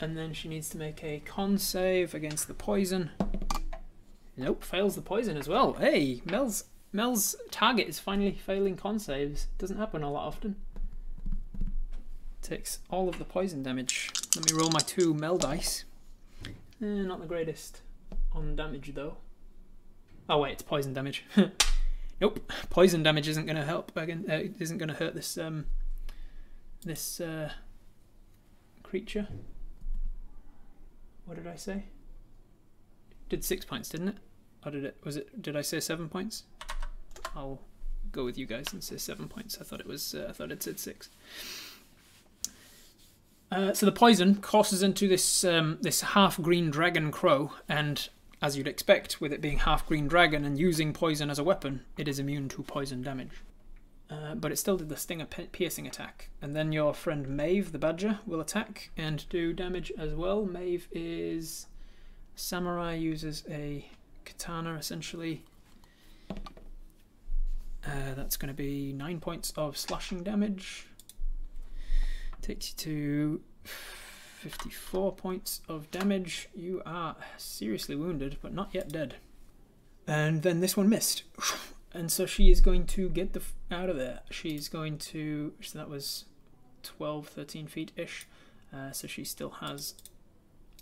[0.00, 3.10] And then she needs to make a con save against the poison.
[4.36, 5.74] Nope, fails the poison as well.
[5.74, 9.48] Hey, Mel's Mel's target is finally failing con saves.
[9.58, 10.56] Doesn't happen a lot often.
[12.42, 14.10] Takes all of the poison damage.
[14.34, 15.84] Let me roll my two Mel dice.
[16.46, 16.50] Eh,
[16.80, 17.82] not the greatest
[18.32, 19.16] on damage though.
[20.28, 21.24] Oh wait, it's poison damage.
[22.20, 23.96] nope, poison damage isn't going to help.
[23.96, 25.66] Again, uh, isn't going to hurt this um,
[26.84, 27.52] this uh,
[28.82, 29.28] creature.
[31.24, 31.84] What did I say?
[33.28, 34.16] Did six points, didn't it?
[34.66, 34.96] Or did it?
[35.04, 35.40] Was it?
[35.40, 36.44] Did I say seven points?
[37.36, 37.60] I'll
[38.10, 39.58] go with you guys and say seven points.
[39.60, 40.14] I thought it was.
[40.14, 41.08] Uh, I thought it said six.
[43.52, 48.08] Uh, so the poison courses into this um, this half green dragon crow, and
[48.40, 51.82] as you'd expect, with it being half green dragon and using poison as a weapon,
[51.98, 53.42] it is immune to poison damage.
[54.08, 56.30] Uh, but it still did the stinger piercing attack.
[56.40, 60.46] And then your friend Maeve, the badger, will attack and do damage as well.
[60.46, 61.66] Maeve is.
[62.34, 63.86] Samurai uses a
[64.24, 65.44] katana essentially.
[67.86, 70.86] Uh, that's going to be 9 points of slashing damage.
[72.42, 73.40] Takes you to
[74.40, 76.48] 54 points of damage.
[76.54, 79.14] You are seriously wounded, but not yet dead.
[80.06, 81.22] And then this one missed.
[81.94, 84.20] And so she is going to get the out of there.
[84.30, 85.52] She's going to.
[85.60, 86.24] So that was
[86.84, 88.26] 12, 13 feet ish.
[88.74, 89.92] Uh, so she still has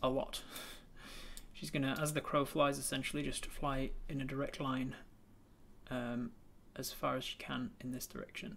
[0.03, 0.43] a lot.
[1.53, 4.95] She's going to, as the crow flies, essentially just fly in a direct line
[5.91, 6.31] um,
[6.77, 8.55] as far as she can in this direction.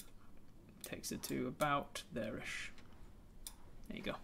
[0.84, 2.72] Takes her to about there ish.
[3.88, 4.16] There you go.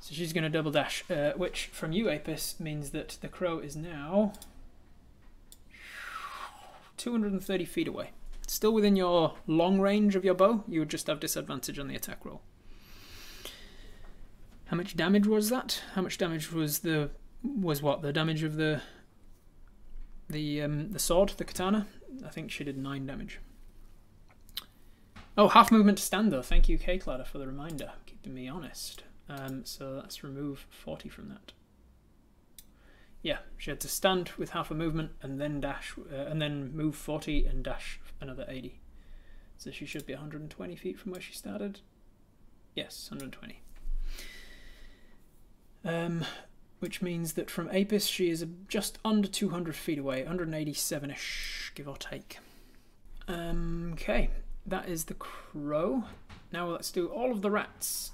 [0.00, 3.60] So she's going to double dash, uh, which from you, Apis, means that the crow
[3.60, 4.32] is now
[6.96, 8.10] 230 feet away.
[8.46, 11.94] Still within your long range of your bow, you would just have disadvantage on the
[11.94, 12.42] attack roll.
[14.66, 15.82] How much damage was that?
[15.94, 17.10] How much damage was the
[17.42, 18.80] was what the damage of the
[20.28, 21.86] the um, the sword, the katana?
[22.24, 23.38] I think she did nine damage.
[25.36, 26.42] Oh, half movement to stand though.
[26.42, 27.92] Thank you, K Cladder, for the reminder,
[28.22, 29.02] keeping me honest.
[29.28, 31.52] Um, so let's remove 40 from that.
[33.22, 36.74] Yeah, she had to stand with half a movement and then dash, uh, and then
[36.74, 38.80] move 40 and dash another 80.
[39.56, 41.80] So she should be 120 feet from where she started.
[42.74, 43.60] Yes, 120.
[45.84, 46.24] Um,
[46.80, 51.96] which means that from Apis she is just under 200 feet away, 187ish, give or
[51.96, 52.38] take.
[53.28, 54.30] Um, okay,
[54.66, 56.04] that is the crow.
[56.52, 58.12] Now let's do all of the rats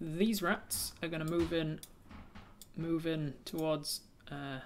[0.00, 1.80] these rats are going to move in,
[2.76, 4.00] move in towards
[4.30, 4.60] uh,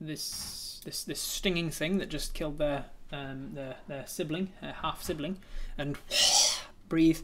[0.00, 5.02] this this this stinging thing that just killed their um, their their sibling, their half
[5.02, 5.38] sibling,
[5.78, 5.96] and
[6.88, 7.20] breathe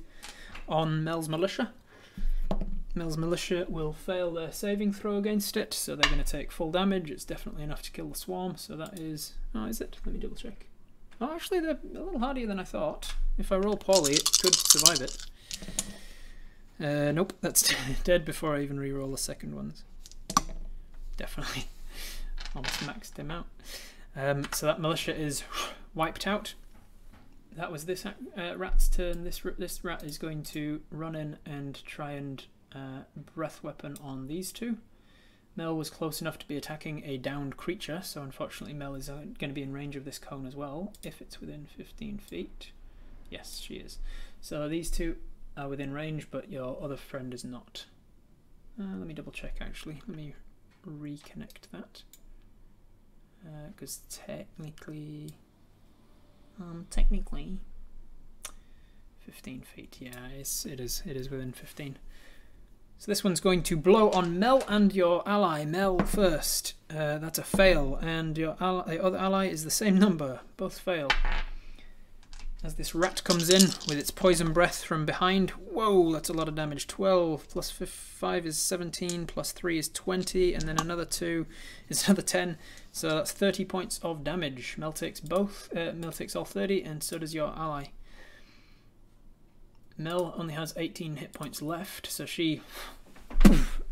[0.69, 1.73] on Mel's militia.
[2.95, 6.73] Mel's militia will fail their saving throw against it, so they're going to take full
[6.73, 7.11] damage.
[7.11, 9.35] It's definitely enough to kill the swarm, so that is.
[9.55, 9.99] Oh, is it?
[10.05, 10.70] Let me double check.
[11.21, 13.15] Oh, actually, they're a little hardier than I thought.
[13.39, 15.17] If I roll poorly, it could survive it.
[16.81, 17.75] Uh, nope, that's
[18.05, 19.85] dead before I even re-roll the second ones.
[21.19, 21.67] Definitely.
[22.57, 23.47] Almost maxed him out.
[24.17, 25.43] Um, so that militia is
[25.95, 26.55] wiped out.
[27.55, 28.13] That was this uh,
[28.57, 29.25] rat's turn.
[29.25, 32.43] This this rat is going to run in and try and
[32.75, 33.03] uh,
[33.35, 34.79] breath weapon on these two.
[35.61, 39.27] Mel was close enough to be attacking a downed creature, so unfortunately Mel is uh,
[39.39, 42.73] going to be in range of this cone as well, if it's within 15 feet.
[43.29, 43.99] Yes, she is.
[44.41, 45.17] So these two
[45.59, 47.85] are within range, but your other friend is not.
[48.81, 50.01] Uh, let me double check actually.
[50.09, 50.35] Let me
[50.89, 52.05] reconnect that.
[53.69, 55.35] Because uh, technically,
[56.59, 57.59] um, technically,
[59.27, 59.99] 15 feet.
[60.01, 61.03] Yeah, it's, it is.
[61.05, 61.99] It is within 15.
[63.01, 65.65] So this one's going to blow on Mel and your ally.
[65.65, 66.75] Mel first.
[66.91, 70.41] Uh, that's a fail, and your ally, other ally is the same number.
[70.59, 71.09] Both fail.
[72.63, 75.49] As this rat comes in with its poison breath from behind.
[75.53, 76.89] Whoa, that's a lot of damage.
[76.89, 81.47] 12 plus 5 is 17, plus 3 is 20, and then another 2
[81.89, 82.59] is another 10.
[82.93, 84.75] So that's 30 points of damage.
[84.77, 85.75] Mel takes both.
[85.75, 87.87] Uh, Mel takes all 30, and so does your ally.
[90.01, 92.63] Mel only has 18 hit points left, so she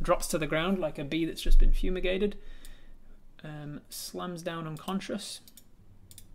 [0.03, 2.39] drops to the ground like a bee that's just been fumigated.
[3.45, 5.43] Um, slams down unconscious.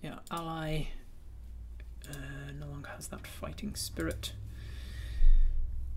[0.01, 0.83] Yeah, ally
[2.07, 4.33] uh, no longer has that fighting spirit.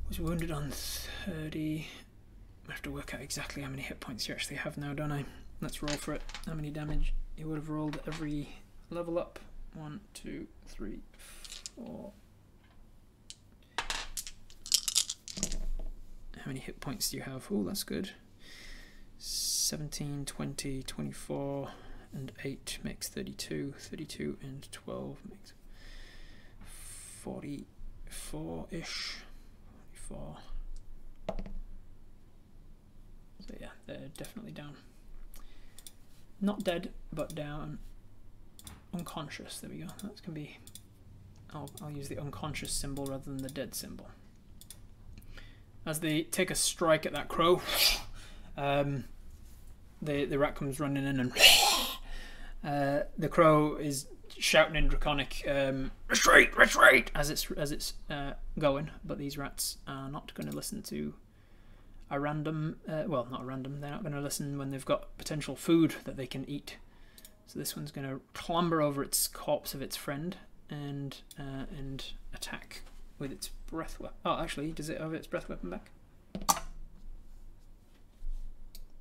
[0.09, 1.87] Was wounded on 30.
[2.69, 5.13] I have to work out exactly how many hit points you actually have now, don't
[5.13, 5.27] I?
[5.61, 6.23] Let's roll for it.
[6.47, 8.49] How many damage you would have rolled every
[8.89, 9.39] level up?
[9.75, 11.01] One, two, three,
[11.77, 12.13] four.
[16.47, 17.49] How many hit points do you have?
[17.51, 18.11] Oh, that's good.
[19.19, 21.71] 17, 20, 24,
[22.13, 23.75] and 8 makes 32.
[23.77, 25.55] 32 and 12 makes
[27.27, 29.17] 44-ish.
[29.93, 30.37] 44.
[33.41, 34.77] So yeah, they're definitely down.
[36.41, 37.81] Not dead, but down.
[38.95, 39.89] Unconscious, there we go.
[40.01, 40.59] That's going to be...
[41.53, 44.07] I'll, I'll use the unconscious symbol rather than the dead symbol.
[45.87, 47.63] As they take a strike at that crow,
[48.57, 49.05] um,
[50.03, 51.33] the, the rat comes running in and
[52.65, 58.33] uh, the crow is shouting in draconic um, retreat retreat as it's as it's uh,
[58.59, 61.15] going but these rats are not going to listen to
[62.11, 65.17] a random, uh, well, not a random, they're not going to listen when they've got
[65.19, 66.77] potential food that they can eat.
[67.47, 70.37] So this one's going to clamber over its corpse of its friend
[70.69, 72.05] and uh, and
[72.35, 72.83] attack
[73.19, 74.17] with its breath weapon.
[74.25, 75.91] Oh, actually, does it have its breath weapon back?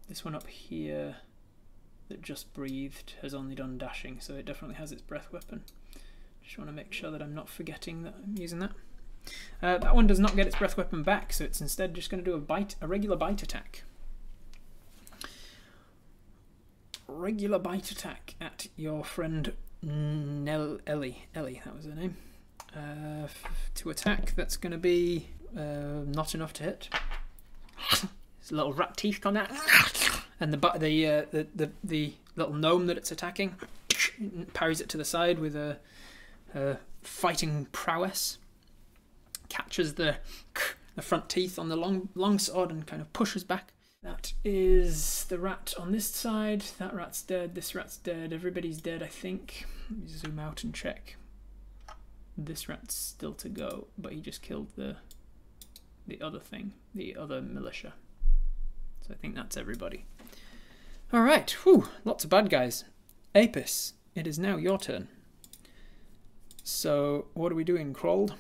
[0.07, 1.17] This one up here
[2.09, 5.63] that just breathed has only done dashing, so it definitely has its breath weapon.
[6.43, 8.71] Just want to make sure that I'm not forgetting that I'm using that.
[9.61, 12.23] Uh, that one does not get its breath weapon back, so it's instead just going
[12.23, 13.83] to do a bite, a regular bite attack.
[17.07, 21.25] Regular bite attack at your friend Nell Ellie.
[21.33, 22.17] Ellie, that was her name.
[22.75, 23.27] Uh,
[23.75, 25.27] to attack, that's going to be
[25.57, 26.89] uh, not enough to hit.
[28.39, 29.49] His little rat teeth come out,
[30.39, 33.55] and the the, uh, the the the little gnome that it's attacking
[34.53, 35.77] parries it to the side with a,
[36.53, 38.37] a fighting prowess
[39.47, 40.17] catches the
[40.95, 43.71] the front teeth on the long long sword and kind of pushes back.
[44.03, 46.63] That is the rat on this side.
[46.77, 47.55] That rat's dead.
[47.55, 48.33] This rat's dead.
[48.33, 49.65] Everybody's dead, I think.
[49.89, 51.15] Let me zoom out and check.
[52.37, 54.97] This rat's still to go, but he just killed the
[56.07, 57.93] the other thing, the other militia.
[59.01, 60.05] So I think that's everybody.
[61.13, 62.83] All right, whew, lots of bad guys.
[63.33, 65.07] Apis, it is now your turn.
[66.63, 68.35] So what are we doing, Crawled?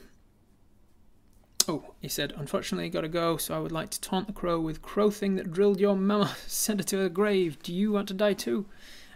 [1.67, 4.81] Oh, he said, unfortunately, gotta go, so I would like to taunt the crow with
[4.81, 7.61] Crow thing that drilled your mama, send her to her grave.
[7.61, 8.65] Do you want to die too?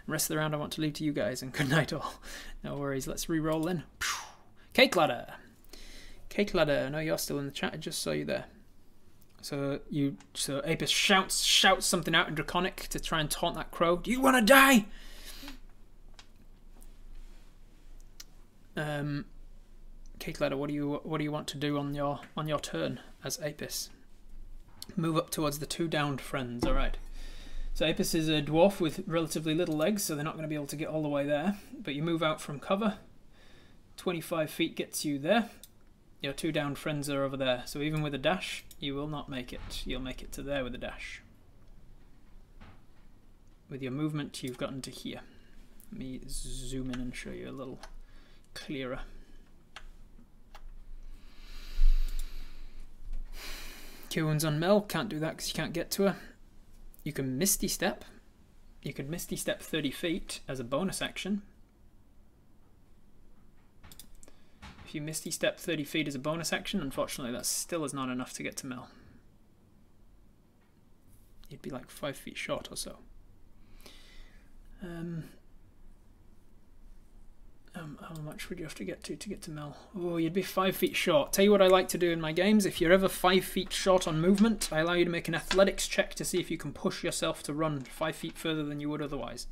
[0.04, 1.92] And rest of the round I want to leave to you guys, and good night
[1.92, 2.14] all.
[2.64, 3.84] No worries, let's re-roll in.
[4.72, 5.34] Cake ladder!
[6.28, 8.46] Cake ladder, I know you're still in the chat, I just saw you there.
[9.42, 13.70] So you so Apis shouts shouts something out in Draconic to try and taunt that
[13.70, 13.96] crow.
[13.96, 14.86] Do you wanna die?
[18.76, 19.24] Um
[20.18, 22.60] Cake ladder, what do you what do you want to do on your on your
[22.60, 23.88] turn as Apis?
[24.96, 26.66] Move up towards the two downed friends.
[26.66, 26.98] All right.
[27.72, 30.54] So Apis is a dwarf with relatively little legs, so they're not going to be
[30.54, 31.56] able to get all the way there.
[31.82, 32.98] But you move out from cover.
[34.00, 35.50] 25 feet gets you there.
[36.22, 37.64] Your two downed friends are over there.
[37.66, 39.82] So even with a dash, you will not make it.
[39.84, 41.20] You'll make it to there with a dash.
[43.68, 45.20] With your movement, you've gotten to here.
[45.92, 47.78] Let me zoom in and show you a little
[48.54, 49.00] clearer.
[54.08, 56.16] Cure wounds on Mel, can't do that because you can't get to her.
[57.04, 58.06] You can Misty Step.
[58.82, 61.42] You could Misty Step 30 feet as a bonus action.
[64.90, 68.08] If you Misty Step 30 feet as a bonus action, unfortunately that still is not
[68.08, 68.88] enough to get to Mel.
[71.48, 72.96] You'd be like 5 feet short or so.
[74.82, 75.26] Um,
[77.76, 79.76] um, how much would you have to get to to get to Mel?
[79.96, 81.32] Oh, you'd be five feet short.
[81.32, 82.66] Tell you what I like to do in my games.
[82.66, 85.86] If you're ever five feet short on movement, I allow you to make an athletics
[85.86, 88.90] check to see if you can push yourself to run five feet further than you
[88.90, 89.46] would otherwise.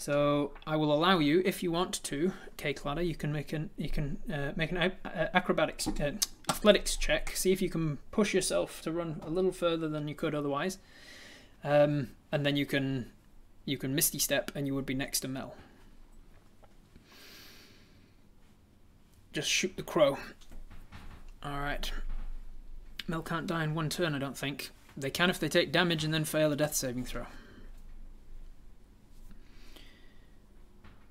[0.00, 3.68] So I will allow you, if you want to, Cake Ladder, you can make an
[3.76, 6.12] you can uh, make an acrobatics uh,
[6.48, 7.36] athletics check.
[7.36, 10.78] See if you can push yourself to run a little further than you could otherwise,
[11.62, 13.10] um, and then you can
[13.66, 15.54] you can misty step, and you would be next to Mel.
[19.32, 20.18] just shoot the crow.
[21.44, 21.92] Alright.
[23.06, 24.70] Mel can't die in one turn, I don't think.
[24.96, 27.26] They can if they take damage and then fail a death saving throw.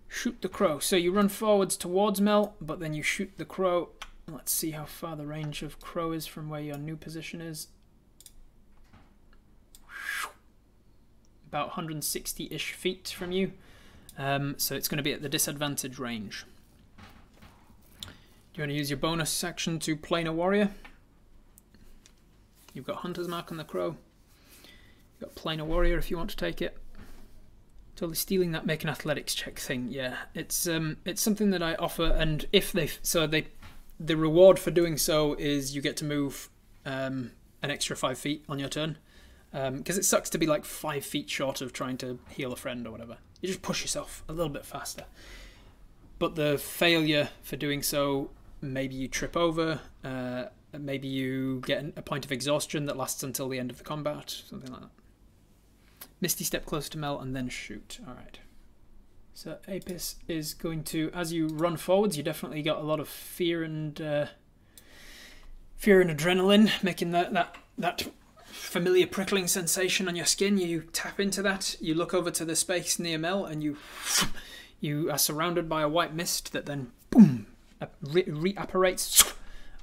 [0.09, 0.79] Shoot the crow.
[0.79, 3.89] So you run forwards towards Mel, but then you shoot the crow
[4.31, 7.67] Let's see how far the range of crow is from where your new position is.
[11.47, 13.53] About 160-ish feet from you.
[14.17, 16.45] Um, so it's going to be at the disadvantage range.
[18.01, 18.07] Do
[18.55, 20.69] you want to use your bonus action to planar warrior?
[22.73, 23.95] You've got Hunter's Mark on the crow.
[25.19, 26.77] You've got planar warrior if you want to take it.
[27.99, 29.89] Totally stealing that make an athletics check thing.
[29.91, 33.47] Yeah, it's um, it's something that I offer, and if they so they
[33.99, 36.47] the reward for doing so is you get to move
[36.85, 37.31] um,
[37.61, 38.97] an extra five feet on your turn.
[39.51, 42.55] Because um, it sucks to be like five feet short of trying to heal a
[42.55, 43.17] friend or whatever.
[43.41, 45.03] You just push yourself a little bit faster.
[46.19, 48.29] But the failure for doing so,
[48.61, 53.49] maybe you trip over, uh, maybe you get a point of exhaustion that lasts until
[53.49, 54.89] the end of the combat, something like that.
[56.21, 57.99] Misty step close to Mel and then shoot.
[58.07, 58.39] All right.
[59.33, 63.07] So Apis is going to, as you run forwards, you definitely got a lot of
[63.07, 64.25] fear and uh,
[65.77, 68.07] fear and adrenaline, making that that that
[68.43, 70.57] familiar prickling sensation on your skin.
[70.57, 71.77] You tap into that.
[71.79, 73.77] You look over to the space near Mel, and you
[74.81, 77.47] you are surrounded by a white mist that then boom
[78.01, 79.33] re- reapparates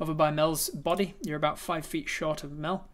[0.00, 1.14] over by Mel's body.
[1.22, 2.88] You're about five feet short of Mel.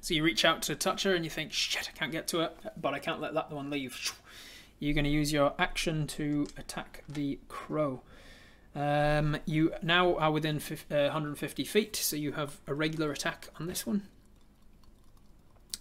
[0.00, 2.40] So you reach out to touch her, and you think, "Shit, I can't get to
[2.40, 3.94] it, but I can't let that one leave
[4.80, 8.02] you're going to use your action to attack the crow.
[8.74, 13.66] Um, you now are within uh, 150 feet, so you have a regular attack on
[13.66, 14.08] this one.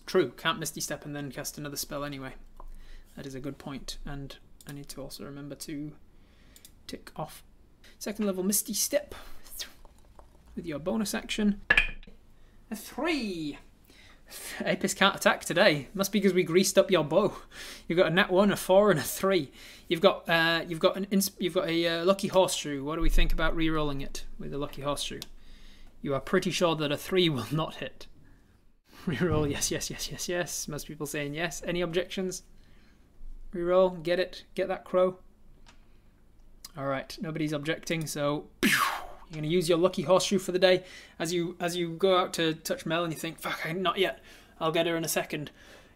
[0.05, 2.33] True, can't Misty Step and then cast another spell anyway.
[3.15, 4.35] That is a good point, and
[4.67, 5.93] I need to also remember to
[6.85, 7.43] tick off
[7.99, 9.15] second level Misty Step
[10.55, 11.61] with your bonus action.
[12.69, 13.57] A three!
[14.65, 15.87] Apis can't attack today.
[15.93, 17.35] Must be because we greased up your bow.
[17.87, 19.51] You've got a nat one, a four, and a three.
[19.87, 21.07] You've got uh, you've got an
[21.37, 22.83] you've got a uh, lucky horseshoe.
[22.83, 25.19] What do we think about re-rolling it with a lucky horseshoe?
[26.01, 28.07] You are pretty sure that a three will not hit.
[29.05, 30.67] Reroll, yes, yes, yes, yes, yes.
[30.67, 31.63] Most people saying yes.
[31.65, 32.43] Any objections?
[33.53, 35.17] Reroll, get it, get that crow.
[36.77, 38.47] All right, nobody's objecting, so
[39.29, 40.83] you're going to use your lucky horseshoe for the day.
[41.19, 44.19] As you as you go out to touch Mel and you think, "Fuck, not yet.
[44.59, 45.51] I'll get her in a second.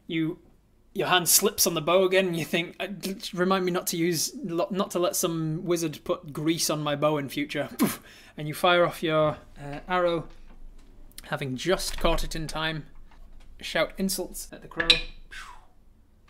[0.05, 0.38] You
[0.93, 2.88] your hand slips on the bow again and you think uh,
[3.34, 7.18] remind me not to use not to let some wizard put grease on my bow
[7.18, 7.69] in future.
[8.35, 10.27] And you fire off your uh, arrow
[11.26, 12.88] having just caught it in time.
[13.61, 14.88] Shout insults at the crow.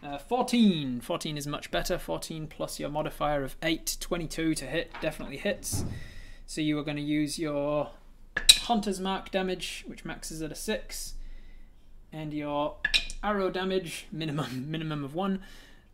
[0.01, 1.97] Uh, 14 14 is much better.
[1.97, 4.91] 14 plus your modifier of 8 22 to hit.
[5.01, 5.83] Definitely hits
[6.45, 7.91] so you are going to use your
[8.63, 11.13] Hunter's Mark damage, which maxes at a 6,
[12.11, 12.77] and your
[13.23, 15.41] arrow damage, minimum minimum of 1.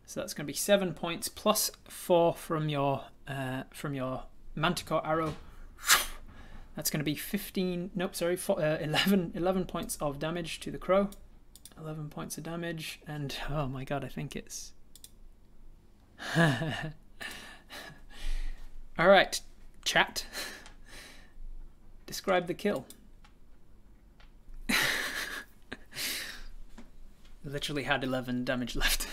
[0.06, 4.24] So that's going to be 7 points plus 4 from your uh, from your
[4.54, 5.34] Manticore arrow.
[6.76, 10.70] That's going to be 15, nope, sorry, four, uh, 11, 11 points of damage to
[10.70, 11.10] the crow.
[11.78, 14.72] 11 points of damage, and oh my god, I think it's...
[18.98, 19.40] Alright,
[19.90, 20.24] Chat.
[22.06, 22.86] Describe the kill.
[27.44, 29.08] literally had 11 damage left.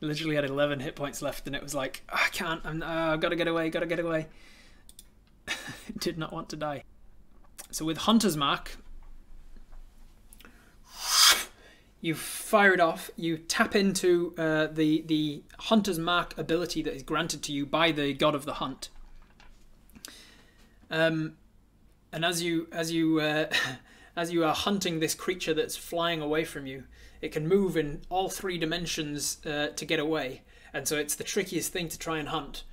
[0.00, 3.16] literally had 11 hit points left, and it was like, oh, I can't, I'm, uh,
[3.16, 4.28] gotta get away, gotta get away.
[5.98, 6.84] Did not want to die.
[7.72, 8.76] So with Hunter's Mark,
[12.00, 17.02] you fire it off, you tap into uh, the, the Hunter's Mark ability that is
[17.02, 18.88] granted to you by the God of the Hunt.
[20.92, 21.36] Um,
[22.12, 23.46] and as you as you uh,
[24.16, 26.84] as you are hunting this creature that's flying away from you,
[27.20, 30.42] it can move in all three dimensions uh, to get away,
[30.72, 32.64] and so it's the trickiest thing to try and hunt.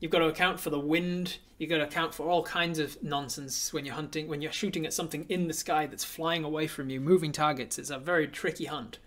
[0.00, 1.36] You've got to account for the wind.
[1.58, 4.28] You've got to account for all kinds of nonsense when you're hunting.
[4.28, 7.78] When you're shooting at something in the sky that's flying away from you, moving targets.
[7.78, 8.98] It's a very tricky hunt.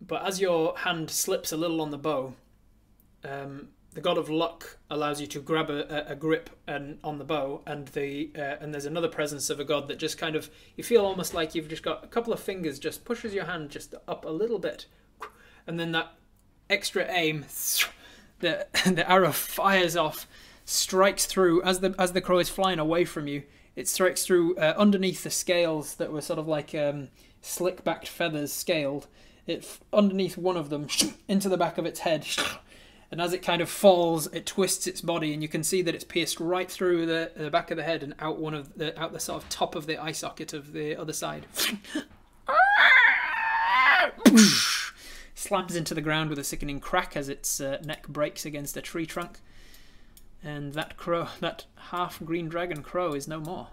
[0.00, 2.34] But as your hand slips a little on the bow,
[3.22, 7.24] um, the god of luck allows you to grab a, a grip and on the
[7.24, 10.50] bow, and the uh, and there's another presence of a god that just kind of
[10.76, 13.70] you feel almost like you've just got a couple of fingers just pushes your hand
[13.70, 14.86] just up a little bit,
[15.66, 16.14] and then that
[16.68, 17.44] extra aim,
[18.38, 20.26] the the arrow fires off,
[20.64, 23.42] strikes through as the as the crow is flying away from you.
[23.76, 27.08] It strikes through uh, underneath the scales that were sort of like um,
[27.40, 29.06] slick backed feathers scaled.
[29.46, 30.86] It underneath one of them
[31.28, 32.26] into the back of its head
[33.10, 35.94] and as it kind of falls, it twists its body, and you can see that
[35.94, 38.98] it's pierced right through the, the back of the head and out one of the
[39.00, 41.46] out the sort of top of the eye socket of the other side.
[45.34, 48.82] Slams into the ground with a sickening crack as its uh, neck breaks against a
[48.82, 49.38] tree trunk.
[50.42, 53.68] And that crow, that half green dragon crow is no more.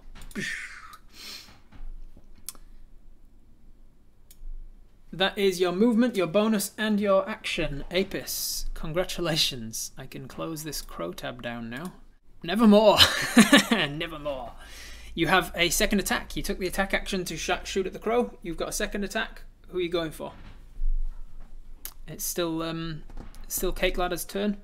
[5.12, 7.86] That is your movement, your bonus, and your action.
[7.92, 9.92] Apis, congratulations.
[9.98, 11.94] I can close this crow tab down now.
[12.44, 12.98] Nevermore.
[13.72, 14.52] Nevermore.
[15.16, 16.36] You have a second attack.
[16.36, 18.38] You took the attack action to sh shoot at the crow.
[18.42, 19.44] You've got a second attack.
[19.70, 20.34] Who are you going for?
[22.08, 23.04] It's still um,
[23.48, 24.58] still Cake Ladder's turn.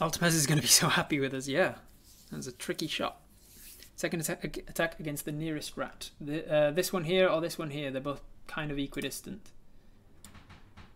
[0.00, 1.48] Ultimez is going to be so happy with us.
[1.48, 1.76] Yeah,
[2.30, 3.21] that's a tricky shot.
[3.96, 6.10] Second attack, against the nearest rat.
[6.20, 9.50] The, uh, this one here or this one here, they're both kind of equidistant.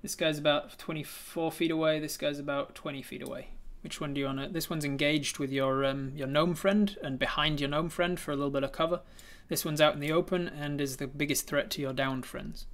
[0.02, 3.48] This guy's about 24 feet away, this guy's about 20 feet away.
[3.82, 4.48] Which one do you want to...
[4.48, 8.32] This one's engaged with your, um, your gnome friend and behind your gnome friend for
[8.32, 9.00] a little bit of cover.
[9.48, 12.66] This one's out in the open and is the biggest threat to your downed friends.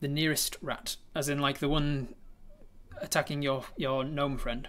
[0.00, 2.14] The nearest rat, as in like the one
[3.02, 4.68] attacking your, your gnome friend.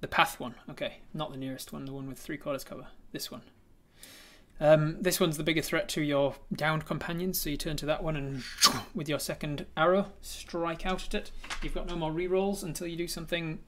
[0.00, 2.86] The path one, okay, not the nearest one, the one with three quarters cover.
[3.12, 3.42] This one.
[4.60, 8.02] Um, this one's the bigger threat to your downed companions, so you turn to that
[8.02, 8.42] one and
[8.94, 11.30] with your second arrow, strike out at it.
[11.62, 13.60] You've got no more rerolls until you do something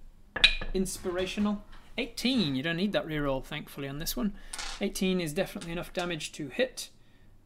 [0.75, 1.63] inspirational.
[1.99, 4.33] 18, you don't need that reroll, thankfully, on this one.
[4.81, 6.91] 18 is definitely enough damage to hit.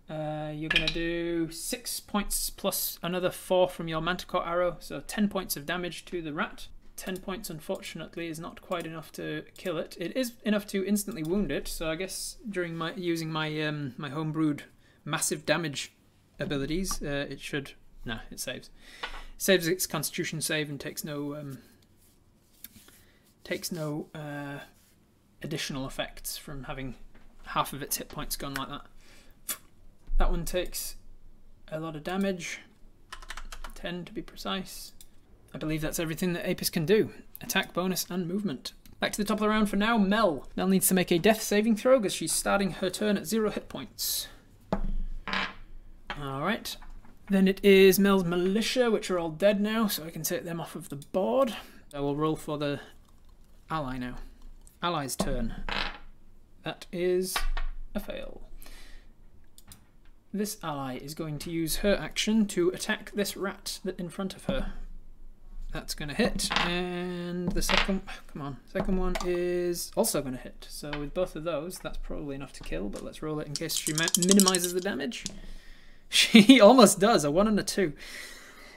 [0.08, 5.00] Uh, you're going to do 6 points plus another 4 from your Manticore arrow, so
[5.00, 6.68] 10 points of damage to the rat.
[6.96, 9.96] 10 points unfortunately is not quite enough to kill it.
[9.98, 13.94] It is enough to instantly wound it, so I guess during my using my um,
[13.96, 14.60] my homebrewed
[15.04, 15.92] massive damage
[16.38, 17.72] abilities, uh, it should...
[18.04, 18.70] No, it saves.
[19.38, 21.58] saves its constitution save and takes no um,
[23.44, 24.58] takes no uh,
[25.42, 26.94] additional effects from having
[27.44, 28.86] half of its hit points gone like that.
[30.18, 30.96] That one takes
[31.70, 32.60] a lot of damage,
[33.74, 34.92] 10 to be precise.
[35.54, 37.10] I believe that's everything that Apis can do.
[37.40, 38.72] Attack, bonus, and movement.
[38.98, 40.48] Back to the top of the round for now, Mel.
[40.56, 43.50] Mel needs to make a death saving throw because she's starting her turn at zero
[43.50, 44.26] hit points.
[46.20, 46.76] Alright.
[47.30, 50.60] Then it is Mel's militia, which are all dead now, so I can take them
[50.60, 51.54] off of the board.
[51.94, 52.80] I will roll for the
[53.70, 54.16] ally now.
[54.82, 55.54] Ally's turn.
[56.64, 57.36] That is
[57.94, 58.42] a fail.
[60.32, 64.44] This ally is going to use her action to attack this rat in front of
[64.46, 64.72] her.
[65.74, 68.02] That's going to hit, and the second,
[68.32, 70.68] come on, second one is also going to hit.
[70.70, 73.54] So with both of those, that's probably enough to kill, but let's roll it in
[73.54, 75.24] case she minimizes the damage.
[76.10, 77.94] She almost does, a one and a two.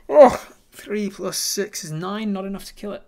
[0.09, 3.03] Oh, three plus six is nine, not enough to kill it.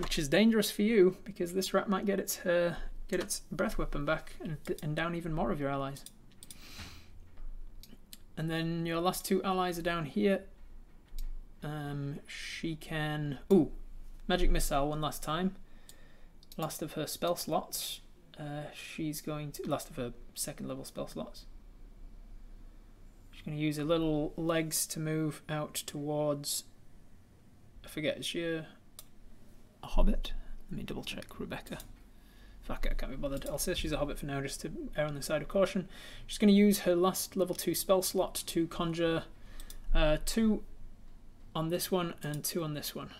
[0.00, 2.76] Which is dangerous for you, because this rat might get its uh,
[3.08, 6.02] get its breath weapon back and, and down even more of your allies.
[8.38, 10.44] And then your last two allies are down here.
[11.62, 13.38] Um, she can...
[13.52, 13.70] Ooh,
[14.26, 15.56] Magic Missile one last time.
[16.56, 18.00] Last of her spell slots.
[18.38, 19.68] Uh, she's going to...
[19.68, 21.46] Last of her second level spell slots.
[23.30, 26.64] She's going to use her little legs to move out towards...
[27.84, 28.66] I forget, is she a,
[29.82, 30.32] a hobbit?
[30.70, 31.78] Let me double check Rebecca.
[32.62, 33.46] Fuck it, I can't be bothered.
[33.48, 35.88] I'll say she's a hobbit for now just to err on the side of caution.
[36.26, 39.24] She's going to use her last level 2 spell slot to conjure
[39.94, 40.62] uh, two
[41.54, 43.10] on this one and two on this one.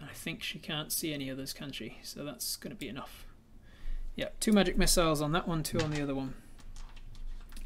[0.00, 1.98] I think she can't see any others, can she?
[2.02, 3.26] So that's going to be enough.
[4.14, 6.34] Yeah, two magic missiles on that one, two on the other one.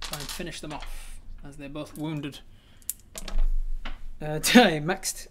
[0.01, 2.41] Try and finish them off as they're both wounded.
[4.21, 5.29] Uh, maxed,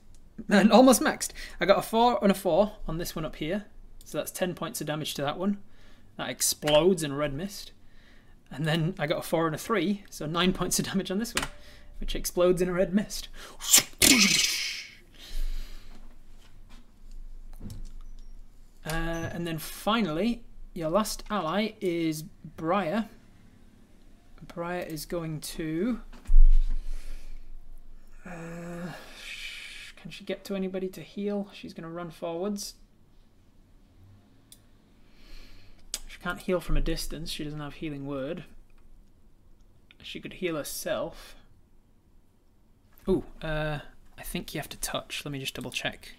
[0.50, 1.32] and almost maxed.
[1.60, 3.66] I got a four and a four on this one up here.
[4.04, 5.60] So that's 10 points of damage to that one.
[6.18, 7.72] That explodes in red mist.
[8.52, 11.20] And then I got a four and a three, so nine points of damage on
[11.20, 11.48] this one
[12.00, 13.28] which explodes in a red mist.
[18.86, 20.44] Uh, and then finally,
[20.74, 23.10] your last ally is Briar.
[24.48, 26.00] Briar is going to...
[28.26, 28.92] Uh,
[29.96, 31.50] can she get to anybody to heal?
[31.54, 32.76] She's going to run forwards.
[36.08, 37.30] She can't heal from a distance.
[37.30, 38.46] She doesn't have healing word.
[40.02, 41.36] She could heal herself.
[43.10, 43.80] Oh, uh,
[44.20, 45.24] I think you have to touch.
[45.26, 46.14] Let me just double check.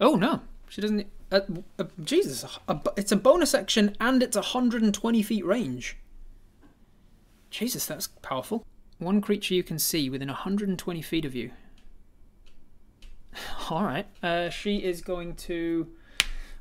[0.00, 0.40] Oh, no.
[0.70, 1.06] She doesn't...
[1.30, 1.40] Uh,
[1.78, 5.98] uh, Jesus, a, it's a bonus action and it's 120 feet range.
[7.50, 8.64] Jesus, that's powerful.
[8.96, 11.50] One creature you can see within 120 feet of you.
[13.70, 14.06] Alright.
[14.22, 15.88] Uh, she is going to...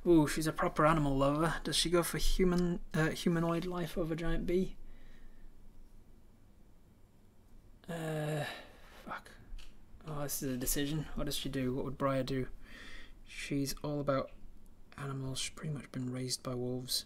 [0.05, 1.53] Ooh, she's a proper animal lover.
[1.63, 4.75] Does she go for human uh, humanoid life over giant bee?
[7.89, 8.43] Uh...
[10.21, 11.05] this is a decision.
[11.15, 11.73] What does she do?
[11.73, 12.47] What would Briar do?
[13.25, 14.31] She's all about
[14.97, 15.39] animals.
[15.39, 17.05] She's pretty much been raised by wolves.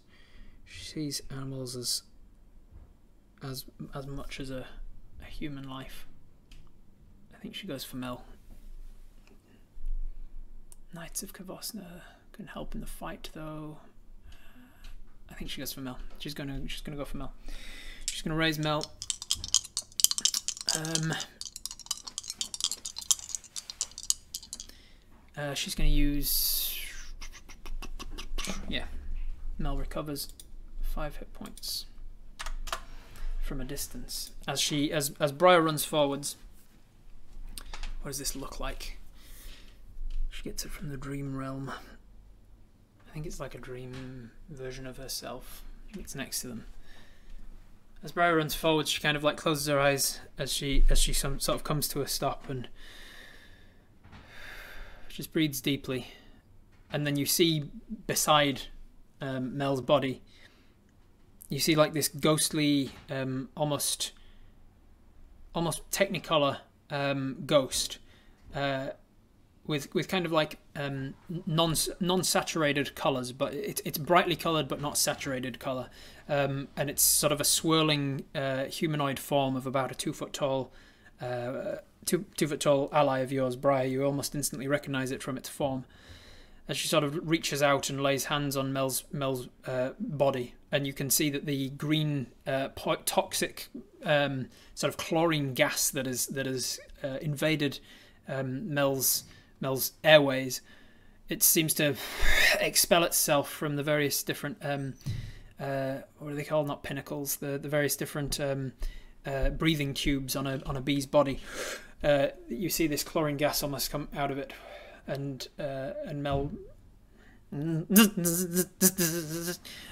[0.65, 2.03] She sees animals as
[3.43, 4.65] as as much as a,
[5.21, 6.05] a human life.
[7.33, 8.23] I think she goes for Mel.
[10.93, 12.01] Knights of Kavosna
[12.33, 13.77] can help in the fight, though.
[15.29, 15.97] I think she goes for Mel.
[16.19, 17.33] She's gonna she's gonna go for Mel.
[18.05, 18.85] She's gonna raise Mel.
[20.75, 21.13] Um,
[25.37, 26.77] uh, she's gonna use.
[28.67, 28.85] Yeah,
[29.57, 30.33] Mel recovers
[30.81, 31.85] five hit points
[33.41, 36.35] from a distance as she as as Briar runs forwards.
[38.01, 38.97] What does this look like?
[40.29, 41.69] She gets it from the dream realm.
[41.69, 45.63] I think it's like a dream version of herself.
[45.99, 46.65] It's next to them.
[48.03, 51.13] As Briar runs forward, she kind of like closes her eyes as she as she
[51.13, 52.67] some, sort of comes to a stop and
[55.11, 56.07] just breathes deeply.
[56.91, 57.65] And then you see
[58.07, 58.63] beside
[59.21, 60.21] um, Mel's body,
[61.49, 64.11] you see like this ghostly, um, almost
[65.53, 66.57] almost Technicolor
[66.89, 67.99] um, ghost.
[68.55, 68.89] Uh,
[69.65, 71.13] with with kind of like um,
[71.45, 75.89] non non saturated colors, but it's it's brightly colored but not saturated color,
[76.27, 80.33] um, and it's sort of a swirling uh, humanoid form of about a two foot
[80.33, 80.71] tall,
[81.21, 83.85] uh, two two foot tall ally of yours, Briar.
[83.85, 85.85] You almost instantly recognize it from its form,
[86.67, 90.85] as she sort of reaches out and lays hands on Mel's Mel's uh, body, and
[90.87, 92.69] you can see that the green uh,
[93.05, 93.69] toxic
[94.03, 97.79] um, sort of chlorine gas that is that has uh, invaded
[98.27, 99.23] um, Mel's
[99.59, 100.61] Mel's airways,
[101.29, 101.95] it seems to
[102.59, 104.95] expel itself from the various different um,
[105.59, 106.67] uh, what are they called?
[106.67, 107.35] Not pinnacles.
[107.37, 108.73] The the various different um,
[109.25, 111.39] uh, breathing tubes on a on a bee's body.
[112.03, 114.53] Uh, you see this chlorine gas almost come out of it,
[115.07, 116.51] and uh, and Mel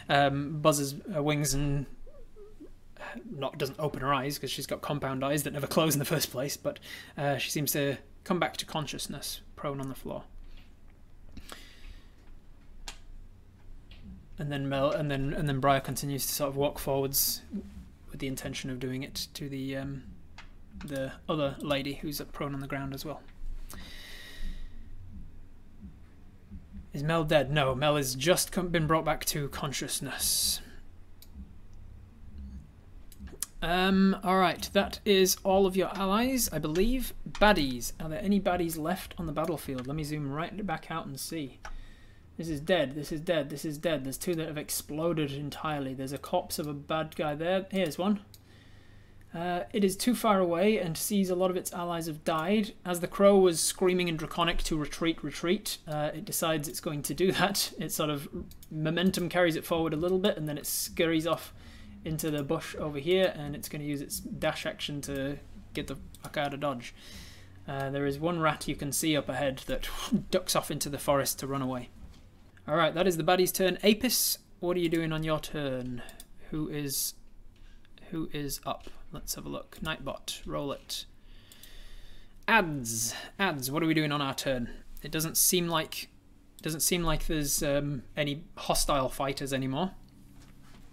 [0.09, 1.85] um, buzzes her wings and
[3.29, 6.05] not doesn't open her eyes because she's got compound eyes that never close in the
[6.05, 6.57] first place.
[6.57, 6.79] But
[7.17, 10.23] uh, she seems to come back to consciousness prone on the floor.
[14.37, 17.41] And then Mel, and then and then Briar continues to sort of walk forwards
[18.11, 20.03] with the intention of doing it to the um,
[20.85, 23.21] the other lady who's prone on the ground as well.
[26.93, 27.51] Is Mel dead?
[27.51, 30.61] No, Mel has just been brought back to consciousness.
[33.61, 37.13] Um, alright, that is all of your allies, I believe.
[37.29, 37.91] Baddies.
[37.99, 39.85] Are there any baddies left on the battlefield?
[39.85, 41.59] Let me zoom right back out and see.
[42.39, 44.05] This is dead, this is dead, this is dead.
[44.05, 45.93] There's two that have exploded entirely.
[45.93, 47.65] There's a corpse of a bad guy there.
[47.69, 48.21] Here's one.
[49.35, 52.71] Uh, it is too far away and sees a lot of its allies have died.
[52.85, 57.01] As the crow was screaming in Draconic to retreat, retreat, uh, it decides it's going
[57.01, 57.73] to do that.
[57.77, 58.29] It sort of
[58.71, 61.53] momentum carries it forward a little bit and then it scurries off
[62.05, 65.39] into the bush over here and it's going to use its dash action to
[65.73, 66.95] get the fuck out of dodge.
[67.67, 69.89] Uh, there is one rat you can see up ahead that
[70.31, 71.89] ducks off into the forest to run away.
[72.69, 73.79] Alright, that is the baddie's turn.
[73.83, 76.03] Apis, what are you doing on your turn?
[76.51, 77.15] Who is
[78.11, 78.91] who is up?
[79.11, 79.79] Let's have a look.
[79.81, 81.05] Nightbot, roll it.
[82.47, 83.71] Ads, ads.
[83.71, 84.69] What are we doing on our turn?
[85.01, 86.09] It doesn't seem like
[86.61, 89.93] doesn't seem like there's um, any hostile fighters anymore.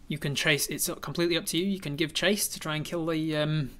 [0.08, 0.66] You can chase.
[0.68, 1.66] It's completely up to you.
[1.66, 3.70] You can give chase to try and kill the um,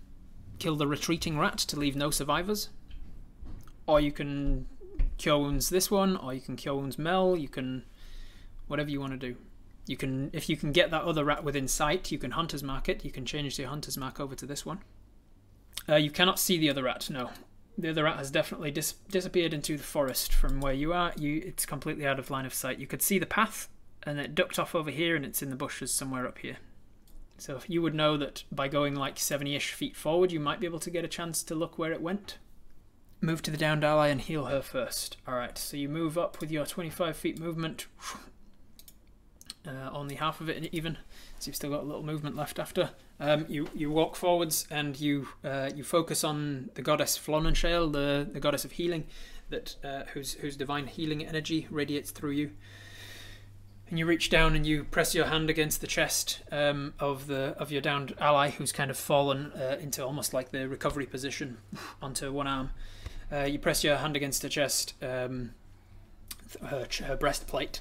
[0.59, 2.69] kill the retreating rat to leave no survivors,
[3.87, 4.67] or you can
[5.25, 7.37] wounds this one, or you can wounds Mel.
[7.37, 7.85] You can
[8.67, 9.37] whatever you want to do.
[9.87, 12.89] You can if you can get that other rat within sight, you can hunter's mark
[12.89, 13.05] it.
[13.05, 14.81] You can change your hunter's mark over to this one.
[15.89, 17.09] Uh, you cannot see the other rat.
[17.11, 17.31] No,
[17.79, 21.13] the other rat has definitely dis disappeared into the forest from where you are.
[21.17, 22.79] You it's completely out of line of sight.
[22.79, 23.69] You could see the path
[24.03, 26.59] and it ducked off over here and it's in the bushes somewhere up here.
[27.39, 30.79] So you would know that by going like 70-ish feet forward, you might be able
[30.79, 32.39] to get a chance to look where it went.
[33.21, 35.17] Move to the downed ally and heal her first.
[35.27, 37.87] Alright, so you move up with your 25 feet movement.
[39.67, 40.97] Uh, only half of it even,
[41.39, 42.91] so you've still got a little movement left after.
[43.19, 48.29] Um, you you walk forwards and you uh, you focus on the goddess Flonanshale, the
[48.31, 49.07] the goddess of healing,
[49.49, 52.51] that uh, whose whose divine healing energy radiates through you
[53.89, 57.55] and you reach down and you press your hand against the chest um, of the
[57.59, 61.59] of your downed ally who's kind of fallen uh, into almost like the recovery position
[62.03, 62.71] onto one arm.
[63.31, 65.51] Uh, you press your hand against her chest, um,
[66.63, 67.81] her, her breastplate,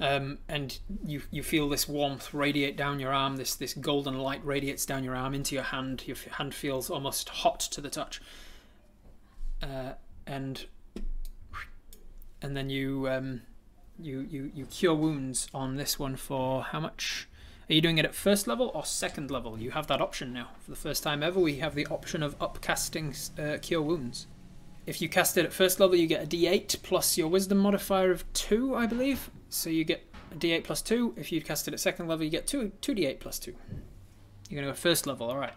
[0.00, 3.36] um, and you you feel this warmth radiate down your arm.
[3.36, 6.02] This this golden light radiates down your arm into your hand.
[6.06, 8.20] Your hand feels almost hot to the touch.
[9.62, 9.92] Uh,
[10.26, 10.66] and
[12.42, 13.42] and then you um,
[13.98, 17.28] you you you cure wounds on this one for how much?
[17.70, 19.58] Are you doing it at first level or second level?
[19.58, 20.48] You have that option now.
[20.60, 24.26] For the first time ever, we have the option of upcasting uh, cure wounds.
[24.86, 28.10] If you cast it at first level, you get a d8 plus your wisdom modifier
[28.10, 29.30] of 2, I believe.
[29.48, 31.14] So you get a d8 plus 2.
[31.16, 33.54] If you cast it at second level, you get 2, 2d8 plus 2.
[34.48, 35.54] You're going to go first level, alright.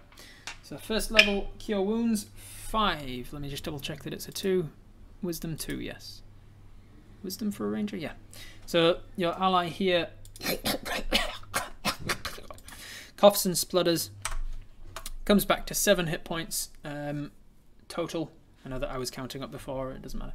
[0.63, 3.33] So first level, cure wounds, 5.
[3.33, 4.69] Let me just double check that it's a 2.
[5.21, 6.21] Wisdom 2, yes.
[7.23, 7.97] Wisdom for a ranger?
[7.97, 8.13] Yeah.
[8.65, 10.09] So your ally here
[13.17, 14.11] coughs and splutters.
[15.23, 17.31] Comes back to 7 hit points um,
[17.87, 18.31] total.
[18.65, 20.33] I know that I was counting up before, it doesn't matter.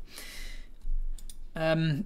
[1.57, 2.05] Um,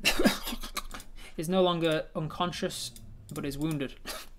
[1.37, 2.93] is no longer unconscious,
[3.33, 3.95] but is wounded.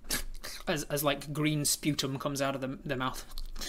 [0.68, 3.24] as, as like green sputum comes out of the, the mouth.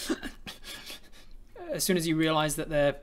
[1.73, 2.97] as soon as you realize that they're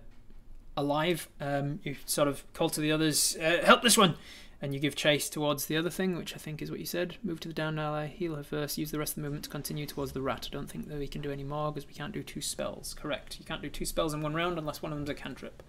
[0.76, 4.16] alive, um, you sort of call to the others, uh, help this one!
[4.64, 7.18] And you give chase towards the other thing, which I think is what you said.
[7.22, 9.50] Move to the down ally, heal her first, use the rest of the movement to
[9.50, 10.48] continue towards the rat.
[10.50, 12.94] I don't think that we can do any more because we can't do two spells.
[12.94, 13.38] Correct.
[13.40, 15.62] You can't do two spells in one round unless one of them's a cantrip.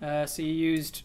[0.00, 1.02] Uh, so you used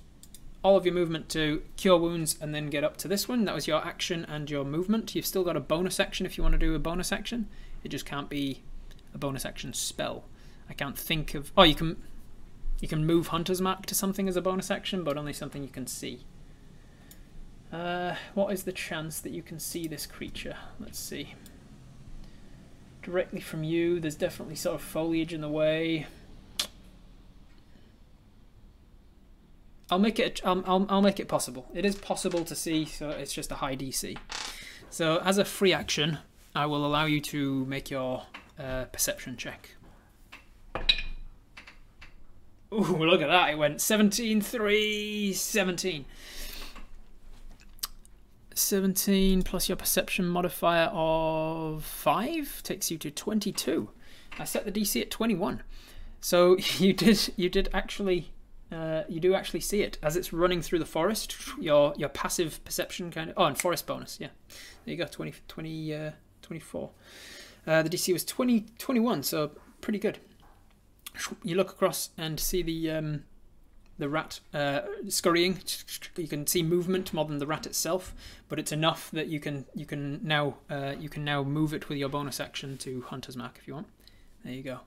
[0.63, 3.43] all of your movement to cure wounds and then get up to this one.
[3.43, 5.13] That was your action and your movement.
[5.13, 7.49] You've still got a bonus action if you want to do a bonus action.
[7.83, 8.63] It just can't be
[9.13, 10.23] a bonus action spell.
[10.69, 11.51] I can't think of...
[11.57, 11.97] Oh, you can
[12.79, 15.69] you can move Hunter's Mark to something as a bonus action, but only something you
[15.69, 16.25] can see.
[17.71, 20.55] Uh, what is the chance that you can see this creature?
[20.79, 21.35] Let's see.
[23.03, 26.07] Directly from you, there's definitely sort of foliage in the way.
[29.91, 30.41] I'll make it.
[30.43, 31.67] I'll, I'll, I'll make it possible.
[31.73, 34.17] It is possible to see, so it's just a high DC.
[34.89, 36.19] So as a free action,
[36.55, 38.23] I will allow you to make your
[38.59, 39.69] uh, perception check.
[42.71, 43.49] Ooh, look at that.
[43.49, 46.05] It went 17, 3, 17.
[48.55, 53.89] 17 plus your perception modifier of 5 takes you to 22.
[54.37, 55.63] I set the DC at 21.
[56.21, 58.31] So you did you did actually
[58.71, 61.35] uh, you do actually see it as it's running through the forest.
[61.59, 64.29] Your your passive perception kind of oh and forest bonus yeah.
[64.85, 66.11] There you go 20 20 uh,
[66.41, 66.89] 24.
[67.67, 69.51] Uh, the DC was 20 21 so
[69.81, 70.19] pretty good.
[71.43, 73.23] You look across and see the um,
[73.99, 75.59] the rat uh, scurrying.
[76.17, 78.15] You can see movement more than the rat itself,
[78.47, 81.89] but it's enough that you can you can now uh, you can now move it
[81.89, 83.87] with your bonus action to Hunter's Mark if you want.
[84.43, 84.79] There you go.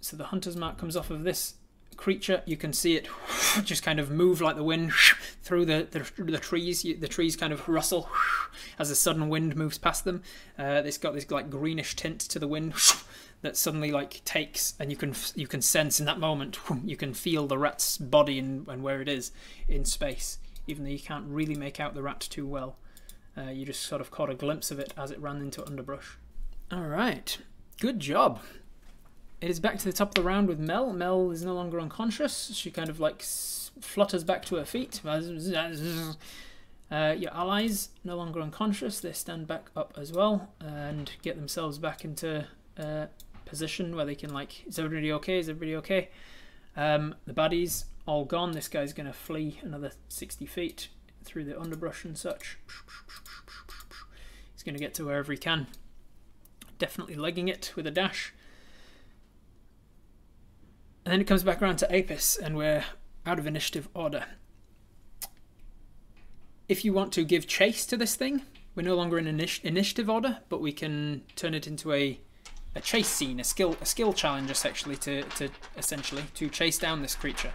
[0.00, 1.54] So the Hunter's Mark comes off of this
[1.96, 2.42] creature.
[2.46, 3.08] You can see it
[3.64, 4.92] just kind of move like the wind
[5.42, 6.82] through the the, the trees.
[6.82, 8.08] The trees kind of rustle
[8.78, 10.22] as a sudden wind moves past them.
[10.58, 12.74] Uh, it's got this like greenish tint to the wind
[13.42, 17.14] that suddenly like takes and you can you can sense in that moment you can
[17.14, 19.32] feel the rat's body and, and where it is
[19.68, 22.76] in space even though you can't really make out the rat too well
[23.36, 26.18] uh, you just sort of caught a glimpse of it as it ran into underbrush
[26.72, 27.38] all right
[27.78, 28.40] good job
[29.40, 30.92] it is back to the top of the round with Mel.
[30.92, 32.50] Mel is no longer unconscious.
[32.54, 35.00] She kind of like flutters back to her feet.
[36.90, 38.98] Uh, your allies no longer unconscious.
[38.98, 42.46] They stand back up as well and get themselves back into
[42.78, 43.06] uh,
[43.48, 45.38] position where they can like, is everybody okay?
[45.38, 46.10] Is everybody okay?
[46.76, 48.52] Um, the baddies all gone.
[48.52, 50.88] This guy's to flee another 60 feet
[51.24, 52.58] through the underbrush and such.
[54.54, 55.66] He's to get to wherever he can.
[56.78, 58.32] Definitely legging it with a dash.
[61.04, 62.84] And then it comes back around to Apis, and we're
[63.24, 64.26] out of initiative order.
[66.68, 68.42] If you want to give chase to this thing,
[68.74, 72.20] we're no longer in initi initiative order, but we can turn it into a
[72.74, 77.02] a chase scene, a skill a skill challenge essentially to, to essentially to chase down
[77.02, 77.52] this creature.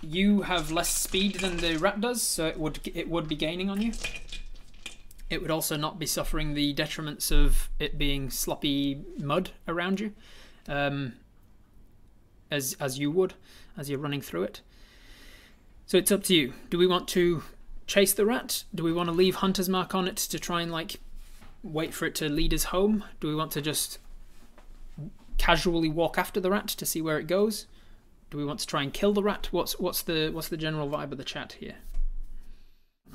[0.00, 3.68] You have less speed than the rat does, so it would it would be gaining
[3.68, 3.92] on you.
[5.28, 10.14] It would also not be suffering the detriments of it being sloppy mud around you,
[10.66, 11.14] um,
[12.50, 13.34] as as you would
[13.76, 14.60] as you're running through it.
[15.86, 16.52] So it's up to you.
[16.70, 17.42] Do we want to
[17.86, 18.64] chase the rat?
[18.74, 21.00] Do we want to leave Hunter's Mark on it to try and like
[21.62, 23.04] wait for it to lead us home?
[23.20, 23.98] Do we want to just
[25.36, 27.66] casually walk after the rat to see where it goes?
[28.30, 29.48] Do we want to try and kill the rat?
[29.50, 31.76] What's what's the what's the general vibe of the chat here?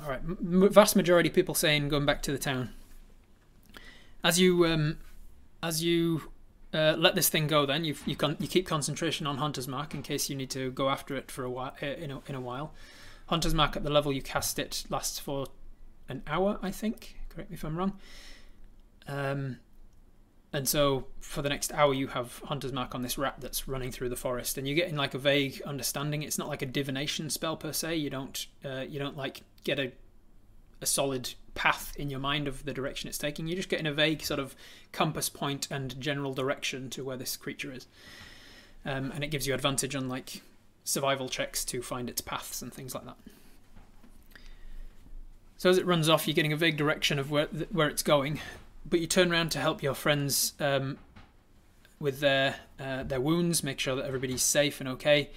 [0.02, 2.70] All right, M vast majority of people saying going back to the town.
[4.24, 4.98] As you um,
[5.62, 6.22] as you
[6.72, 9.94] uh, let this thing go, then you you can you keep concentration on Hunter's Mark
[9.94, 12.34] in case you need to go after it for a while uh, in a, in
[12.34, 12.74] a while.
[13.26, 15.46] Hunter's Mark at the level you cast it lasts for
[16.08, 17.16] an hour, I think.
[17.28, 17.98] Correct me if I'm wrong.
[19.06, 19.58] Um,
[20.52, 23.90] and so for the next hour, you have hunter's mark on this rat that's running
[23.90, 26.22] through the forest, and you're getting like a vague understanding.
[26.22, 27.96] It's not like a divination spell per se.
[27.96, 29.92] You don't uh, you don't like get a
[30.80, 33.48] a solid path in your mind of the direction it's taking.
[33.48, 34.54] You're just getting a vague sort of
[34.92, 37.86] compass point and general direction to where this creature is,
[38.84, 40.42] um, and it gives you advantage on like
[40.84, 43.16] survival checks to find its paths and things like that.
[45.56, 48.40] So as it runs off, you're getting a vague direction of where where it's going,
[48.84, 50.98] but you turn around to help your friends um,
[51.98, 55.30] with their uh, their wounds, make sure that everybody's safe and okay.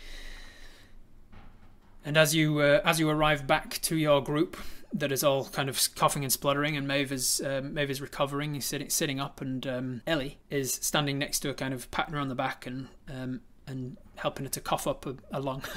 [2.03, 4.57] And as you uh, as you arrive back to your group,
[4.94, 8.53] that is all kind of coughing and spluttering, and Maeve is um, Maeve is recovering.
[8.53, 12.14] He's sitting sitting up, and um, Ellie is standing next to her, kind of patting
[12.14, 15.64] her on the back and um, and helping her to cough up a, a lung.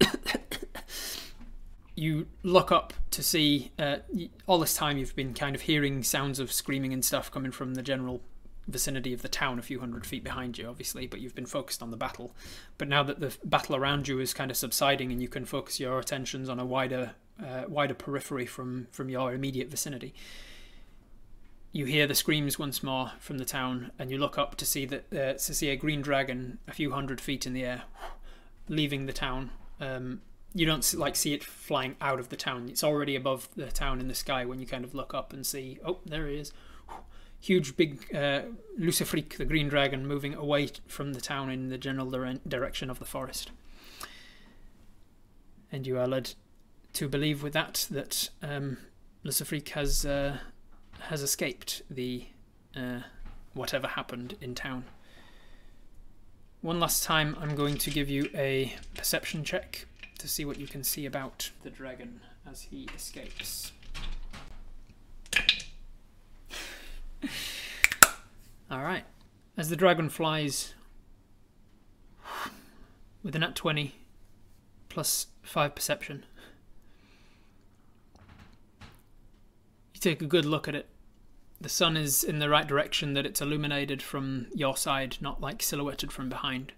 [1.98, 3.96] you look up to see uh,
[4.46, 7.74] all this time you've been kind of hearing sounds of screaming and stuff coming from
[7.74, 8.20] the general
[8.68, 11.82] vicinity of the town a few hundred feet behind you obviously but you've been focused
[11.82, 12.34] on the battle.
[12.76, 15.80] But now that the battle around you is kind of subsiding and you can focus
[15.80, 17.12] your attentions on a wider
[17.44, 20.14] uh, wider periphery from from your immediate vicinity
[21.70, 24.84] you hear the screams once more from the town and you look up to see
[24.86, 27.82] that uh, to see a green dragon a few hundred feet in the air
[28.68, 29.50] leaving the town
[29.80, 30.20] um,
[30.54, 32.68] you don't like see it flying out of the town.
[32.68, 35.46] It's already above the town in the sky when you kind of look up and
[35.46, 35.78] see.
[35.84, 36.52] Oh, there he is!
[37.40, 38.42] Huge, big uh,
[38.76, 43.04] the green dragon, moving away from the town in the general dire- direction of the
[43.04, 43.50] forest.
[45.70, 46.34] And you are led
[46.94, 48.78] to believe with that that um,
[49.22, 50.38] has uh,
[51.00, 52.24] has escaped the
[52.74, 53.00] uh,
[53.54, 54.84] whatever happened in town.
[56.60, 59.86] One last time, I'm going to give you a perception check
[60.18, 62.20] to see what you can see about the dragon
[62.50, 63.72] as he escapes.
[68.70, 69.04] Alright.
[69.56, 70.74] As the dragon flies
[73.22, 73.94] with an at 20
[74.88, 76.24] plus 5 perception,
[79.94, 80.88] you take a good look at it.
[81.60, 85.60] The sun is in the right direction that it's illuminated from your side, not like
[85.60, 86.72] silhouetted from behind.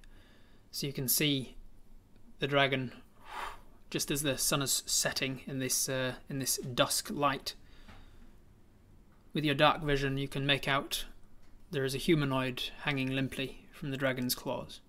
[0.71, 1.57] So you can see
[2.39, 2.93] the dragon
[3.91, 7.55] just as the sun is setting in this uh, in this dusk light.
[9.33, 11.05] With your dark vision, you can make out
[11.71, 14.81] there is a humanoid hanging limply from the dragon's claws.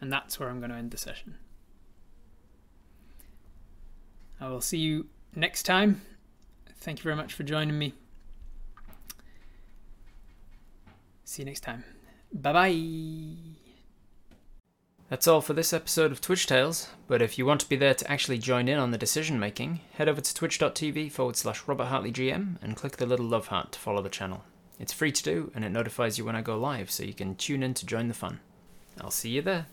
[0.00, 1.36] And that's where I'm going to end the session.
[4.40, 6.02] I will see you next time.
[6.80, 7.94] Thank you very much for joining me.
[11.24, 11.84] See you next time.
[12.32, 13.65] Bye bye.
[15.08, 17.94] That's all for this episode of Twitch Tales, but if you want to be there
[17.94, 21.84] to actually join in on the decision making, head over to twitch.tv forward slash Robert
[21.84, 24.42] Hartley GM and click the little love heart to follow the channel.
[24.80, 27.36] It's free to do and it notifies you when I go live so you can
[27.36, 28.40] tune in to join the fun.
[29.00, 29.66] I'll see you there.